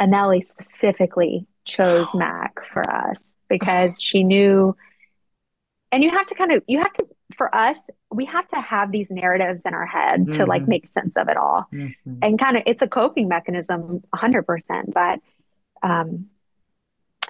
Anelli 0.00 0.44
specifically 0.44 1.46
chose 1.64 2.08
Mac 2.14 2.60
for 2.72 2.88
us 2.90 3.32
because 3.48 4.00
she 4.02 4.24
knew 4.24 4.76
and 5.92 6.02
you 6.02 6.10
have 6.10 6.26
to 6.26 6.34
kind 6.34 6.52
of 6.52 6.62
you 6.66 6.78
have 6.78 6.92
to 6.92 7.06
for 7.36 7.54
us 7.54 7.78
we 8.10 8.24
have 8.24 8.46
to 8.48 8.60
have 8.60 8.92
these 8.92 9.10
narratives 9.10 9.62
in 9.64 9.74
our 9.74 9.86
head 9.86 10.20
mm-hmm. 10.20 10.32
to 10.32 10.46
like 10.46 10.62
mm-hmm. 10.62 10.70
make 10.70 10.88
sense 10.88 11.16
of 11.16 11.28
it 11.28 11.36
all 11.36 11.66
mm-hmm. 11.72 12.18
and 12.22 12.38
kind 12.38 12.56
of 12.56 12.62
it's 12.66 12.82
a 12.82 12.88
coping 12.88 13.28
mechanism 13.28 14.02
100% 14.14 14.92
but 14.92 15.20
um 15.82 16.26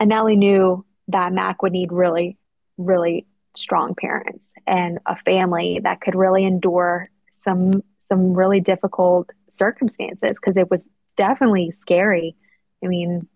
Anelli 0.00 0.36
knew 0.36 0.84
that 1.08 1.32
Mac 1.32 1.62
would 1.62 1.72
need 1.72 1.92
really 1.92 2.36
really 2.76 3.26
strong 3.56 3.94
parents 3.94 4.46
and 4.66 4.98
a 5.06 5.16
family 5.16 5.80
that 5.82 6.00
could 6.00 6.14
really 6.14 6.44
endure 6.44 7.08
some 7.30 7.82
some 8.08 8.34
really 8.34 8.60
difficult 8.60 9.30
circumstances 9.48 10.38
because 10.40 10.56
it 10.56 10.70
was 10.70 10.88
definitely 11.16 11.70
scary. 11.72 12.36
I 12.84 12.88
mean, 12.88 13.28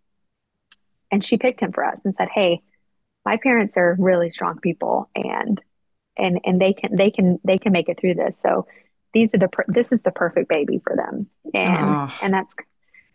and 1.10 1.24
she 1.24 1.38
picked 1.38 1.60
him 1.60 1.72
for 1.72 1.84
us 1.84 2.00
and 2.04 2.14
said, 2.14 2.28
"Hey, 2.28 2.62
my 3.24 3.36
parents 3.36 3.76
are 3.76 3.96
really 3.98 4.30
strong 4.30 4.58
people 4.60 5.10
and 5.14 5.62
and 6.16 6.40
and 6.44 6.60
they 6.60 6.72
can 6.72 6.96
they 6.96 7.10
can 7.10 7.38
they 7.44 7.58
can 7.58 7.72
make 7.72 7.88
it 7.88 7.98
through 8.00 8.14
this." 8.14 8.40
So 8.40 8.66
these 9.12 9.34
are 9.34 9.38
the 9.38 9.48
per- 9.48 9.64
this 9.68 9.92
is 9.92 10.02
the 10.02 10.10
perfect 10.10 10.48
baby 10.48 10.80
for 10.82 10.96
them. 10.96 11.28
And 11.54 11.84
oh. 11.84 12.12
and 12.22 12.32
that's 12.32 12.54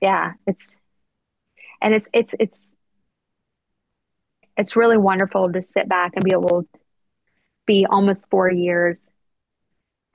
yeah, 0.01 0.34
it's 0.45 0.76
and 1.82 1.93
it's 1.93 2.10
it's 2.14 2.36
it's 2.39 2.74
it's 4.58 4.76
really 4.76 4.97
wonderful 4.97 5.51
to 5.51 5.62
sit 5.62 5.89
back 5.89 6.14
and 6.16 6.24
be 6.24 6.32
able 6.32 6.64
to 6.64 6.80
be 7.66 7.86
almost 7.89 8.30
four 8.30 8.49
years 8.49 9.10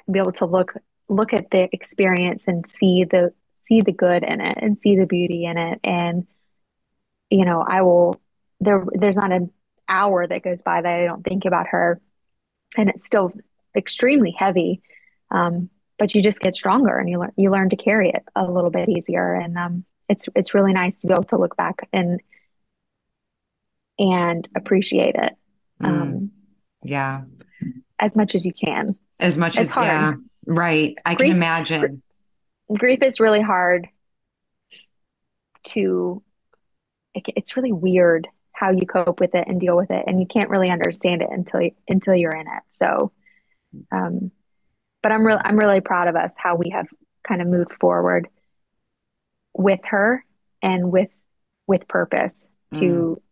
and 0.07 0.15
be 0.15 0.21
able 0.21 0.33
to 0.33 0.47
look 0.47 0.75
look 1.09 1.33
at 1.33 1.51
the 1.51 1.69
experience 1.73 2.47
and 2.47 2.67
see 2.67 3.05
the 3.05 3.33
see 3.53 3.81
the 3.81 3.93
good 3.93 4.23
in 4.23 4.41
it 4.41 4.59
and 4.61 4.79
see 4.79 4.97
the 4.97 5.07
beauty 5.07 5.45
in 5.45 5.59
it 5.59 5.81
and 5.85 6.27
you 7.29 7.45
know 7.45 7.65
i 7.67 7.83
will 7.83 8.21
there 8.61 8.85
there's 8.93 9.17
not 9.17 9.33
an 9.33 9.51
hour 9.91 10.27
that 10.27 10.43
goes 10.43 10.63
by 10.63 10.81
that 10.81 11.01
i 11.01 11.05
don't 11.05 11.25
think 11.25 11.45
about 11.45 11.67
her 11.69 12.01
and 12.77 12.89
it's 12.89 13.05
still 13.05 13.33
extremely 13.77 14.31
heavy 14.31 14.81
um, 15.33 15.69
but 15.99 16.15
you 16.15 16.23
just 16.23 16.41
get 16.41 16.55
stronger 16.55 16.97
and 16.97 17.09
you 17.09 17.19
learn 17.19 17.33
you 17.37 17.51
learn 17.51 17.69
to 17.69 17.77
carry 17.77 18.11
it 18.11 18.25
a 18.35 18.45
little 18.45 18.71
bit 18.71 18.89
easier 18.89 19.35
and 19.35 19.57
um, 19.59 19.85
it's 20.09 20.29
it's 20.35 20.55
really 20.55 20.73
nice 20.73 21.01
to 21.01 21.07
be 21.07 21.13
able 21.13 21.25
to 21.25 21.39
look 21.39 21.57
back 21.57 21.89
and 21.93 22.21
and 24.01 24.49
appreciate 24.57 25.15
it. 25.15 25.37
Mm. 25.81 25.87
Um, 25.89 26.31
yeah. 26.83 27.23
As 28.01 28.17
much 28.17 28.35
as 28.35 28.47
you 28.47 28.53
can. 28.53 28.97
As 29.21 29.37
much 29.37 29.59
it's 29.59 29.71
as, 29.71 29.71
hard. 29.71 29.87
yeah. 29.87 30.15
Right. 30.47 30.97
I 31.05 31.15
grief, 31.15 31.29
can 31.29 31.37
imagine. 31.37 32.03
Grief 32.73 33.03
is 33.03 33.21
really 33.21 33.43
hard 33.43 33.89
to, 35.65 36.23
it, 37.15 37.25
it's 37.37 37.57
really 37.57 37.73
weird 37.73 38.27
how 38.61 38.71
you 38.71 38.87
cope 38.87 39.21
with 39.21 39.35
it 39.35 39.45
and 39.49 39.59
deal 39.59 39.75
with 39.77 39.91
it. 39.91 40.05
And 40.07 40.21
you 40.21 40.27
can't 40.27 40.51
really 40.51 40.71
understand 40.71 41.23
it 41.23 41.29
until, 41.31 41.63
you, 41.63 41.71
until 41.89 42.15
you're 42.15 42.35
in 42.35 42.47
it. 42.47 42.63
So, 42.71 43.11
um, 43.91 44.31
but 45.03 45.13
I'm 45.13 45.25
really, 45.27 45.41
I'm 45.43 45.59
really 45.59 45.81
proud 45.81 46.09
of 46.09 46.15
us, 46.15 46.35
how 46.37 46.57
we 46.57 46.71
have 46.71 46.87
kind 47.27 47.41
of 47.41 47.49
moved 47.49 47.73
forward 47.81 48.29
with 49.55 49.81
her 49.85 50.25
and 50.63 50.93
with, 50.93 51.09
with 51.67 51.89
purpose 51.89 52.47
to 52.75 53.17
mm 53.17 53.23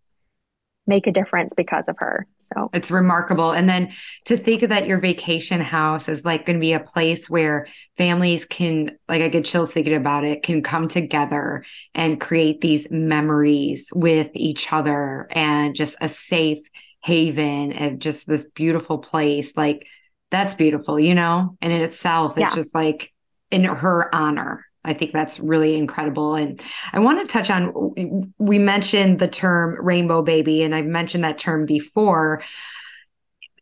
make 0.88 1.06
a 1.06 1.12
difference 1.12 1.52
because 1.54 1.86
of 1.86 1.98
her. 1.98 2.26
So 2.54 2.70
it's 2.72 2.90
remarkable. 2.90 3.50
And 3.50 3.68
then 3.68 3.92
to 4.26 4.36
think 4.36 4.62
that 4.62 4.86
your 4.86 4.98
vacation 4.98 5.60
house 5.60 6.08
is 6.08 6.24
like 6.24 6.46
going 6.46 6.58
to 6.58 6.60
be 6.60 6.72
a 6.72 6.80
place 6.80 7.28
where 7.28 7.66
families 7.96 8.44
can, 8.44 8.98
like, 9.08 9.22
I 9.22 9.28
get 9.28 9.44
chills 9.44 9.72
thinking 9.72 9.94
about 9.94 10.24
it, 10.24 10.42
can 10.42 10.62
come 10.62 10.88
together 10.88 11.64
and 11.94 12.20
create 12.20 12.60
these 12.60 12.90
memories 12.90 13.88
with 13.94 14.30
each 14.34 14.72
other 14.72 15.28
and 15.30 15.74
just 15.74 15.96
a 16.00 16.08
safe 16.08 16.60
haven 17.02 17.72
of 17.82 17.98
just 17.98 18.26
this 18.26 18.44
beautiful 18.54 18.98
place. 18.98 19.52
Like, 19.56 19.86
that's 20.30 20.54
beautiful, 20.54 20.98
you 21.00 21.14
know? 21.14 21.56
And 21.60 21.72
in 21.72 21.82
itself, 21.82 22.32
it's 22.32 22.40
yeah. 22.40 22.54
just 22.54 22.74
like 22.74 23.12
in 23.50 23.64
her 23.64 24.14
honor 24.14 24.67
I 24.88 24.94
think 24.94 25.12
that's 25.12 25.38
really 25.38 25.76
incredible. 25.76 26.34
And 26.34 26.60
I 26.92 26.98
want 26.98 27.20
to 27.20 27.32
touch 27.32 27.50
on 27.50 28.32
we 28.38 28.58
mentioned 28.58 29.18
the 29.18 29.28
term 29.28 29.76
rainbow 29.84 30.22
baby, 30.22 30.62
and 30.62 30.74
I've 30.74 30.86
mentioned 30.86 31.24
that 31.24 31.38
term 31.38 31.66
before. 31.66 32.42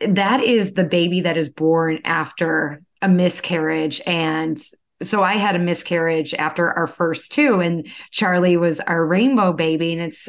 That 0.01 0.41
is 0.41 0.74
the 0.74 0.85
baby 0.85 1.22
that 1.22 1.37
is 1.37 1.49
born 1.49 1.99
after 2.05 2.83
a 3.03 3.09
miscarriage. 3.09 4.01
And 4.07 4.62
so 5.03 5.22
I 5.22 5.35
had 5.35 5.57
a 5.57 5.59
miscarriage 5.59 6.33
after 6.35 6.70
our 6.70 6.87
first 6.87 7.33
two, 7.33 7.61
and 7.61 7.89
Charlie 8.11 8.57
was 8.57 8.79
our 8.81 9.05
rainbow 9.05 9.53
baby. 9.53 9.93
And 9.93 10.03
it's 10.03 10.29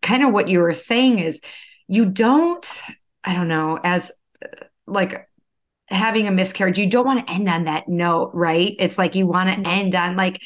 kind 0.00 0.24
of 0.24 0.32
what 0.32 0.48
you 0.48 0.60
were 0.60 0.74
saying 0.74 1.18
is 1.18 1.40
you 1.86 2.06
don't, 2.06 2.66
I 3.24 3.34
don't 3.34 3.48
know, 3.48 3.78
as 3.84 4.10
like 4.86 5.28
having 5.94 6.26
a 6.26 6.32
miscarriage, 6.32 6.78
you 6.78 6.88
don't 6.88 7.06
want 7.06 7.26
to 7.26 7.32
end 7.32 7.48
on 7.48 7.64
that 7.64 7.88
note, 7.88 8.30
right? 8.34 8.74
It's 8.78 8.98
like 8.98 9.14
you 9.14 9.26
want 9.26 9.50
to 9.50 9.56
mm-hmm. 9.56 9.66
end 9.66 9.94
on 9.94 10.16
like 10.16 10.42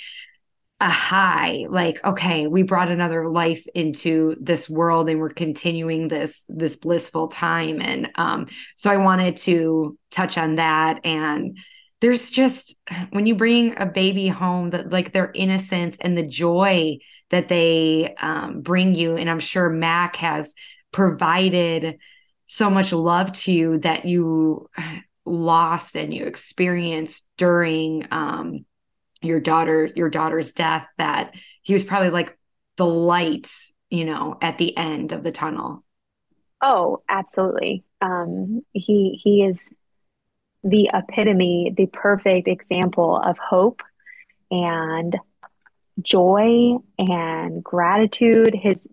a 0.80 0.88
high, 0.88 1.66
like, 1.68 2.04
okay, 2.04 2.46
we 2.46 2.62
brought 2.62 2.90
another 2.90 3.28
life 3.28 3.66
into 3.74 4.36
this 4.40 4.70
world 4.70 5.08
and 5.08 5.18
we're 5.18 5.30
continuing 5.30 6.06
this 6.06 6.44
this 6.48 6.76
blissful 6.76 7.28
time. 7.28 7.80
And 7.80 8.08
um, 8.14 8.46
so 8.76 8.90
I 8.90 8.96
wanted 8.98 9.38
to 9.38 9.98
touch 10.12 10.38
on 10.38 10.54
that. 10.56 11.04
And 11.04 11.58
there's 12.00 12.30
just 12.30 12.76
when 13.10 13.26
you 13.26 13.34
bring 13.34 13.76
a 13.80 13.86
baby 13.86 14.28
home 14.28 14.70
that 14.70 14.90
like 14.90 15.12
their 15.12 15.32
innocence 15.34 15.96
and 16.00 16.16
the 16.16 16.26
joy 16.26 16.98
that 17.30 17.48
they 17.48 18.14
um, 18.20 18.60
bring 18.60 18.94
you, 18.94 19.16
and 19.16 19.28
I'm 19.28 19.40
sure 19.40 19.68
Mac 19.68 20.16
has 20.16 20.54
provided 20.92 21.98
so 22.46 22.70
much 22.70 22.92
love 22.92 23.32
to 23.32 23.52
you 23.52 23.78
that 23.80 24.04
you 24.04 24.70
lost 25.28 25.96
and 25.96 26.12
you 26.12 26.24
experienced 26.24 27.26
during 27.36 28.06
um, 28.10 28.64
your 29.22 29.40
daughter 29.40 29.88
your 29.94 30.10
daughter's 30.10 30.52
death 30.52 30.88
that 30.98 31.34
he 31.62 31.72
was 31.72 31.84
probably 31.84 32.10
like 32.10 32.36
the 32.76 32.86
light 32.86 33.50
you 33.90 34.04
know 34.04 34.38
at 34.40 34.58
the 34.58 34.76
end 34.76 35.12
of 35.12 35.22
the 35.22 35.32
tunnel 35.32 35.84
Oh, 36.60 37.02
absolutely. 37.08 37.84
Um, 38.00 38.62
he 38.72 39.20
he 39.22 39.44
is 39.44 39.70
the 40.64 40.90
epitome, 40.92 41.72
the 41.76 41.86
perfect 41.86 42.48
example 42.48 43.16
of 43.16 43.38
hope 43.38 43.80
and 44.50 45.16
joy 46.00 46.76
and 46.98 47.62
gratitude. 47.62 48.54
His 48.54 48.88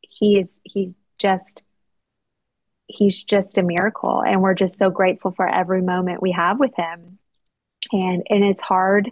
he 0.00 0.38
is 0.38 0.60
he's 0.64 0.94
just 1.18 1.62
he's 2.86 3.22
just 3.22 3.58
a 3.58 3.62
miracle 3.62 4.22
and 4.22 4.42
we're 4.42 4.54
just 4.54 4.76
so 4.76 4.90
grateful 4.90 5.30
for 5.32 5.48
every 5.48 5.82
moment 5.82 6.22
we 6.22 6.32
have 6.32 6.58
with 6.58 6.74
him. 6.76 7.18
And 7.90 8.22
and 8.28 8.44
it's 8.44 8.62
hard. 8.62 9.10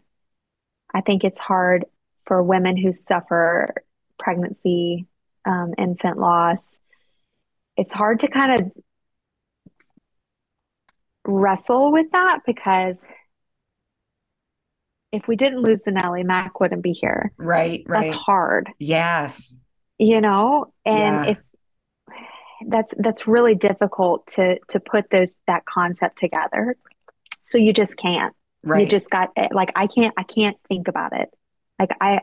I 0.92 1.00
think 1.00 1.24
it's 1.24 1.38
hard 1.38 1.84
for 2.26 2.42
women 2.42 2.76
who 2.76 2.92
suffer 2.92 3.74
pregnancy, 4.18 5.06
um, 5.44 5.74
infant 5.78 6.18
loss. 6.18 6.80
It's 7.76 7.92
hard 7.92 8.20
to 8.20 8.28
kind 8.28 8.60
of 8.60 8.72
wrestle 11.26 11.92
with 11.92 12.10
that 12.12 12.40
because 12.46 13.04
if 15.12 15.26
we 15.26 15.36
didn't 15.36 15.62
lose 15.62 15.80
the 15.82 15.90
Nellie, 15.90 16.22
Mac 16.22 16.60
wouldn't 16.60 16.82
be 16.82 16.92
here. 16.92 17.32
Right, 17.36 17.82
right. 17.86 18.06
That's 18.06 18.16
hard. 18.16 18.70
Yes. 18.78 19.56
You 19.98 20.20
know, 20.20 20.72
and 20.84 20.96
Yeah. 20.96 21.30
if 21.32 21.38
that's 22.66 22.94
that's 22.98 23.26
really 23.26 23.54
difficult 23.54 24.26
to 24.28 24.58
to 24.68 24.80
put 24.80 25.10
those 25.10 25.36
that 25.46 25.64
concept 25.64 26.18
together. 26.18 26.76
So 27.42 27.58
you 27.58 27.72
just 27.72 27.96
can't. 27.96 28.34
You 28.82 28.86
just 28.86 29.10
got 29.10 29.30
like 29.52 29.72
I 29.74 29.86
can't 29.86 30.14
I 30.16 30.22
can't 30.22 30.56
think 30.68 30.88
about 30.88 31.12
it. 31.18 31.30
Like 31.78 31.90
I 32.00 32.20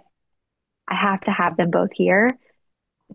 I 0.88 0.96
have 0.96 1.22
to 1.22 1.32
have 1.32 1.58
them 1.58 1.72
both 1.72 1.92
here 1.94 2.38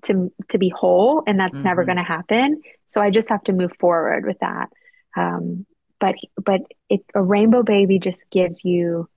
to 0.03 0.33
to 0.49 0.59
be 0.59 0.69
whole, 0.69 1.23
and 1.27 1.39
that's 1.39 1.63
never 1.65 1.83
Mhm. 1.83 1.87
going 1.87 1.97
to 1.99 2.03
happen. 2.03 2.63
So 2.87 3.01
I 3.01 3.11
just 3.11 3.29
have 3.29 3.45
to 3.45 3.53
move 3.53 3.73
forward 3.79 4.27
with 4.27 4.39
that. 4.41 4.71
Um, 5.17 5.67
but 6.01 6.17
but 6.43 6.63
it, 6.89 7.05
a 7.15 7.23
rainbow 7.23 7.63
baby 7.63 7.99
just 7.99 8.29
gives 8.31 8.65
you 8.65 9.09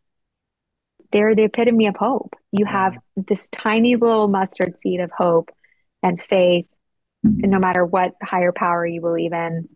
they're 1.11 1.35
the 1.35 1.43
epitome 1.43 1.87
of 1.87 1.95
hope. 1.95 2.35
You 2.51 2.65
have 2.65 2.97
this 3.15 3.49
tiny 3.49 3.95
little 3.95 4.27
mustard 4.27 4.79
seed 4.79 4.99
of 4.99 5.11
hope 5.11 5.49
and 6.03 6.21
faith, 6.21 6.67
no 7.25 7.59
matter 7.59 7.85
what 7.85 8.15
higher 8.21 8.51
power 8.51 8.85
you 8.85 9.01
believe 9.01 9.33
in, 9.33 9.69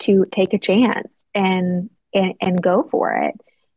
to 0.00 0.26
take 0.30 0.52
a 0.52 0.58
chance 0.58 1.24
and 1.34 1.90
and, 2.12 2.34
and 2.40 2.62
go 2.62 2.86
for 2.90 3.12
it. 3.12 3.34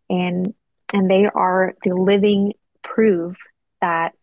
And 0.09 0.53
and 0.93 1.09
they 1.09 1.25
are 1.25 1.75
the 1.83 1.93
living 1.93 2.53
proof 2.83 3.35
that 3.81 4.13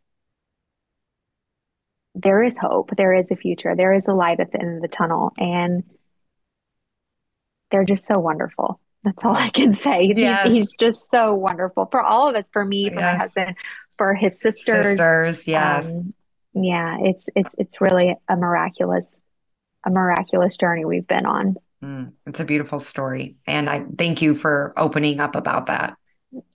there 2.14 2.42
is 2.42 2.56
hope, 2.56 2.90
there 2.96 3.12
is 3.12 3.30
a 3.30 3.36
future, 3.36 3.74
there 3.76 3.92
is 3.92 4.06
a 4.06 4.14
light 4.14 4.40
at 4.40 4.52
the 4.52 4.60
end 4.60 4.76
of 4.76 4.82
the 4.82 4.88
tunnel, 4.88 5.32
and 5.36 5.82
they're 7.70 7.84
just 7.84 8.06
so 8.06 8.18
wonderful. 8.18 8.80
That's 9.02 9.22
all 9.24 9.36
I 9.36 9.50
can 9.50 9.74
say. 9.74 10.06
He's, 10.06 10.18
Yes. 10.18 10.46
he's 10.46 10.72
just 10.72 11.10
so 11.10 11.34
wonderful 11.34 11.86
for 11.90 12.00
all 12.00 12.28
of 12.28 12.36
us, 12.36 12.48
for 12.50 12.64
me, 12.64 12.88
for 12.88 13.00
my 13.00 13.16
husband, 13.16 13.56
for 13.98 14.14
his 14.14 14.40
sisters. 14.40 14.86
Sisters, 14.86 15.46
yes. 15.46 15.86
Um, 15.86 16.14
yeah, 16.54 16.98
it's 17.00 17.28
it's 17.34 17.54
it's 17.58 17.80
really 17.80 18.16
a 18.28 18.36
miraculous, 18.36 19.20
a 19.84 19.90
miraculous 19.90 20.56
journey 20.56 20.84
we've 20.84 21.06
been 21.06 21.26
on. 21.26 21.56
Mm, 21.82 22.12
it's 22.26 22.40
a 22.40 22.44
beautiful 22.44 22.78
story. 22.78 23.36
And 23.46 23.68
I 23.68 23.84
thank 23.98 24.22
you 24.22 24.34
for 24.34 24.72
opening 24.76 25.20
up 25.20 25.36
about 25.36 25.66
that. 25.66 25.96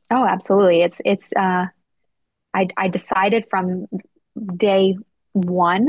Oh, 0.09 0.25
absolutely. 0.25 0.81
It's 0.81 1.01
it's 1.05 1.31
uh 1.33 1.65
I 2.53 2.67
I 2.77 2.87
decided 2.87 3.45
from 3.49 3.87
day 4.55 4.97
one 5.33 5.87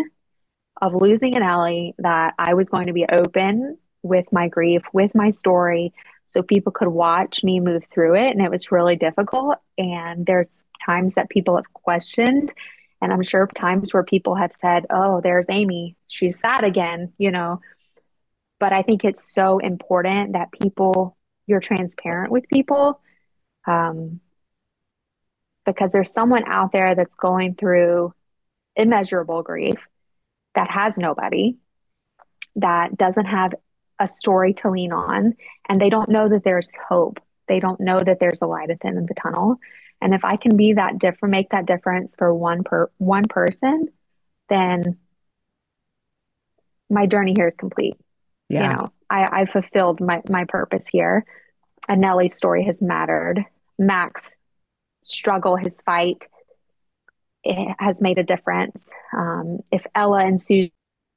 of 0.83 0.95
losing 0.95 1.37
an 1.37 1.43
Ellie 1.43 1.95
that 1.99 2.35
I 2.39 2.55
was 2.55 2.69
going 2.69 2.87
to 2.87 2.93
be 2.93 3.07
open 3.11 3.79
with 4.03 4.27
my 4.33 4.49
grief, 4.49 4.83
with 4.93 5.15
my 5.15 5.31
story, 5.31 5.93
so 6.29 6.43
people 6.43 6.73
could 6.73 6.89
watch 6.89 7.45
me 7.45 7.61
move 7.61 7.85
through 7.93 8.17
it. 8.17 8.31
And 8.31 8.41
it 8.41 8.51
was 8.51 8.73
really 8.73 8.97
difficult. 8.97 9.59
And 9.77 10.25
there's 10.27 10.65
times 10.85 11.15
that 11.15 11.29
people 11.29 11.57
have 11.57 11.73
questioned, 11.75 12.53
and 13.01 13.13
I'm 13.13 13.23
sure 13.23 13.47
times 13.47 13.93
where 13.93 14.03
people 14.03 14.35
have 14.35 14.53
said, 14.53 14.87
Oh, 14.91 15.21
there's 15.23 15.47
Amy, 15.49 15.97
she's 16.09 16.39
sad 16.39 16.65
again, 16.65 17.13
you 17.19 17.31
know. 17.31 17.61
But 18.59 18.73
I 18.73 18.83
think 18.83 19.05
it's 19.05 19.33
so 19.33 19.59
important 19.59 20.35
that 20.35 20.53
people, 20.53 21.17
you're 21.47 21.61
transparent 21.61 22.31
with 22.31 22.49
people. 22.49 23.01
Um, 23.67 24.21
because 25.67 25.93
there's 25.93 26.13
someone 26.13 26.45
out 26.47 26.73
there 26.73 26.95
that's 26.95 27.15
going 27.15 27.55
through 27.55 28.13
immeasurable 28.77 29.43
grief 29.43 29.77
that 30.55 30.71
has 30.71 30.97
nobody, 30.97 31.57
that 32.57 32.97
doesn't 32.97 33.27
have 33.27 33.53
a 33.99 34.09
story 34.09 34.55
to 34.55 34.71
lean 34.71 34.93
on, 34.93 35.35
and 35.69 35.81
they 35.81 35.91
don't 35.91 36.09
know 36.09 36.29
that 36.29 36.43
there's 36.45 36.73
hope. 36.89 37.21
They 37.49 37.61
don't 37.61 37.81
know 37.81 37.99
that 37.99 38.19
there's 38.21 38.43
a 38.43 38.47
light 38.47 38.71
at 38.71 38.81
the 38.81 38.89
end 38.89 38.99
of 38.99 39.07
the 39.07 39.15
tunnel. 39.15 39.57
And 40.01 40.15
if 40.15 40.25
I 40.25 40.37
can 40.37 40.57
be 40.57 40.75
that 40.75 40.99
different, 40.99 41.31
make 41.31 41.51
that 41.51 41.67
difference 41.67 42.15
for 42.17 42.35
one 42.35 42.65
per 42.65 42.91
one 42.99 43.25
person, 43.25 43.89
then 44.49 44.99
my 46.89 47.07
journey 47.07 47.35
here 47.37 47.47
is 47.47 47.55
complete. 47.55 47.97
Yeah. 48.49 48.63
You 48.63 48.69
know, 48.69 48.93
I, 49.09 49.41
I 49.43 49.45
fulfilled 49.45 50.01
my, 50.01 50.23
my 50.29 50.45
purpose 50.45 50.87
here. 50.91 51.25
And 51.89 52.01
Nellie's 52.01 52.35
story 52.35 52.65
has 52.65 52.81
mattered. 52.81 53.45
Mac's 53.79 54.31
struggle, 55.05 55.57
his 55.57 55.81
fight, 55.83 56.27
it 57.43 57.75
has 57.79 58.03
made 58.03 58.19
a 58.19 58.23
difference. 58.23 58.91
Um, 59.17 59.61
if 59.71 59.87
Ella 59.95 60.25
and 60.25 60.41
Sue 60.41 60.69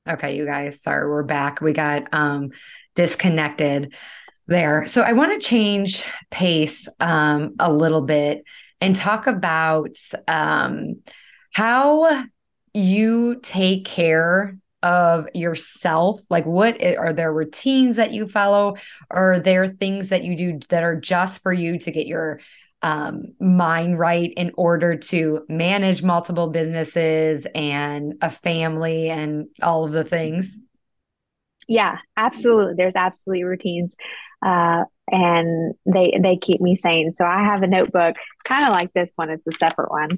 Okay, 0.07 0.35
you 0.35 0.45
guys, 0.45 0.81
sorry, 0.81 1.09
we're 1.09 1.23
back. 1.23 1.61
We 1.61 1.71
got 1.71 2.13
um 2.13 2.51
disconnected 2.95 3.93
there. 4.47 4.85
So 4.87 5.01
I 5.01 5.13
want 5.13 5.39
to 5.39 5.47
change 5.47 6.03
pace 6.29 6.89
um 6.99 7.55
a 7.57 7.71
little 7.71 8.01
bit 8.01 8.43
and 8.83 8.95
talk 8.95 9.27
about 9.27 9.95
um 10.27 11.01
how 11.53 12.25
you 12.73 13.39
take 13.41 13.85
care 13.85 14.57
of 14.81 15.27
yourself. 15.33 16.21
Like 16.29 16.45
what 16.45 16.83
are 16.83 17.13
there 17.13 17.31
routines 17.31 17.95
that 17.95 18.11
you 18.11 18.27
follow? 18.27 18.75
Are 19.09 19.39
there 19.39 19.67
things 19.67 20.09
that 20.09 20.23
you 20.23 20.35
do 20.35 20.59
that 20.69 20.83
are 20.83 20.99
just 20.99 21.41
for 21.41 21.53
you 21.53 21.79
to 21.79 21.91
get 21.91 22.07
your 22.07 22.39
um, 22.83 23.33
mind 23.39 23.97
right 23.97 24.31
in 24.35 24.51
order 24.55 24.97
to 24.97 25.45
manage 25.47 26.03
multiple 26.03 26.47
businesses 26.47 27.47
and 27.55 28.15
a 28.21 28.29
family 28.29 29.09
and 29.09 29.47
all 29.61 29.85
of 29.85 29.93
the 29.93 30.03
things. 30.03 30.59
Yeah, 31.69 31.99
absolutely. 32.17 32.73
There's 32.75 32.97
absolutely 32.97 33.45
routines, 33.45 33.95
uh, 34.43 34.83
and 35.11 35.73
they 35.85 36.17
they 36.21 36.37
keep 36.37 36.61
me 36.61 36.75
sane. 36.75 37.11
So 37.11 37.25
I 37.25 37.43
have 37.43 37.63
a 37.63 37.67
notebook, 37.67 38.15
kind 38.45 38.65
of 38.65 38.71
like 38.71 38.93
this 38.93 39.11
one. 39.15 39.29
It's 39.29 39.47
a 39.47 39.51
separate 39.51 39.91
one, 39.91 40.09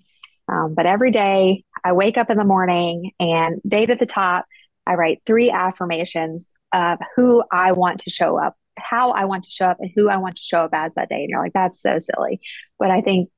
um, 0.48 0.74
but 0.76 0.86
every 0.86 1.12
day 1.12 1.64
I 1.84 1.94
wake 1.94 2.18
up 2.18 2.30
in 2.30 2.38
the 2.38 2.44
morning 2.44 3.12
and 3.20 3.62
date 3.68 3.90
at 3.90 4.00
the 4.00 4.06
top, 4.06 4.46
I 4.86 4.96
write 4.96 5.22
three 5.26 5.52
affirmations 5.52 6.52
of 6.74 7.00
who 7.16 7.44
I 7.52 7.72
want 7.72 8.02
to 8.02 8.10
show 8.10 8.40
up, 8.40 8.56
how 8.78 9.12
I 9.12 9.26
want 9.26 9.46
to 9.46 9.52
show 9.52 9.66
up, 9.66 9.78
and 9.80 9.92
who 9.96 10.10
I 10.10 10.18
want 10.18 10.38
to 10.38 10.44
show 10.44 10.60
up 10.60 10.74
as 10.74 10.94
that 10.96 11.10
day. 11.10 11.22
And 11.22 11.30
you're 11.30 11.42
like, 11.42 11.54
that's 11.54 11.82
so 11.82 12.00
silly, 12.00 12.42
but 12.80 12.92
I 12.92 13.02
think 13.02 13.30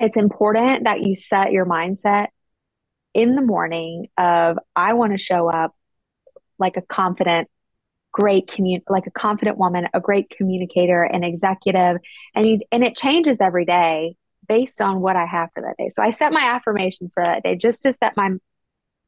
it's 0.00 0.16
important 0.16 0.84
that 0.84 1.02
you 1.02 1.16
set 1.16 1.52
your 1.52 1.66
mindset 1.66 2.28
in 3.14 3.34
the 3.34 3.42
morning 3.42 4.06
of 4.16 4.58
I 4.76 4.92
want 4.92 5.12
to 5.12 5.18
show 5.18 5.50
up 5.50 5.74
like 6.58 6.76
a 6.76 6.82
confident 6.82 7.48
great 8.18 8.48
commun 8.48 8.80
like 8.88 9.06
a 9.06 9.12
confident 9.12 9.56
woman 9.58 9.86
a 9.94 10.00
great 10.00 10.28
communicator 10.28 11.04
an 11.04 11.22
executive 11.22 11.98
and 12.34 12.48
you 12.48 12.58
and 12.72 12.82
it 12.82 12.96
changes 12.96 13.40
every 13.40 13.64
day 13.64 14.16
based 14.48 14.80
on 14.80 15.00
what 15.00 15.14
i 15.14 15.24
have 15.24 15.48
for 15.54 15.62
that 15.62 15.76
day 15.78 15.88
so 15.88 16.02
i 16.02 16.10
set 16.10 16.32
my 16.32 16.42
affirmations 16.42 17.14
for 17.14 17.22
that 17.22 17.44
day 17.44 17.54
just 17.54 17.80
to 17.80 17.92
set 17.92 18.16
my 18.16 18.30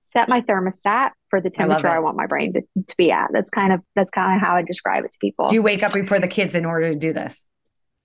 set 0.00 0.28
my 0.28 0.40
thermostat 0.42 1.10
for 1.28 1.40
the 1.40 1.50
temperature 1.50 1.88
i, 1.88 1.96
it. 1.96 2.02
want 2.04 2.16
my 2.16 2.26
brain 2.26 2.52
to, 2.52 2.60
to 2.86 2.96
be 2.96 3.10
at 3.10 3.30
that's 3.32 3.50
kind 3.50 3.72
of 3.72 3.80
that's 3.96 4.10
kind 4.10 4.36
of 4.36 4.40
how 4.40 4.54
i 4.54 4.62
describe 4.62 5.04
it 5.04 5.10
to 5.10 5.18
people 5.20 5.48
Do 5.48 5.56
you 5.56 5.62
wake 5.62 5.82
up 5.82 5.92
before 5.92 6.20
the 6.20 6.28
kids 6.28 6.54
in 6.54 6.64
order 6.64 6.90
to 6.90 6.96
do 6.96 7.12
this? 7.12 7.44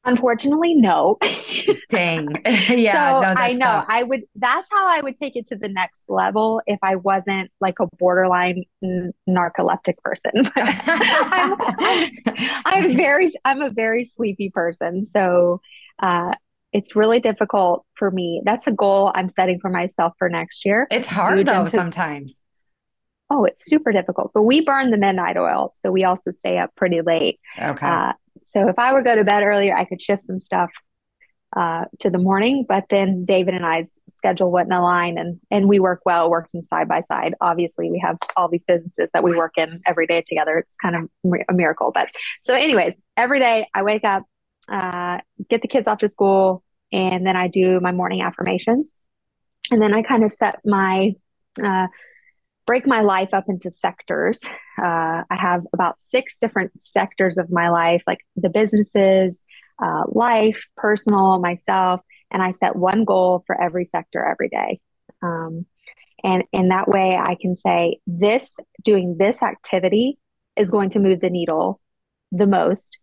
Unfortunately 0.05 0.75
no 0.75 1.17
Dang. 1.89 2.27
yeah, 2.69 3.21
so 3.21 3.21
no, 3.21 3.41
I 3.41 3.51
know 3.53 3.65
tough. 3.65 3.85
I 3.87 4.03
would. 4.03 4.23
That's 4.35 4.67
how 4.71 4.87
I 4.87 5.01
would 5.01 5.15
take 5.15 5.35
it 5.35 5.47
to 5.47 5.55
the 5.55 5.67
next 5.67 6.09
level 6.09 6.61
if 6.67 6.79
I 6.81 6.95
wasn't 6.95 7.51
like 7.61 7.79
a 7.79 7.87
borderline 7.97 8.63
n- 8.83 9.13
narcoleptic 9.29 9.97
person. 9.99 10.31
I'm, 10.55 11.55
I'm, 11.59 12.11
I'm 12.65 12.95
very. 12.95 13.31
I'm 13.43 13.61
a 13.61 13.69
very 13.69 14.03
sleepy 14.03 14.49
person, 14.49 15.01
so 15.01 15.61
uh, 16.01 16.33
it's 16.73 16.95
really 16.95 17.19
difficult 17.19 17.85
for 17.95 18.11
me. 18.11 18.41
That's 18.43 18.67
a 18.67 18.71
goal 18.71 19.11
I'm 19.15 19.29
setting 19.29 19.59
for 19.59 19.69
myself 19.69 20.13
for 20.17 20.29
next 20.29 20.65
year. 20.65 20.87
it's 20.91 21.07
hard 21.07 21.45
though 21.45 21.61
into- 21.61 21.69
sometimes. 21.69 22.39
Oh, 23.31 23.43
it's 23.45 23.65
super 23.65 23.91
difficult. 23.91 24.31
But 24.35 24.43
we 24.43 24.61
burn 24.61 24.91
the 24.91 24.97
midnight 24.97 25.35
oil, 25.35 25.73
so 25.75 25.91
we 25.91 26.03
also 26.03 26.29
stay 26.29 26.59
up 26.59 26.75
pretty 26.75 27.01
late. 27.01 27.39
Okay. 27.59 27.87
Uh, 27.87 28.13
so 28.45 28.69
if 28.69 28.77
I 28.77 28.93
were 28.93 29.01
to 29.01 29.03
go 29.03 29.15
to 29.15 29.23
bed 29.23 29.43
earlier, 29.43 29.75
I 29.75 29.85
could 29.85 30.01
shift 30.01 30.21
some 30.21 30.37
stuff 30.37 30.69
uh, 31.55 31.85
to 31.99 32.09
the 32.09 32.17
morning, 32.17 32.65
but 32.67 32.85
then 32.89 33.25
David 33.25 33.53
and 33.53 33.65
I's 33.65 33.91
schedule 34.15 34.51
wouldn't 34.51 34.73
align, 34.73 35.17
and 35.17 35.39
and 35.49 35.67
we 35.67 35.79
work 35.79 36.01
well 36.05 36.29
working 36.29 36.63
side 36.63 36.87
by 36.87 37.01
side. 37.01 37.33
Obviously, 37.41 37.89
we 37.89 37.99
have 37.99 38.17
all 38.35 38.47
these 38.49 38.65
businesses 38.65 39.09
that 39.13 39.23
we 39.23 39.35
work 39.35 39.53
in 39.57 39.81
every 39.85 40.05
day 40.05 40.23
together. 40.27 40.59
It's 40.59 40.75
kind 40.81 40.95
of 40.95 41.31
a 41.49 41.53
miracle. 41.53 41.91
But 41.93 42.09
so, 42.41 42.53
anyways, 42.53 43.01
every 43.17 43.39
day 43.39 43.67
I 43.73 43.83
wake 43.83 44.03
up, 44.03 44.23
uh, 44.69 45.19
get 45.49 45.61
the 45.61 45.67
kids 45.67 45.87
off 45.87 45.99
to 45.99 46.09
school, 46.09 46.63
and 46.91 47.25
then 47.25 47.35
I 47.35 47.47
do 47.47 47.79
my 47.79 47.91
morning 47.91 48.21
affirmations, 48.21 48.91
and 49.71 49.81
then 49.81 49.93
I 49.93 50.01
kind 50.01 50.23
of 50.23 50.31
set 50.31 50.59
my 50.65 51.15
uh, 51.63 51.87
break 52.65 52.87
my 52.87 53.01
life 53.01 53.33
up 53.33 53.45
into 53.47 53.69
sectors. 53.69 54.39
Uh, 54.77 55.23
I 55.29 55.35
have 55.35 55.63
about 55.73 56.01
six 56.01 56.37
different 56.37 56.81
sectors 56.81 57.37
of 57.37 57.51
my 57.51 57.69
life, 57.69 58.03
like 58.07 58.19
the 58.35 58.49
businesses 58.49 59.43
uh, 59.81 60.03
life, 60.07 60.61
personal, 60.77 61.39
myself, 61.39 62.01
and 62.31 62.41
I 62.41 62.51
set 62.51 62.75
one 62.75 63.03
goal 63.03 63.43
for 63.45 63.59
every 63.59 63.85
sector 63.85 64.25
every 64.25 64.49
day. 64.49 64.79
Um, 65.21 65.65
and 66.23 66.43
in 66.51 66.69
that 66.69 66.87
way, 66.87 67.17
I 67.21 67.35
can 67.39 67.55
say 67.55 67.99
this 68.07 68.57
doing 68.83 69.17
this 69.17 69.43
activity 69.43 70.17
is 70.55 70.71
going 70.71 70.91
to 70.91 70.99
move 70.99 71.19
the 71.19 71.29
needle 71.29 71.81
the 72.31 72.47
most 72.47 72.97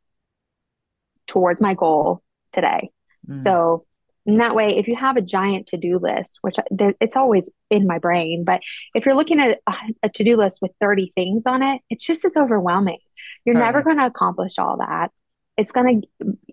towards 1.27 1.61
my 1.61 1.75
goal 1.75 2.23
today. 2.53 2.91
Mm. 3.29 3.39
So 3.39 3.87
in 4.25 4.39
that 4.39 4.55
way, 4.55 4.79
if 4.79 4.87
you 4.87 4.97
have 4.97 5.17
a 5.17 5.21
giant 5.21 5.67
to 5.69 5.77
do 5.77 5.99
list, 5.99 6.39
which 6.43 6.57
it's 7.01 7.17
always 7.17 7.49
in 7.71 7.87
my 7.87 7.99
brain, 7.99 8.45
but 8.45 8.61
if 8.95 9.05
you're 9.05 9.17
looking 9.17 9.41
at 9.41 9.61
a, 9.67 9.75
a 10.05 10.09
to 10.11 10.25
do 10.25 10.37
list 10.37 10.61
with 10.63 10.71
30 10.81 11.13
things 11.17 11.45
on 11.47 11.63
it, 11.63 11.81
it's 11.91 12.07
just 12.07 12.25
as 12.25 12.37
overwhelming. 12.37 12.99
You're 13.45 13.57
never 13.57 13.83
going 13.83 13.99
to 13.99 14.07
accomplish 14.07 14.59
all 14.59 14.77
that 14.79 15.11
it's 15.57 15.73
gonna 15.73 16.01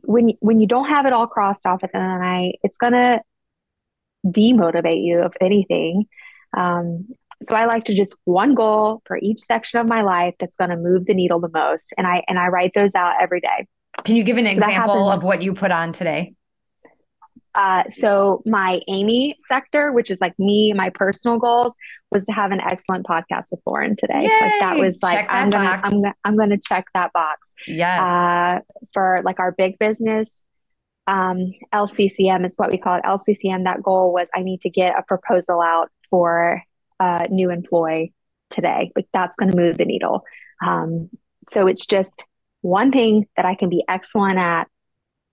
when 0.03 0.31
when 0.39 0.59
you 0.59 0.67
don't 0.67 0.89
have 0.89 1.05
it 1.05 1.13
all 1.13 1.27
crossed 1.27 1.65
off 1.65 1.83
at 1.83 1.91
the 1.91 1.97
end 1.97 2.05
of 2.05 2.19
the 2.19 2.25
night, 2.25 2.59
it's 2.63 2.77
gonna 2.77 3.21
demotivate 4.25 5.03
you 5.03 5.23
if 5.23 5.33
anything. 5.41 6.05
Um, 6.55 7.07
so 7.41 7.55
I 7.55 7.65
like 7.65 7.85
to 7.85 7.95
just 7.95 8.15
one 8.25 8.53
goal 8.53 9.01
for 9.05 9.17
each 9.17 9.39
section 9.39 9.79
of 9.79 9.87
my 9.87 10.01
life 10.01 10.35
that's 10.39 10.57
going 10.57 10.71
to 10.71 10.75
move 10.75 11.05
the 11.05 11.13
needle 11.13 11.39
the 11.39 11.49
most, 11.53 11.93
and 11.97 12.05
I 12.05 12.23
and 12.27 12.37
I 12.37 12.45
write 12.47 12.73
those 12.75 12.95
out 12.95 13.13
every 13.21 13.39
day. 13.39 13.67
Can 14.03 14.15
you 14.15 14.23
give 14.23 14.37
an 14.37 14.45
so 14.45 14.51
example 14.51 15.09
of 15.09 15.23
what 15.23 15.41
you 15.41 15.53
put 15.53 15.71
on 15.71 15.93
today? 15.93 16.33
Uh, 17.55 17.83
so 17.89 18.41
my 18.45 18.79
Amy 18.87 19.35
sector, 19.39 19.91
which 19.91 20.11
is 20.11 20.21
like 20.21 20.37
me, 20.37 20.73
my 20.73 20.89
personal 20.89 21.37
goals, 21.37 21.73
was 22.11 22.25
to 22.25 22.31
have 22.31 22.51
an 22.51 22.61
excellent 22.61 23.05
podcast 23.05 23.45
with 23.51 23.59
Lauren 23.65 23.95
today. 23.95 24.21
Yay! 24.21 24.39
Like 24.41 24.59
that 24.59 24.77
was 24.77 24.99
like 25.01 25.27
that 25.27 25.33
I'm 25.33 25.49
gonna, 25.49 25.81
I'm 25.83 25.91
gonna 25.91 26.15
I'm 26.23 26.37
gonna 26.37 26.59
check 26.59 26.85
that 26.93 27.11
box. 27.13 27.51
Yes. 27.67 28.01
Uh, 28.01 28.59
for 28.93 29.21
like 29.23 29.39
our 29.39 29.51
big 29.51 29.79
business, 29.79 30.43
um, 31.07 31.53
LCCM 31.73 32.45
is 32.45 32.53
what 32.57 32.71
we 32.71 32.77
call 32.77 32.97
it. 32.97 33.03
LCCM. 33.03 33.63
That 33.63 33.81
goal 33.81 34.13
was 34.13 34.29
I 34.35 34.43
need 34.43 34.61
to 34.61 34.69
get 34.69 34.97
a 34.97 35.03
proposal 35.03 35.61
out 35.61 35.89
for 36.09 36.61
a 36.99 37.27
new 37.29 37.49
employee 37.49 38.13
today. 38.49 38.91
Like 38.95 39.07
that's 39.13 39.35
going 39.37 39.51
to 39.51 39.57
move 39.57 39.77
the 39.77 39.85
needle. 39.85 40.23
Um, 40.65 41.09
so 41.49 41.67
it's 41.67 41.85
just 41.85 42.23
one 42.61 42.91
thing 42.91 43.27
that 43.35 43.45
I 43.45 43.55
can 43.55 43.69
be 43.69 43.83
excellent 43.87 44.37
at 44.37 44.67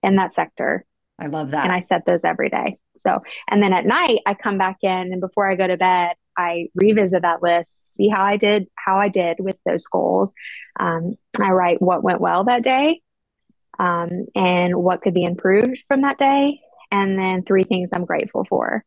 in 0.03 0.15
that 0.15 0.33
sector 0.33 0.85
I 1.19 1.27
love 1.27 1.51
that. 1.51 1.63
And 1.63 1.73
I 1.73 1.79
set 1.79 2.05
those 2.05 2.23
every 2.23 2.49
day. 2.49 2.77
So, 2.99 3.21
and 3.49 3.61
then 3.61 3.73
at 3.73 3.85
night 3.85 4.19
I 4.25 4.33
come 4.33 4.57
back 4.57 4.77
in 4.81 4.91
and 4.91 5.21
before 5.21 5.49
I 5.49 5.55
go 5.55 5.67
to 5.67 5.77
bed, 5.77 6.13
I 6.37 6.67
revisit 6.75 7.23
that 7.23 7.41
list, 7.41 7.81
see 7.87 8.09
how 8.09 8.23
I 8.23 8.37
did, 8.37 8.67
how 8.75 8.97
I 8.97 9.09
did 9.09 9.37
with 9.39 9.57
those 9.65 9.87
goals. 9.87 10.31
Um, 10.79 11.15
I 11.39 11.51
write 11.51 11.81
what 11.81 12.03
went 12.03 12.21
well 12.21 12.43
that 12.43 12.63
day 12.63 13.01
um, 13.79 14.27
and 14.35 14.75
what 14.75 15.01
could 15.01 15.15
be 15.15 15.23
improved 15.23 15.79
from 15.87 16.01
that 16.01 16.19
day. 16.19 16.59
And 16.91 17.17
then 17.17 17.43
three 17.43 17.63
things 17.63 17.89
I'm 17.93 18.05
grateful 18.05 18.45
for. 18.47 18.83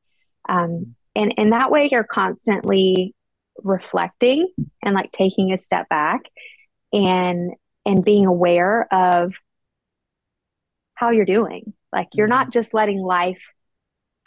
Um, 0.49 0.95
and 1.14 1.35
in 1.37 1.51
that 1.51 1.70
way, 1.70 1.89
you're 1.91 2.05
constantly 2.05 3.14
reflecting 3.62 4.49
and 4.83 4.95
like 4.95 5.12
taking 5.12 5.53
a 5.53 5.59
step 5.59 5.89
back 5.89 6.22
and 6.93 7.53
and 7.85 8.05
being 8.05 8.26
aware 8.26 8.87
of 8.93 9.33
how 10.95 11.11
you're 11.11 11.24
doing 11.24 11.74
like 11.93 12.09
you're 12.14 12.26
not 12.26 12.47
mm-hmm. 12.47 12.53
just 12.53 12.74
letting 12.74 13.01
life 13.01 13.41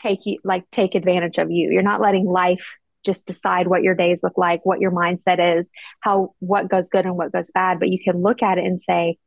take 0.02 0.26
you 0.26 0.40
like 0.44 0.70
take 0.72 0.96
advantage 0.96 1.38
of 1.38 1.52
you. 1.52 1.72
You're 1.72 1.82
not 1.82 2.02
letting 2.02 2.26
life 2.26 2.76
just 3.06 3.26
decide 3.26 3.68
what 3.68 3.84
your 3.84 3.96
days 3.96 4.22
look 4.24 4.38
like, 4.38 4.66
what 4.66 4.80
your 4.80 4.92
mindset 4.92 5.60
is, 5.60 5.70
how 6.00 6.34
what 6.40 6.70
goes 6.70 6.90
good 6.90 7.06
and 7.06 7.18
what 7.18 7.34
goes 7.34 7.52
bad, 7.52 7.80
but 7.80 7.90
you 7.90 8.00
can 8.02 8.22
look 8.22 8.42
at 8.42 8.58
it 8.58 8.66
and 8.66 8.80
say 8.80 9.18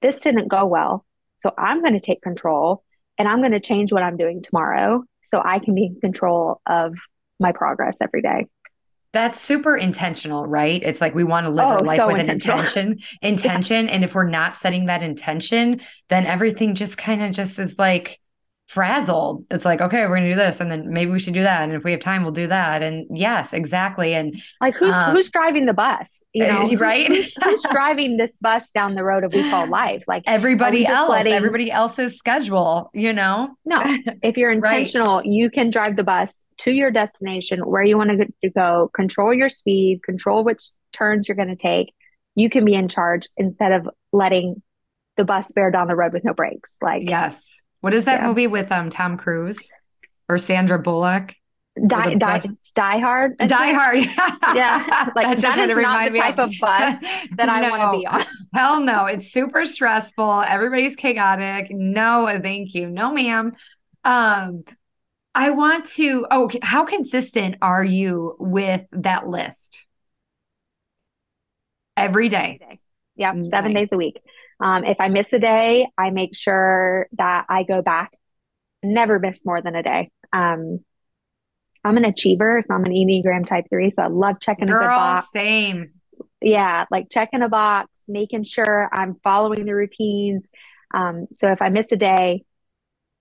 this 0.00 0.20
didn't 0.20 0.48
go 0.48 0.66
well. 0.66 1.06
So 1.36 1.52
I'm 1.56 1.80
going 1.80 1.94
to 1.94 2.00
take 2.00 2.22
control 2.22 2.84
and 3.18 3.28
I'm 3.28 3.38
going 3.40 3.52
to 3.52 3.60
change 3.60 3.92
what 3.92 4.02
I'm 4.02 4.16
doing 4.16 4.42
tomorrow 4.42 5.04
so 5.24 5.40
I 5.44 5.58
can 5.60 5.74
be 5.74 5.86
in 5.86 6.00
control 6.00 6.60
of 6.66 6.94
my 7.38 7.52
progress 7.52 7.96
every 8.00 8.22
day. 8.22 8.46
That's 9.12 9.38
super 9.38 9.76
intentional, 9.76 10.46
right? 10.46 10.82
It's 10.82 11.02
like 11.02 11.14
we 11.14 11.22
want 11.22 11.44
to 11.44 11.50
live 11.50 11.66
oh, 11.66 11.70
our 11.70 11.80
life 11.80 11.98
so 11.98 12.06
with 12.06 12.20
an 12.20 12.30
intention, 12.30 13.00
intention. 13.22 13.86
yeah. 13.86 13.92
And 13.92 14.04
if 14.04 14.14
we're 14.14 14.28
not 14.28 14.56
setting 14.56 14.86
that 14.86 15.02
intention, 15.02 15.82
then 16.08 16.24
everything 16.24 16.74
just 16.74 16.96
kind 16.96 17.22
of 17.22 17.32
just 17.32 17.58
is 17.58 17.78
like 17.78 18.21
frazzled. 18.66 19.44
It's 19.50 19.64
like, 19.64 19.80
okay, 19.80 20.06
we're 20.06 20.16
gonna 20.16 20.30
do 20.30 20.34
this, 20.34 20.60
and 20.60 20.70
then 20.70 20.90
maybe 20.92 21.10
we 21.10 21.18
should 21.18 21.34
do 21.34 21.42
that, 21.42 21.62
and 21.62 21.72
if 21.74 21.84
we 21.84 21.90
have 21.90 22.00
time, 22.00 22.22
we'll 22.22 22.32
do 22.32 22.46
that. 22.46 22.82
And 22.82 23.06
yes, 23.10 23.52
exactly. 23.52 24.14
And 24.14 24.40
like, 24.60 24.74
who's 24.74 24.94
um, 24.94 25.14
who's 25.14 25.30
driving 25.30 25.66
the 25.66 25.74
bus? 25.74 26.22
You 26.32 26.46
know, 26.46 26.72
right? 26.78 27.06
who's, 27.06 27.34
who's, 27.42 27.62
driving 27.70 28.16
this 28.16 28.36
bus 28.38 28.70
down 28.72 28.94
the 28.94 29.04
road 29.04 29.24
of 29.24 29.32
we 29.32 29.48
call 29.50 29.66
life? 29.68 30.04
Like 30.06 30.22
everybody 30.26 30.86
else, 30.86 31.10
letting... 31.10 31.34
everybody 31.34 31.70
else's 31.70 32.16
schedule. 32.16 32.90
You 32.94 33.12
know, 33.12 33.54
no. 33.64 33.82
If 34.22 34.36
you're 34.36 34.50
intentional, 34.52 35.18
right. 35.18 35.26
you 35.26 35.50
can 35.50 35.70
drive 35.70 35.96
the 35.96 36.04
bus 36.04 36.42
to 36.58 36.70
your 36.70 36.90
destination 36.90 37.60
where 37.60 37.82
you 37.82 37.98
want 37.98 38.10
to 38.10 38.50
go. 38.50 38.90
Control 38.94 39.34
your 39.34 39.48
speed. 39.48 40.00
Control 40.02 40.44
which 40.44 40.62
turns 40.92 41.28
you're 41.28 41.36
going 41.36 41.48
to 41.48 41.56
take. 41.56 41.92
You 42.34 42.48
can 42.48 42.64
be 42.64 42.74
in 42.74 42.88
charge 42.88 43.28
instead 43.36 43.72
of 43.72 43.88
letting 44.12 44.62
the 45.18 45.24
bus 45.26 45.52
bear 45.52 45.70
down 45.70 45.88
the 45.88 45.94
road 45.96 46.14
with 46.14 46.24
no 46.24 46.32
brakes. 46.32 46.76
Like 46.80 47.02
yes 47.02 47.61
what 47.82 47.92
is 47.92 48.04
that 48.06 48.20
yeah. 48.20 48.26
movie 48.26 48.46
with 48.46 48.72
um 48.72 48.88
Tom 48.88 49.18
Cruise 49.18 49.70
or 50.28 50.38
Sandra 50.38 50.78
Bullock? 50.78 51.34
Die, 51.86 52.14
die, 52.14 52.42
die 52.74 52.98
hard. 52.98 53.38
Die 53.38 53.72
hard. 53.72 53.98
yeah. 54.54 55.08
Like 55.16 55.38
that 55.38 55.58
is 55.58 55.76
not 55.76 56.12
the 56.12 56.18
type 56.18 56.38
of, 56.38 56.50
of 56.50 56.54
bus 56.60 57.00
that 57.36 57.48
I 57.48 57.62
no. 57.62 57.70
want 57.70 57.92
to 57.92 57.98
be 57.98 58.06
on. 58.06 58.24
Hell 58.52 58.80
no. 58.80 59.06
It's 59.06 59.32
super 59.32 59.64
stressful. 59.64 60.42
Everybody's 60.42 60.96
chaotic. 60.96 61.68
No, 61.70 62.28
thank 62.42 62.74
you. 62.74 62.90
No, 62.90 63.12
ma'am. 63.12 63.54
Um, 64.04 64.64
I 65.34 65.50
want 65.50 65.86
to, 65.92 66.26
oh, 66.30 66.50
how 66.62 66.84
consistent 66.84 67.56
are 67.62 67.82
you 67.82 68.36
with 68.38 68.84
that 68.92 69.26
list? 69.26 69.86
Every 71.96 72.28
day. 72.28 72.58
Every 72.60 72.76
day. 72.76 72.80
Yep. 73.16 73.34
Nice. 73.36 73.50
Seven 73.50 73.72
days 73.72 73.88
a 73.92 73.96
week. 73.96 74.20
Um, 74.62 74.84
if 74.84 75.00
I 75.00 75.08
miss 75.08 75.32
a 75.32 75.40
day, 75.40 75.88
I 75.98 76.10
make 76.10 76.36
sure 76.36 77.08
that 77.18 77.46
I 77.48 77.64
go 77.64 77.82
back. 77.82 78.12
Never 78.82 79.18
miss 79.18 79.44
more 79.44 79.60
than 79.60 79.74
a 79.74 79.82
day. 79.82 80.10
Um, 80.32 80.78
I'm 81.84 81.96
an 81.96 82.04
achiever, 82.04 82.62
so 82.62 82.72
I'm 82.72 82.84
an 82.84 82.92
Enneagram 82.92 83.44
type 83.44 83.64
three. 83.68 83.90
So 83.90 84.02
I 84.02 84.06
love 84.06 84.38
checking 84.40 84.68
Girl, 84.68 84.76
a 84.76 84.80
good 84.80 84.86
box. 84.86 85.32
Same. 85.32 85.90
Yeah, 86.40 86.84
like 86.92 87.10
checking 87.10 87.42
a 87.42 87.48
box, 87.48 87.88
making 88.06 88.44
sure 88.44 88.88
I'm 88.92 89.16
following 89.24 89.66
the 89.66 89.74
routines. 89.74 90.48
Um, 90.94 91.26
so 91.32 91.50
if 91.50 91.60
I 91.60 91.68
miss 91.68 91.90
a 91.90 91.96
day, 91.96 92.44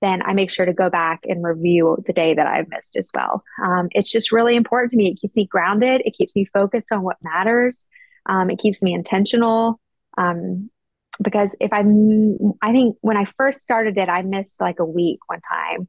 then 0.01 0.21
I 0.21 0.33
make 0.33 0.51
sure 0.51 0.65
to 0.65 0.73
go 0.73 0.91
back 0.91 1.21
and 1.23 1.43
review 1.43 1.97
the 2.05 2.13
day 2.13 2.35
that 2.35 2.47
I've 2.47 2.69
missed 2.69 2.97
as 2.97 3.09
well. 3.15 3.43
Um, 3.63 3.87
it's 3.91 4.11
just 4.11 4.31
really 4.31 4.55
important 4.55 4.91
to 4.91 4.97
me. 4.97 5.09
It 5.09 5.19
keeps 5.19 5.35
me 5.35 5.45
grounded. 5.45 6.01
It 6.05 6.15
keeps 6.15 6.35
me 6.35 6.45
focused 6.45 6.91
on 6.91 7.01
what 7.01 7.17
matters. 7.23 7.85
Um, 8.27 8.51
it 8.51 8.59
keeps 8.59 8.83
me 8.83 8.93
intentional. 8.93 9.79
Um, 10.17 10.69
because 11.21 11.55
if 11.59 11.71
I'm, 11.73 12.53
I 12.61 12.71
think 12.71 12.97
when 13.01 13.17
I 13.17 13.25
first 13.37 13.61
started 13.61 13.97
it, 13.97 14.09
I 14.09 14.21
missed 14.21 14.61
like 14.61 14.79
a 14.79 14.85
week 14.85 15.19
one 15.27 15.41
time. 15.41 15.87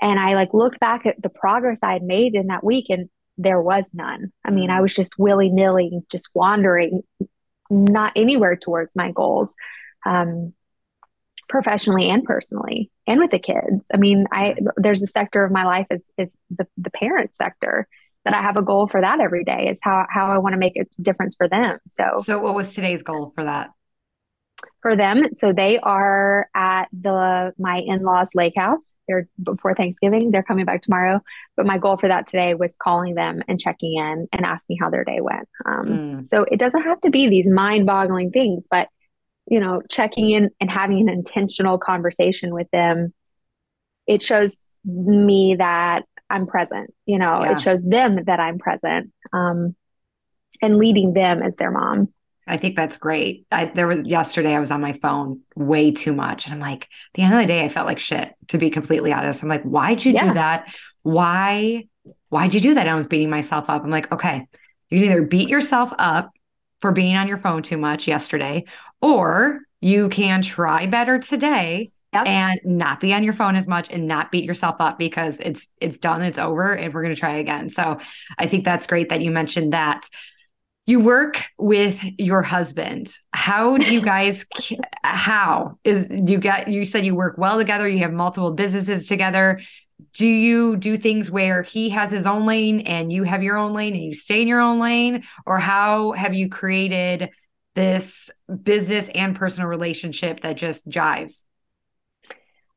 And 0.00 0.18
I 0.18 0.34
like 0.34 0.54
looked 0.54 0.78
back 0.78 1.06
at 1.06 1.20
the 1.20 1.28
progress 1.28 1.80
I 1.82 1.92
had 1.94 2.02
made 2.02 2.34
in 2.34 2.48
that 2.48 2.62
week 2.62 2.86
and 2.88 3.08
there 3.38 3.60
was 3.60 3.88
none. 3.94 4.32
I 4.44 4.50
mean, 4.50 4.70
I 4.70 4.80
was 4.80 4.94
just 4.94 5.18
willy 5.18 5.48
nilly, 5.48 6.00
just 6.10 6.28
wandering, 6.34 7.02
not 7.70 8.12
anywhere 8.16 8.56
towards 8.56 8.96
my 8.96 9.12
goals, 9.12 9.54
um, 10.04 10.52
professionally 11.48 12.10
and 12.10 12.24
personally, 12.24 12.90
and 13.06 13.20
with 13.20 13.30
the 13.30 13.38
kids. 13.38 13.86
I 13.94 13.96
mean, 13.96 14.26
I 14.32 14.56
there's 14.76 15.02
a 15.02 15.06
sector 15.06 15.44
of 15.44 15.52
my 15.52 15.64
life 15.64 15.86
is 15.90 16.04
is 16.18 16.36
the 16.50 16.66
the 16.76 16.90
parent 16.90 17.34
sector 17.36 17.88
that 18.24 18.34
I 18.34 18.42
have 18.42 18.56
a 18.56 18.62
goal 18.62 18.88
for 18.88 19.00
that 19.00 19.20
every 19.20 19.44
day 19.44 19.68
is 19.68 19.78
how 19.82 20.06
how 20.10 20.30
I 20.30 20.38
want 20.38 20.54
to 20.54 20.58
make 20.58 20.76
a 20.76 20.84
difference 21.00 21.36
for 21.36 21.48
them. 21.48 21.78
So, 21.86 22.18
so 22.18 22.38
what 22.40 22.54
was 22.54 22.74
today's 22.74 23.02
goal 23.02 23.32
for 23.34 23.44
that? 23.44 23.70
For 24.82 24.96
them. 24.96 25.34
So 25.34 25.52
they 25.52 25.78
are 25.78 26.48
at 26.54 26.88
the 26.92 27.52
my 27.58 27.78
in-laws 27.78 28.30
lake 28.34 28.54
house. 28.56 28.92
They're 29.06 29.28
before 29.42 29.74
Thanksgiving. 29.74 30.30
They're 30.30 30.42
coming 30.42 30.64
back 30.64 30.82
tomorrow. 30.82 31.20
But 31.56 31.66
my 31.66 31.78
goal 31.78 31.96
for 31.96 32.08
that 32.08 32.26
today 32.26 32.54
was 32.54 32.76
calling 32.76 33.14
them 33.14 33.42
and 33.48 33.60
checking 33.60 33.96
in 33.96 34.28
and 34.32 34.44
asking 34.44 34.78
how 34.80 34.90
their 34.90 35.04
day 35.04 35.20
went. 35.20 35.48
Um, 35.64 35.86
mm. 35.86 36.26
So 36.26 36.44
it 36.44 36.58
doesn't 36.58 36.82
have 36.82 37.00
to 37.02 37.10
be 37.10 37.28
these 37.28 37.48
mind-boggling 37.48 38.30
things, 38.30 38.66
but 38.70 38.88
you 39.46 39.60
know, 39.60 39.82
checking 39.90 40.30
in 40.30 40.50
and 40.60 40.70
having 40.70 41.00
an 41.00 41.08
intentional 41.08 41.78
conversation 41.78 42.54
with 42.54 42.70
them 42.70 43.14
it 44.08 44.22
shows 44.22 44.60
me 44.84 45.54
that 45.56 46.04
I'm 46.28 46.46
present. 46.46 46.92
You 47.06 47.18
know, 47.18 47.44
yeah. 47.44 47.52
it 47.52 47.60
shows 47.60 47.84
them 47.84 48.24
that 48.24 48.40
I'm 48.40 48.58
present. 48.58 49.12
Um, 49.32 49.76
and 50.60 50.78
leading 50.78 51.12
them 51.12 51.40
as 51.40 51.54
their 51.54 51.70
mom. 51.70 52.12
I 52.48 52.56
think 52.56 52.76
that's 52.76 52.96
great. 52.96 53.46
I, 53.50 53.66
there 53.66 53.86
was 53.86 54.06
yesterday, 54.06 54.54
I 54.54 54.60
was 54.60 54.70
on 54.70 54.80
my 54.80 54.92
phone 54.92 55.40
way 55.54 55.90
too 55.90 56.12
much. 56.12 56.46
And 56.46 56.54
I'm 56.54 56.60
like, 56.60 56.88
the 57.14 57.22
end 57.22 57.34
of 57.34 57.40
the 57.40 57.46
day, 57.46 57.64
I 57.64 57.68
felt 57.68 57.86
like 57.86 57.98
shit, 57.98 58.34
to 58.48 58.58
be 58.58 58.70
completely 58.70 59.12
honest. 59.12 59.42
I'm 59.42 59.48
like, 59.48 59.62
why'd 59.62 60.04
you 60.04 60.12
yeah. 60.12 60.28
do 60.28 60.34
that? 60.34 60.72
Why, 61.02 61.86
why'd 62.28 62.54
you 62.54 62.60
do 62.60 62.74
that? 62.74 62.82
And 62.82 62.90
I 62.90 62.94
was 62.94 63.06
beating 63.06 63.30
myself 63.30 63.68
up. 63.68 63.84
I'm 63.84 63.90
like, 63.90 64.10
okay, 64.12 64.46
you 64.90 65.00
can 65.00 65.10
either 65.10 65.22
beat 65.22 65.48
yourself 65.48 65.92
up 65.98 66.30
for 66.80 66.92
being 66.92 67.16
on 67.16 67.28
your 67.28 67.38
phone 67.38 67.62
too 67.62 67.78
much 67.78 68.06
yesterday, 68.08 68.64
or 69.00 69.60
you 69.80 70.08
can 70.08 70.42
try 70.42 70.86
better 70.86 71.18
today 71.18 71.90
Yep. 72.14 72.26
and 72.26 72.60
not 72.64 73.00
be 73.00 73.12
on 73.12 73.22
your 73.22 73.34
phone 73.34 73.54
as 73.54 73.66
much 73.66 73.90
and 73.90 74.08
not 74.08 74.32
beat 74.32 74.44
yourself 74.44 74.76
up 74.80 74.98
because 74.98 75.40
it's 75.40 75.68
it's 75.78 75.98
done 75.98 76.22
it's 76.22 76.38
over 76.38 76.72
and 76.74 76.94
we're 76.94 77.02
going 77.02 77.14
to 77.14 77.20
try 77.20 77.36
again 77.36 77.68
so 77.68 77.98
i 78.38 78.46
think 78.46 78.64
that's 78.64 78.86
great 78.86 79.10
that 79.10 79.20
you 79.20 79.30
mentioned 79.30 79.74
that 79.74 80.08
you 80.88 81.00
work 81.00 81.44
with 81.58 82.02
your 82.18 82.42
husband 82.42 83.12
how 83.32 83.76
do 83.76 83.94
you 83.94 84.00
guys 84.14 84.46
how 85.04 85.78
is 85.84 86.08
you 86.10 86.38
got 86.38 86.68
you 86.68 86.84
said 86.84 87.04
you 87.04 87.14
work 87.14 87.36
well 87.38 87.58
together 87.58 87.86
you 87.86 87.98
have 87.98 88.12
multiple 88.12 88.52
businesses 88.52 89.06
together 89.06 89.60
do 90.14 90.26
you 90.26 90.76
do 90.76 90.96
things 90.96 91.30
where 91.30 91.62
he 91.62 91.90
has 91.90 92.10
his 92.10 92.26
own 92.26 92.46
lane 92.46 92.80
and 92.80 93.12
you 93.12 93.24
have 93.24 93.42
your 93.42 93.56
own 93.56 93.74
lane 93.74 93.94
and 93.94 94.02
you 94.02 94.14
stay 94.14 94.40
in 94.42 94.48
your 94.48 94.60
own 94.60 94.80
lane 94.80 95.22
or 95.44 95.58
how 95.58 96.12
have 96.12 96.34
you 96.34 96.48
created 96.48 97.30
this 97.74 98.30
business 98.62 99.08
and 99.10 99.36
personal 99.36 99.68
relationship 99.68 100.40
that 100.40 100.56
just 100.56 100.88
jives 100.88 101.42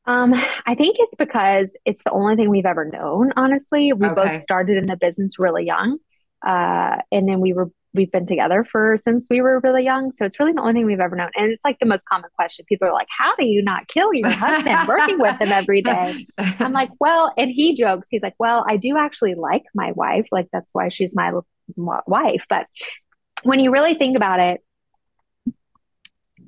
um, 0.08 0.34
I 0.66 0.74
think 0.74 0.98
it's 1.00 1.14
because 1.14 1.78
it's 1.86 2.04
the 2.04 2.10
only 2.10 2.36
thing 2.36 2.50
we've 2.50 2.66
ever 2.66 2.86
known, 2.86 3.34
honestly. 3.36 3.94
We 3.94 4.08
okay. 4.08 4.16
both 4.16 4.42
started 4.42 4.78
in 4.78 4.88
the 4.88 4.98
business 4.98 5.38
really 5.38 5.64
young. 5.64 6.00
Uh, 6.44 6.98
and 7.12 7.30
then 7.30 7.40
we 7.40 7.54
were 7.54 7.70
we've 7.94 8.12
been 8.12 8.26
together 8.26 8.66
for 8.70 8.96
since 8.98 9.28
we 9.30 9.42
were 9.42 9.60
really 9.64 9.84
young. 9.84 10.12
So 10.12 10.26
it's 10.26 10.40
really 10.40 10.54
the 10.54 10.62
only 10.62 10.74
thing 10.74 10.86
we've 10.86 11.00
ever 11.00 11.16
known. 11.16 11.30
And 11.36 11.52
it's 11.52 11.64
like 11.66 11.78
the 11.80 11.86
most 11.86 12.06
common 12.08 12.30
question. 12.36 12.66
People 12.68 12.88
are 12.88 12.94
like, 12.94 13.08
How 13.18 13.36
do 13.36 13.46
you 13.46 13.62
not 13.62 13.88
kill 13.88 14.14
your 14.14 14.30
husband 14.30 14.78
working 14.88 15.20
with 15.20 15.40
him 15.42 15.50
every 15.52 15.82
day? 15.82 16.26
I'm 16.38 16.72
like, 16.72 16.90
Well, 17.00 17.34
and 17.38 17.52
he 17.52 17.76
jokes, 17.76 18.08
he's 18.10 18.22
like, 18.22 18.36
Well, 18.40 18.66
I 18.68 18.78
do 18.78 18.98
actually 18.98 19.36
like 19.36 19.64
my 19.74 19.92
wife. 19.94 20.28
Like, 20.32 20.48
that's 20.54 20.70
why 20.74 20.90
she's 20.90 21.16
my 21.16 21.32
wife. 21.76 22.44
But 22.50 22.68
when 23.44 23.60
you 23.60 23.72
really 23.72 23.96
think 23.96 24.16
about 24.16 24.40
it, 24.40 24.62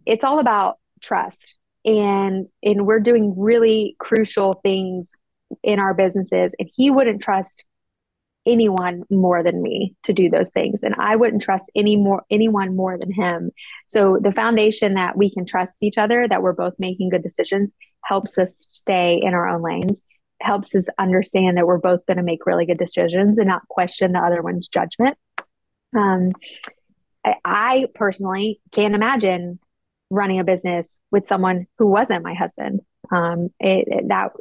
it's 0.06 0.24
all 0.24 0.40
about 0.40 0.78
trust. 1.02 1.56
And 1.86 2.48
and 2.62 2.86
we're 2.86 3.02
doing 3.02 3.36
really 3.38 3.96
crucial 4.00 4.60
things 4.64 5.10
in 5.64 5.80
our 5.80 5.94
businesses. 5.94 6.56
And 6.58 6.70
he 6.74 6.90
wouldn't 6.90 7.22
trust 7.22 7.66
anyone 8.46 9.04
more 9.10 9.42
than 9.42 9.62
me 9.62 9.96
to 10.04 10.14
do 10.14 10.30
those 10.30 10.50
things. 10.50 10.84
And 10.84 10.96
i 10.98 11.16
wouldn't 11.16 11.42
trust 11.42 11.72
any 11.76 11.96
more 11.96 12.24
anyone 12.30 12.76
more 12.76 12.98
than 12.98 13.12
him. 13.12 13.52
So 13.88 14.20
the 14.22 14.32
foundation 14.32 14.96
that 14.96 15.18
we 15.18 15.32
can 15.34 15.46
trust 15.46 15.84
each 15.84 15.98
other 15.98 16.28
that 16.28 16.42
we're 16.42 16.54
both 16.54 16.74
making 16.78 17.10
good 17.10 17.24
decisions 17.24 17.74
helps 18.04 18.38
us 18.38 18.68
stay 18.72 19.20
in 19.22 19.34
our 19.34 19.48
own 19.48 19.62
lanes 19.62 20.02
helps 20.44 20.76
us 20.76 20.88
understand 21.00 21.58
that 21.58 21.66
we're 21.66 21.78
both 21.78 22.06
going 22.06 22.18
to 22.18 22.24
make 22.24 22.46
really 22.46 22.66
good 22.66 22.78
decisions 22.78 23.38
and 23.38 23.48
not 23.48 23.68
question 23.70 24.12
the 24.12 24.20
other 24.20 24.42
one's 24.42 24.68
judgment. 24.68 25.18
Um, 25.96 26.32
I, 27.24 27.36
I 27.46 27.86
personally 27.96 28.60
can't 28.72 28.96
imagine 28.96 29.60
running 30.10 30.40
a 30.40 30.44
business 30.44 30.98
with 31.12 31.28
someone 31.28 31.66
who 31.78 31.88
wasn't 31.88 32.24
my 32.24 32.34
husband. 32.34 32.82
Um, 33.12 33.50
it, 33.60 33.88
it, 33.88 34.08
that 34.10 34.32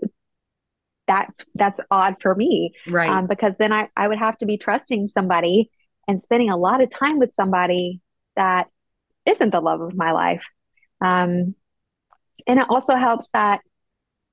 that's 1.06 1.40
that's 1.54 1.80
odd 1.90 2.16
for 2.20 2.34
me. 2.34 2.72
Right. 2.86 3.10
Um, 3.10 3.26
because 3.26 3.54
then 3.58 3.72
I, 3.72 3.88
I 3.96 4.08
would 4.08 4.18
have 4.18 4.38
to 4.38 4.46
be 4.46 4.56
trusting 4.56 5.08
somebody 5.08 5.70
and 6.08 6.20
spending 6.20 6.50
a 6.50 6.56
lot 6.56 6.82
of 6.82 6.90
time 6.90 7.18
with 7.18 7.34
somebody 7.34 8.00
that 8.36 8.68
isn't 9.26 9.50
the 9.50 9.60
love 9.60 9.80
of 9.80 9.94
my 9.94 10.12
life. 10.12 10.44
Um, 11.00 11.54
and 12.46 12.58
it 12.58 12.66
also 12.68 12.96
helps 12.96 13.28
that 13.32 13.60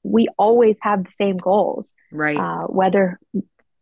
we 0.04 0.28
always 0.38 0.78
have 0.82 1.04
the 1.04 1.12
same 1.12 1.38
goals 1.38 1.92
right. 2.12 2.38
uh, 2.38 2.64
whether 2.68 3.20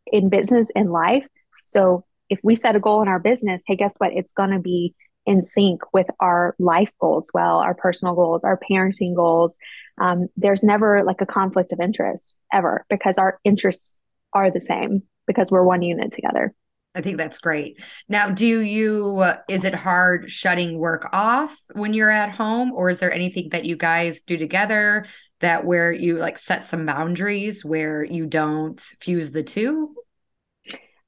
in 0.08 0.30
business 0.30 0.70
in 0.76 0.90
life. 0.90 1.26
So 1.66 2.06
if 2.30 2.40
we 2.44 2.56
set 2.56 2.76
a 2.76 2.80
goal 2.80 3.02
in 3.02 3.08
our 3.08 3.20
business 3.20 3.64
hey 3.68 3.76
guess 3.76 3.94
what? 3.98 4.14
It's 4.14 4.34
going 4.34 4.52
to 4.52 4.60
be 4.60 4.96
in 5.26 5.44
sync 5.44 5.82
with 5.94 6.08
our 6.22 6.56
life 6.58 6.90
goals 7.02 7.30
well 7.34 7.58
our 7.58 7.74
personal 7.74 8.16
goals 8.16 8.46
our 8.46 8.58
parenting 8.58 9.14
goals 9.14 9.58
um, 10.00 10.28
there's 10.36 10.64
never 10.64 11.04
like 11.04 11.22
a 11.22 11.26
conflict 11.26 11.72
of 11.72 11.80
interest 11.80 12.38
ever 12.54 12.86
because 12.90 13.18
our 13.18 13.40
interests 13.44 14.00
are 14.34 14.52
the 14.52 14.62
same 14.62 15.04
because 15.26 15.52
we're 15.52 15.64
one 15.64 15.82
unit 15.82 16.12
together 16.12 16.54
I 16.98 17.02
think 17.02 17.18
that's 17.18 17.38
great. 17.38 17.80
Now, 18.10 18.32
do 18.32 18.60
you, 18.62 19.24
is 19.48 19.64
it 19.64 19.76
hard 19.76 20.32
shutting 20.32 20.80
work 20.80 21.08
off 21.14 21.56
when 21.74 21.94
you're 21.94 22.10
at 22.10 22.32
home, 22.32 22.72
or 22.72 22.90
is 22.90 22.98
there 22.98 23.14
anything 23.14 23.50
that 23.50 23.66
you 23.66 23.76
guys 23.76 24.24
do 24.24 24.36
together 24.36 25.06
that 25.40 25.64
where 25.64 25.92
you 25.92 26.18
like 26.18 26.40
set 26.40 26.66
some 26.66 26.88
boundaries 26.88 27.64
where 27.64 28.04
you 28.04 28.26
don't 28.26 28.82
fuse 29.00 29.30
the 29.30 29.44
two? 29.44 29.94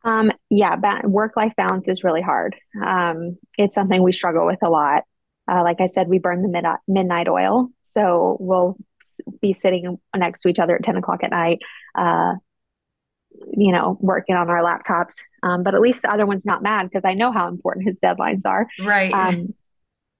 Um, 0.04 0.32
yeah, 0.52 0.76
ba- 0.76 1.02
work 1.06 1.36
life 1.36 1.54
balance 1.58 1.88
is 1.88 2.04
really 2.04 2.22
hard. 2.22 2.56
Um, 2.86 3.40
it's 3.58 3.74
something 3.74 4.04
we 4.04 4.12
struggle 4.12 4.46
with 4.46 4.62
a 4.62 4.70
lot. 4.70 5.06
Uh, 5.50 5.64
like 5.64 5.82
I 5.82 5.88
said, 5.88 6.08
we 6.08 6.20
burn 6.20 6.42
the 6.42 6.50
mid- 6.50 6.66
midnight 6.88 7.28
oil. 7.28 7.70
So 7.84 8.38
we'll 8.40 8.78
be 9.42 9.54
sitting 9.54 9.98
next 10.16 10.42
to 10.42 10.50
each 10.50 10.60
other 10.60 10.76
at 10.76 10.84
10 10.84 10.98
o'clock 10.98 11.24
at 11.24 11.32
night, 11.32 11.60
uh, 11.96 12.34
you 13.52 13.72
know, 13.72 13.98
working 14.00 14.36
on 14.36 14.50
our 14.50 14.62
laptops. 14.62 15.14
Um, 15.44 15.64
but 15.64 15.76
at 15.76 15.82
least 15.82 16.02
the 16.02 16.12
other 16.12 16.26
one's 16.26 16.46
not 16.46 16.62
mad 16.62 16.90
because 16.90 17.06
I 17.06 17.14
know 17.14 17.32
how 17.32 17.48
important 17.48 17.88
his 17.88 18.00
deadlines 18.00 18.42
are. 18.46 18.68
Right. 18.80 19.12
Um, 19.14 19.54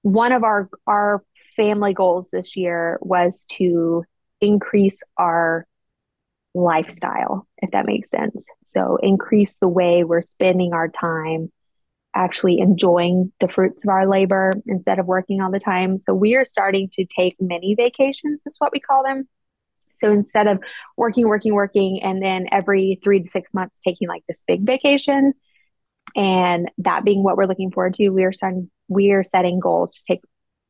one 0.02 0.32
of 0.32 0.44
our, 0.44 0.68
our 0.86 1.22
family 1.56 1.92
goals 1.92 2.28
this 2.30 2.56
year 2.56 2.98
was 3.02 3.44
to 3.50 4.04
increase 4.40 5.02
our 5.18 5.66
lifestyle, 6.54 7.46
if 7.58 7.70
that 7.70 7.86
makes 7.86 8.10
sense. 8.10 8.46
So 8.64 8.96
increase 9.02 9.56
the 9.56 9.68
way 9.68 10.04
we're 10.04 10.22
spending 10.22 10.72
our 10.72 10.88
time 10.88 11.52
actually 12.14 12.58
enjoying 12.58 13.32
the 13.40 13.48
fruits 13.48 13.84
of 13.84 13.88
our 13.88 14.08
labor 14.08 14.52
instead 14.66 14.98
of 14.98 15.06
working 15.06 15.40
all 15.40 15.50
the 15.50 15.60
time. 15.60 15.98
So 15.98 16.12
we 16.14 16.34
are 16.34 16.44
starting 16.44 16.88
to 16.94 17.04
take 17.04 17.36
mini 17.40 17.74
vacations, 17.74 18.42
is 18.46 18.56
what 18.58 18.72
we 18.72 18.80
call 18.80 19.04
them. 19.04 19.28
So 19.92 20.10
instead 20.10 20.46
of 20.46 20.60
working, 20.96 21.28
working, 21.28 21.54
working, 21.54 22.02
and 22.02 22.22
then 22.22 22.46
every 22.50 22.98
three 23.04 23.22
to 23.22 23.28
six 23.28 23.52
months 23.52 23.80
taking 23.84 24.08
like 24.08 24.24
this 24.26 24.42
big 24.46 24.66
vacation, 24.66 25.34
and 26.16 26.70
that 26.78 27.04
being 27.04 27.22
what 27.22 27.36
we're 27.36 27.46
looking 27.46 27.70
forward 27.70 27.94
to, 27.94 28.08
we 28.08 28.24
are 28.24 28.32
starting, 28.32 28.70
we 28.88 29.12
are 29.12 29.22
setting 29.22 29.60
goals 29.60 29.92
to 29.96 30.02
take 30.08 30.20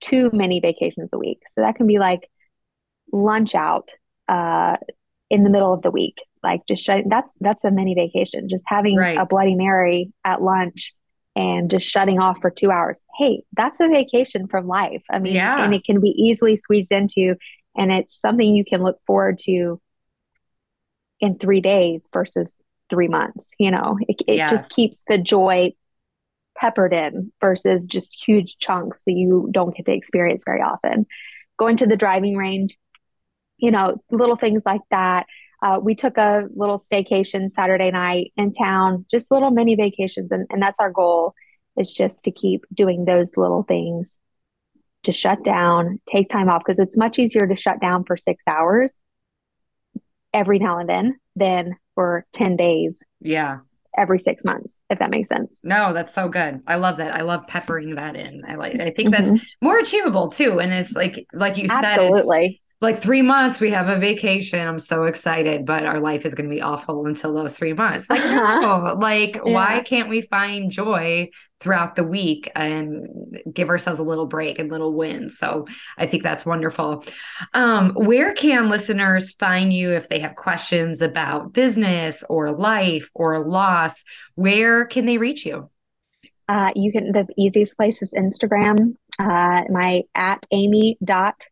two 0.00 0.30
mini 0.32 0.60
vacations 0.60 1.12
a 1.12 1.18
week. 1.18 1.40
So 1.48 1.62
that 1.62 1.76
can 1.76 1.86
be 1.86 1.98
like 1.98 2.28
lunch 3.12 3.54
out 3.54 3.90
uh, 4.28 4.76
in 5.30 5.44
the 5.44 5.50
middle 5.50 5.72
of 5.72 5.82
the 5.82 5.90
week, 5.90 6.18
like 6.42 6.66
just 6.66 6.84
shutting. 6.84 7.08
That's 7.08 7.34
that's 7.40 7.64
a 7.64 7.70
mini 7.70 7.94
vacation. 7.94 8.48
Just 8.48 8.64
having 8.66 8.96
right. 8.96 9.16
a 9.16 9.24
Bloody 9.24 9.54
Mary 9.54 10.12
at 10.24 10.42
lunch 10.42 10.92
and 11.36 11.70
just 11.70 11.86
shutting 11.86 12.18
off 12.18 12.38
for 12.40 12.50
two 12.50 12.70
hours. 12.70 13.00
Hey, 13.18 13.42
that's 13.56 13.80
a 13.80 13.88
vacation 13.88 14.48
from 14.48 14.66
life. 14.66 15.02
I 15.10 15.18
mean, 15.18 15.34
yeah. 15.34 15.62
and 15.62 15.74
it 15.74 15.84
can 15.84 16.00
be 16.00 16.10
easily 16.10 16.56
squeezed 16.56 16.92
into, 16.92 17.36
and 17.76 17.92
it's 17.92 18.20
something 18.20 18.54
you 18.54 18.64
can 18.64 18.82
look 18.82 18.98
forward 19.06 19.38
to 19.44 19.80
in 21.20 21.38
three 21.38 21.60
days 21.60 22.08
versus 22.12 22.56
three 22.88 23.08
months. 23.08 23.52
You 23.58 23.70
know, 23.70 23.96
it, 24.00 24.22
it 24.26 24.36
yes. 24.36 24.50
just 24.50 24.70
keeps 24.70 25.04
the 25.06 25.18
joy 25.18 25.72
peppered 26.56 26.92
in 26.92 27.32
versus 27.40 27.86
just 27.86 28.22
huge 28.26 28.58
chunks 28.58 29.02
that 29.06 29.12
you 29.12 29.48
don't 29.52 29.74
get 29.74 29.86
to 29.86 29.92
experience 29.92 30.42
very 30.44 30.60
often. 30.60 31.06
Going 31.58 31.76
to 31.78 31.86
the 31.86 31.96
driving 31.96 32.36
range, 32.36 32.76
you 33.58 33.70
know, 33.70 34.02
little 34.10 34.36
things 34.36 34.62
like 34.66 34.82
that 34.90 35.26
uh, 35.62 35.78
we 35.82 35.94
took 35.94 36.16
a 36.16 36.46
little 36.54 36.78
staycation 36.78 37.48
Saturday 37.48 37.90
night 37.90 38.32
in 38.36 38.52
town, 38.52 39.04
just 39.10 39.30
little 39.30 39.50
mini 39.50 39.74
vacations. 39.74 40.30
And, 40.30 40.46
and 40.50 40.62
that's 40.62 40.80
our 40.80 40.90
goal 40.90 41.34
is 41.78 41.92
just 41.92 42.24
to 42.24 42.30
keep 42.30 42.64
doing 42.72 43.04
those 43.04 43.36
little 43.36 43.62
things 43.62 44.16
to 45.02 45.12
shut 45.12 45.44
down, 45.44 46.00
take 46.10 46.28
time 46.28 46.48
off, 46.48 46.62
because 46.64 46.78
it's 46.78 46.96
much 46.96 47.18
easier 47.18 47.46
to 47.46 47.56
shut 47.56 47.80
down 47.80 48.04
for 48.04 48.16
six 48.16 48.44
hours 48.46 48.92
every 50.32 50.58
now 50.58 50.78
and 50.78 50.88
then 50.88 51.16
than 51.36 51.76
for 51.94 52.26
10 52.32 52.56
days. 52.56 53.02
Yeah. 53.20 53.58
Every 53.98 54.18
six 54.18 54.44
months, 54.44 54.80
if 54.88 55.00
that 55.00 55.10
makes 55.10 55.28
sense. 55.28 55.56
No, 55.64 55.92
that's 55.92 56.14
so 56.14 56.28
good. 56.28 56.60
I 56.66 56.76
love 56.76 56.98
that. 56.98 57.14
I 57.14 57.22
love 57.22 57.46
peppering 57.48 57.96
that 57.96 58.14
in. 58.14 58.44
I 58.46 58.54
like 58.54 58.80
I 58.80 58.90
think 58.90 59.12
mm-hmm. 59.12 59.34
that's 59.34 59.44
more 59.60 59.78
achievable 59.78 60.28
too. 60.28 60.60
And 60.60 60.72
it's 60.72 60.92
like 60.92 61.26
like 61.32 61.58
you 61.58 61.66
said, 61.66 61.84
absolutely 61.84 62.62
like 62.80 63.02
three 63.02 63.20
months 63.20 63.60
we 63.60 63.70
have 63.72 63.88
a 63.88 63.98
vacation. 63.98 64.66
I'm 64.66 64.78
so 64.78 65.04
excited 65.04 65.66
but 65.66 65.84
our 65.84 66.00
life 66.00 66.24
is 66.24 66.34
going 66.34 66.48
to 66.48 66.54
be 66.54 66.62
awful 66.62 67.06
until 67.06 67.34
those 67.34 67.56
three 67.56 67.72
months. 67.72 68.08
Like 68.08 68.24
no 68.24 68.96
like 68.98 69.36
yeah. 69.36 69.52
why 69.52 69.80
can't 69.80 70.08
we 70.08 70.22
find 70.22 70.70
joy 70.70 71.30
throughout 71.60 71.94
the 71.94 72.04
week 72.04 72.50
and 72.54 73.06
give 73.52 73.68
ourselves 73.68 74.00
a 74.00 74.02
little 74.02 74.24
break 74.24 74.58
and 74.58 74.70
little 74.70 74.94
wins 74.94 75.36
so 75.36 75.66
i 75.98 76.06
think 76.06 76.22
that's 76.22 76.46
wonderful. 76.46 77.04
Um, 77.52 77.90
where 77.90 78.32
can 78.32 78.70
listeners 78.70 79.32
find 79.32 79.72
you 79.72 79.92
if 79.92 80.08
they 80.08 80.20
have 80.20 80.36
questions 80.36 81.02
about 81.02 81.52
business 81.52 82.24
or 82.28 82.52
life 82.52 83.10
or 83.14 83.46
loss? 83.46 84.02
Where 84.34 84.86
can 84.86 85.04
they 85.04 85.18
reach 85.18 85.44
you? 85.44 85.70
Uh, 86.48 86.70
you 86.74 86.90
can 86.90 87.12
the 87.12 87.26
easiest 87.36 87.76
place 87.76 88.00
is 88.02 88.12
instagram. 88.14 88.94
Uh, 89.18 89.62
my 89.70 90.02
at 90.14 90.46
amy 90.50 90.96
dot 91.04 91.44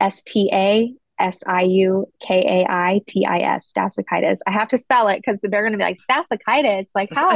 S 0.00 0.22
T 0.22 0.50
A 0.52 0.92
S 1.18 1.38
I 1.46 1.62
U 1.62 2.06
K 2.20 2.62
A 2.62 2.70
I 2.70 3.00
T 3.06 3.24
I 3.24 3.38
S, 3.38 3.72
Stasiukaitis. 3.76 4.38
I 4.46 4.50
have 4.50 4.68
to 4.68 4.78
spell 4.78 5.08
it 5.08 5.18
because 5.18 5.40
they're 5.42 5.62
going 5.62 5.72
to 5.72 5.78
be 5.78 5.84
like, 5.84 5.98
Stasiukaitis. 6.10 6.86
Like, 6.94 7.10
how? 7.14 7.30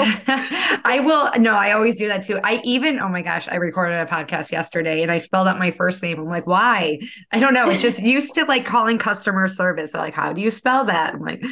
I 0.84 1.00
will. 1.00 1.30
No, 1.40 1.54
I 1.54 1.72
always 1.72 1.96
do 1.96 2.08
that 2.08 2.24
too. 2.24 2.38
I 2.42 2.60
even, 2.64 3.00
oh 3.00 3.08
my 3.08 3.22
gosh, 3.22 3.48
I 3.48 3.56
recorded 3.56 3.94
a 3.94 4.06
podcast 4.06 4.52
yesterday 4.52 5.02
and 5.02 5.10
I 5.10 5.18
spelled 5.18 5.48
out 5.48 5.58
my 5.58 5.70
first 5.70 6.02
name. 6.02 6.18
I'm 6.18 6.26
like, 6.26 6.46
why? 6.46 7.00
I 7.32 7.38
don't 7.38 7.54
know. 7.54 7.70
It's 7.70 7.82
just 7.82 8.02
used 8.02 8.34
to 8.34 8.44
like 8.44 8.64
calling 8.64 8.98
customer 8.98 9.48
service. 9.48 9.92
They're 9.92 10.02
like, 10.02 10.14
how 10.14 10.32
do 10.32 10.40
you 10.40 10.50
spell 10.50 10.84
that? 10.84 11.14
I'm 11.14 11.20
like, 11.20 11.42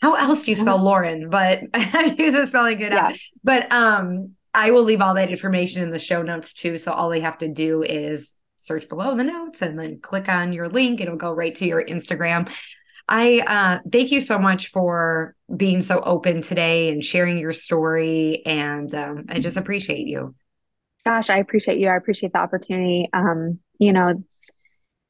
how 0.00 0.14
else 0.14 0.44
do 0.44 0.50
you 0.50 0.54
spell 0.54 0.76
uh-huh. 0.76 0.84
Lauren? 0.84 1.30
But 1.30 1.60
I 1.74 2.04
use 2.04 2.18
used 2.18 2.36
to 2.36 2.46
spelling 2.46 2.80
it 2.80 2.92
yeah. 2.92 3.08
out. 3.08 3.16
But 3.42 3.70
um, 3.70 4.32
I 4.54 4.70
will 4.70 4.84
leave 4.84 5.00
all 5.00 5.14
that 5.14 5.30
information 5.30 5.82
in 5.82 5.90
the 5.90 5.98
show 5.98 6.22
notes 6.22 6.54
too. 6.54 6.78
So 6.78 6.92
all 6.92 7.10
they 7.10 7.20
have 7.20 7.38
to 7.38 7.48
do 7.48 7.82
is 7.82 8.32
search 8.66 8.88
below 8.88 9.16
the 9.16 9.24
notes 9.24 9.62
and 9.62 9.78
then 9.78 10.00
click 10.00 10.28
on 10.28 10.52
your 10.52 10.68
link. 10.68 11.00
It'll 11.00 11.16
go 11.16 11.32
right 11.32 11.54
to 11.56 11.66
your 11.66 11.84
Instagram. 11.84 12.50
I 13.08 13.40
uh, 13.40 13.88
thank 13.90 14.10
you 14.10 14.20
so 14.20 14.38
much 14.38 14.68
for 14.68 15.34
being 15.54 15.82
so 15.82 16.00
open 16.00 16.40
today 16.40 16.90
and 16.90 17.04
sharing 17.04 17.38
your 17.38 17.52
story. 17.52 18.42
And 18.46 18.94
um, 18.94 19.26
I 19.28 19.40
just 19.40 19.56
appreciate 19.56 20.06
you. 20.06 20.34
Gosh, 21.04 21.28
I 21.28 21.38
appreciate 21.38 21.78
you. 21.78 21.88
I 21.88 21.96
appreciate 21.96 22.32
the 22.32 22.38
opportunity. 22.38 23.08
Um, 23.12 23.58
you 23.78 23.92
know, 23.92 24.08
it's, 24.08 24.50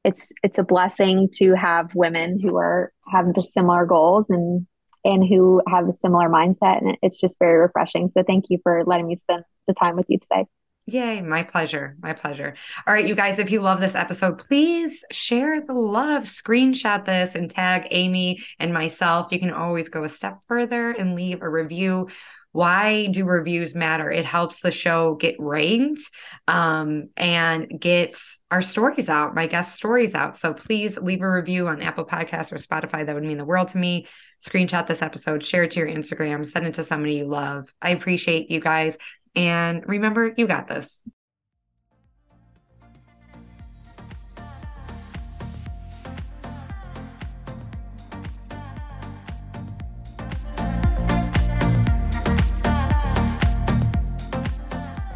it's 0.04 0.32
it's 0.42 0.58
a 0.58 0.64
blessing 0.64 1.28
to 1.34 1.54
have 1.54 1.94
women 1.94 2.36
who 2.42 2.56
are 2.56 2.92
have 3.06 3.32
the 3.32 3.42
similar 3.42 3.86
goals 3.86 4.28
and 4.28 4.66
and 5.04 5.22
who 5.22 5.62
have 5.68 5.88
a 5.88 5.92
similar 5.92 6.28
mindset, 6.28 6.78
and 6.80 6.96
it's 7.00 7.20
just 7.20 7.38
very 7.38 7.58
refreshing. 7.58 8.08
So, 8.08 8.24
thank 8.24 8.46
you 8.48 8.58
for 8.62 8.82
letting 8.84 9.06
me 9.06 9.14
spend 9.14 9.44
the 9.68 9.74
time 9.74 9.96
with 9.96 10.06
you 10.08 10.18
today. 10.18 10.46
Yay, 10.86 11.22
my 11.22 11.42
pleasure. 11.42 11.96
My 12.02 12.12
pleasure. 12.12 12.54
All 12.86 12.92
right, 12.92 13.06
you 13.06 13.14
guys, 13.14 13.38
if 13.38 13.50
you 13.50 13.62
love 13.62 13.80
this 13.80 13.94
episode, 13.94 14.38
please 14.38 15.02
share 15.10 15.62
the 15.64 15.72
love, 15.72 16.24
screenshot 16.24 17.06
this 17.06 17.34
and 17.34 17.50
tag 17.50 17.88
Amy 17.90 18.44
and 18.58 18.74
myself. 18.74 19.28
You 19.30 19.38
can 19.38 19.52
always 19.52 19.88
go 19.88 20.04
a 20.04 20.10
step 20.10 20.40
further 20.46 20.90
and 20.90 21.14
leave 21.14 21.40
a 21.40 21.48
review. 21.48 22.08
Why 22.52 23.06
do 23.06 23.24
reviews 23.24 23.74
matter? 23.74 24.10
It 24.10 24.26
helps 24.26 24.60
the 24.60 24.70
show 24.70 25.14
get 25.14 25.36
ranked 25.38 26.02
um, 26.46 27.08
and 27.16 27.66
get 27.80 28.16
our 28.50 28.62
stories 28.62 29.08
out, 29.08 29.34
my 29.34 29.46
guest 29.46 29.74
stories 29.74 30.14
out. 30.14 30.36
So 30.36 30.52
please 30.52 30.98
leave 30.98 31.22
a 31.22 31.32
review 31.32 31.66
on 31.66 31.82
Apple 31.82 32.04
Podcasts 32.04 32.52
or 32.52 32.56
Spotify. 32.56 33.06
That 33.06 33.14
would 33.14 33.24
mean 33.24 33.38
the 33.38 33.44
world 33.44 33.68
to 33.68 33.78
me. 33.78 34.06
Screenshot 34.40 34.86
this 34.86 35.02
episode, 35.02 35.42
share 35.42 35.64
it 35.64 35.72
to 35.72 35.80
your 35.80 35.88
Instagram, 35.88 36.46
send 36.46 36.66
it 36.66 36.74
to 36.74 36.84
somebody 36.84 37.14
you 37.14 37.24
love. 37.24 37.72
I 37.80 37.90
appreciate 37.90 38.50
you 38.50 38.60
guys. 38.60 38.98
And 39.36 39.82
remember, 39.88 40.32
you 40.36 40.46
got 40.46 40.68
this. 40.68 41.02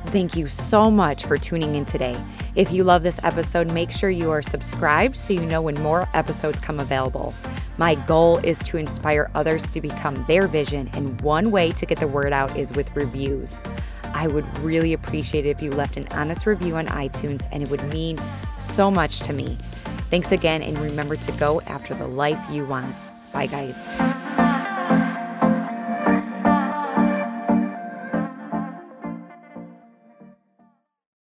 Thank 0.08 0.36
you 0.36 0.48
so 0.48 0.90
much 0.90 1.26
for 1.26 1.36
tuning 1.36 1.74
in 1.74 1.84
today. 1.84 2.18
If 2.56 2.72
you 2.72 2.82
love 2.82 3.02
this 3.02 3.20
episode, 3.22 3.70
make 3.70 3.92
sure 3.92 4.08
you 4.08 4.30
are 4.30 4.42
subscribed 4.42 5.18
so 5.18 5.34
you 5.34 5.42
know 5.42 5.60
when 5.60 5.80
more 5.82 6.08
episodes 6.14 6.60
come 6.60 6.80
available. 6.80 7.34
My 7.76 7.94
goal 7.94 8.38
is 8.38 8.58
to 8.60 8.78
inspire 8.78 9.30
others 9.34 9.66
to 9.68 9.80
become 9.80 10.24
their 10.26 10.48
vision, 10.48 10.90
and 10.94 11.20
one 11.20 11.50
way 11.50 11.72
to 11.72 11.86
get 11.86 12.00
the 12.00 12.08
word 12.08 12.32
out 12.32 12.56
is 12.56 12.72
with 12.72 12.96
reviews. 12.96 13.60
I 14.14 14.26
would 14.26 14.46
really 14.58 14.92
appreciate 14.92 15.46
it 15.46 15.50
if 15.50 15.62
you 15.62 15.70
left 15.70 15.96
an 15.96 16.08
honest 16.10 16.46
review 16.46 16.76
on 16.76 16.86
iTunes, 16.86 17.46
and 17.52 17.62
it 17.62 17.70
would 17.70 17.82
mean 17.90 18.18
so 18.56 18.90
much 18.90 19.20
to 19.20 19.32
me. 19.32 19.56
Thanks 20.10 20.32
again, 20.32 20.62
and 20.62 20.78
remember 20.78 21.16
to 21.16 21.32
go 21.32 21.60
after 21.62 21.94
the 21.94 22.08
life 22.08 22.40
you 22.50 22.64
want. 22.64 22.94
Bye, 23.32 23.46
guys. 23.46 24.17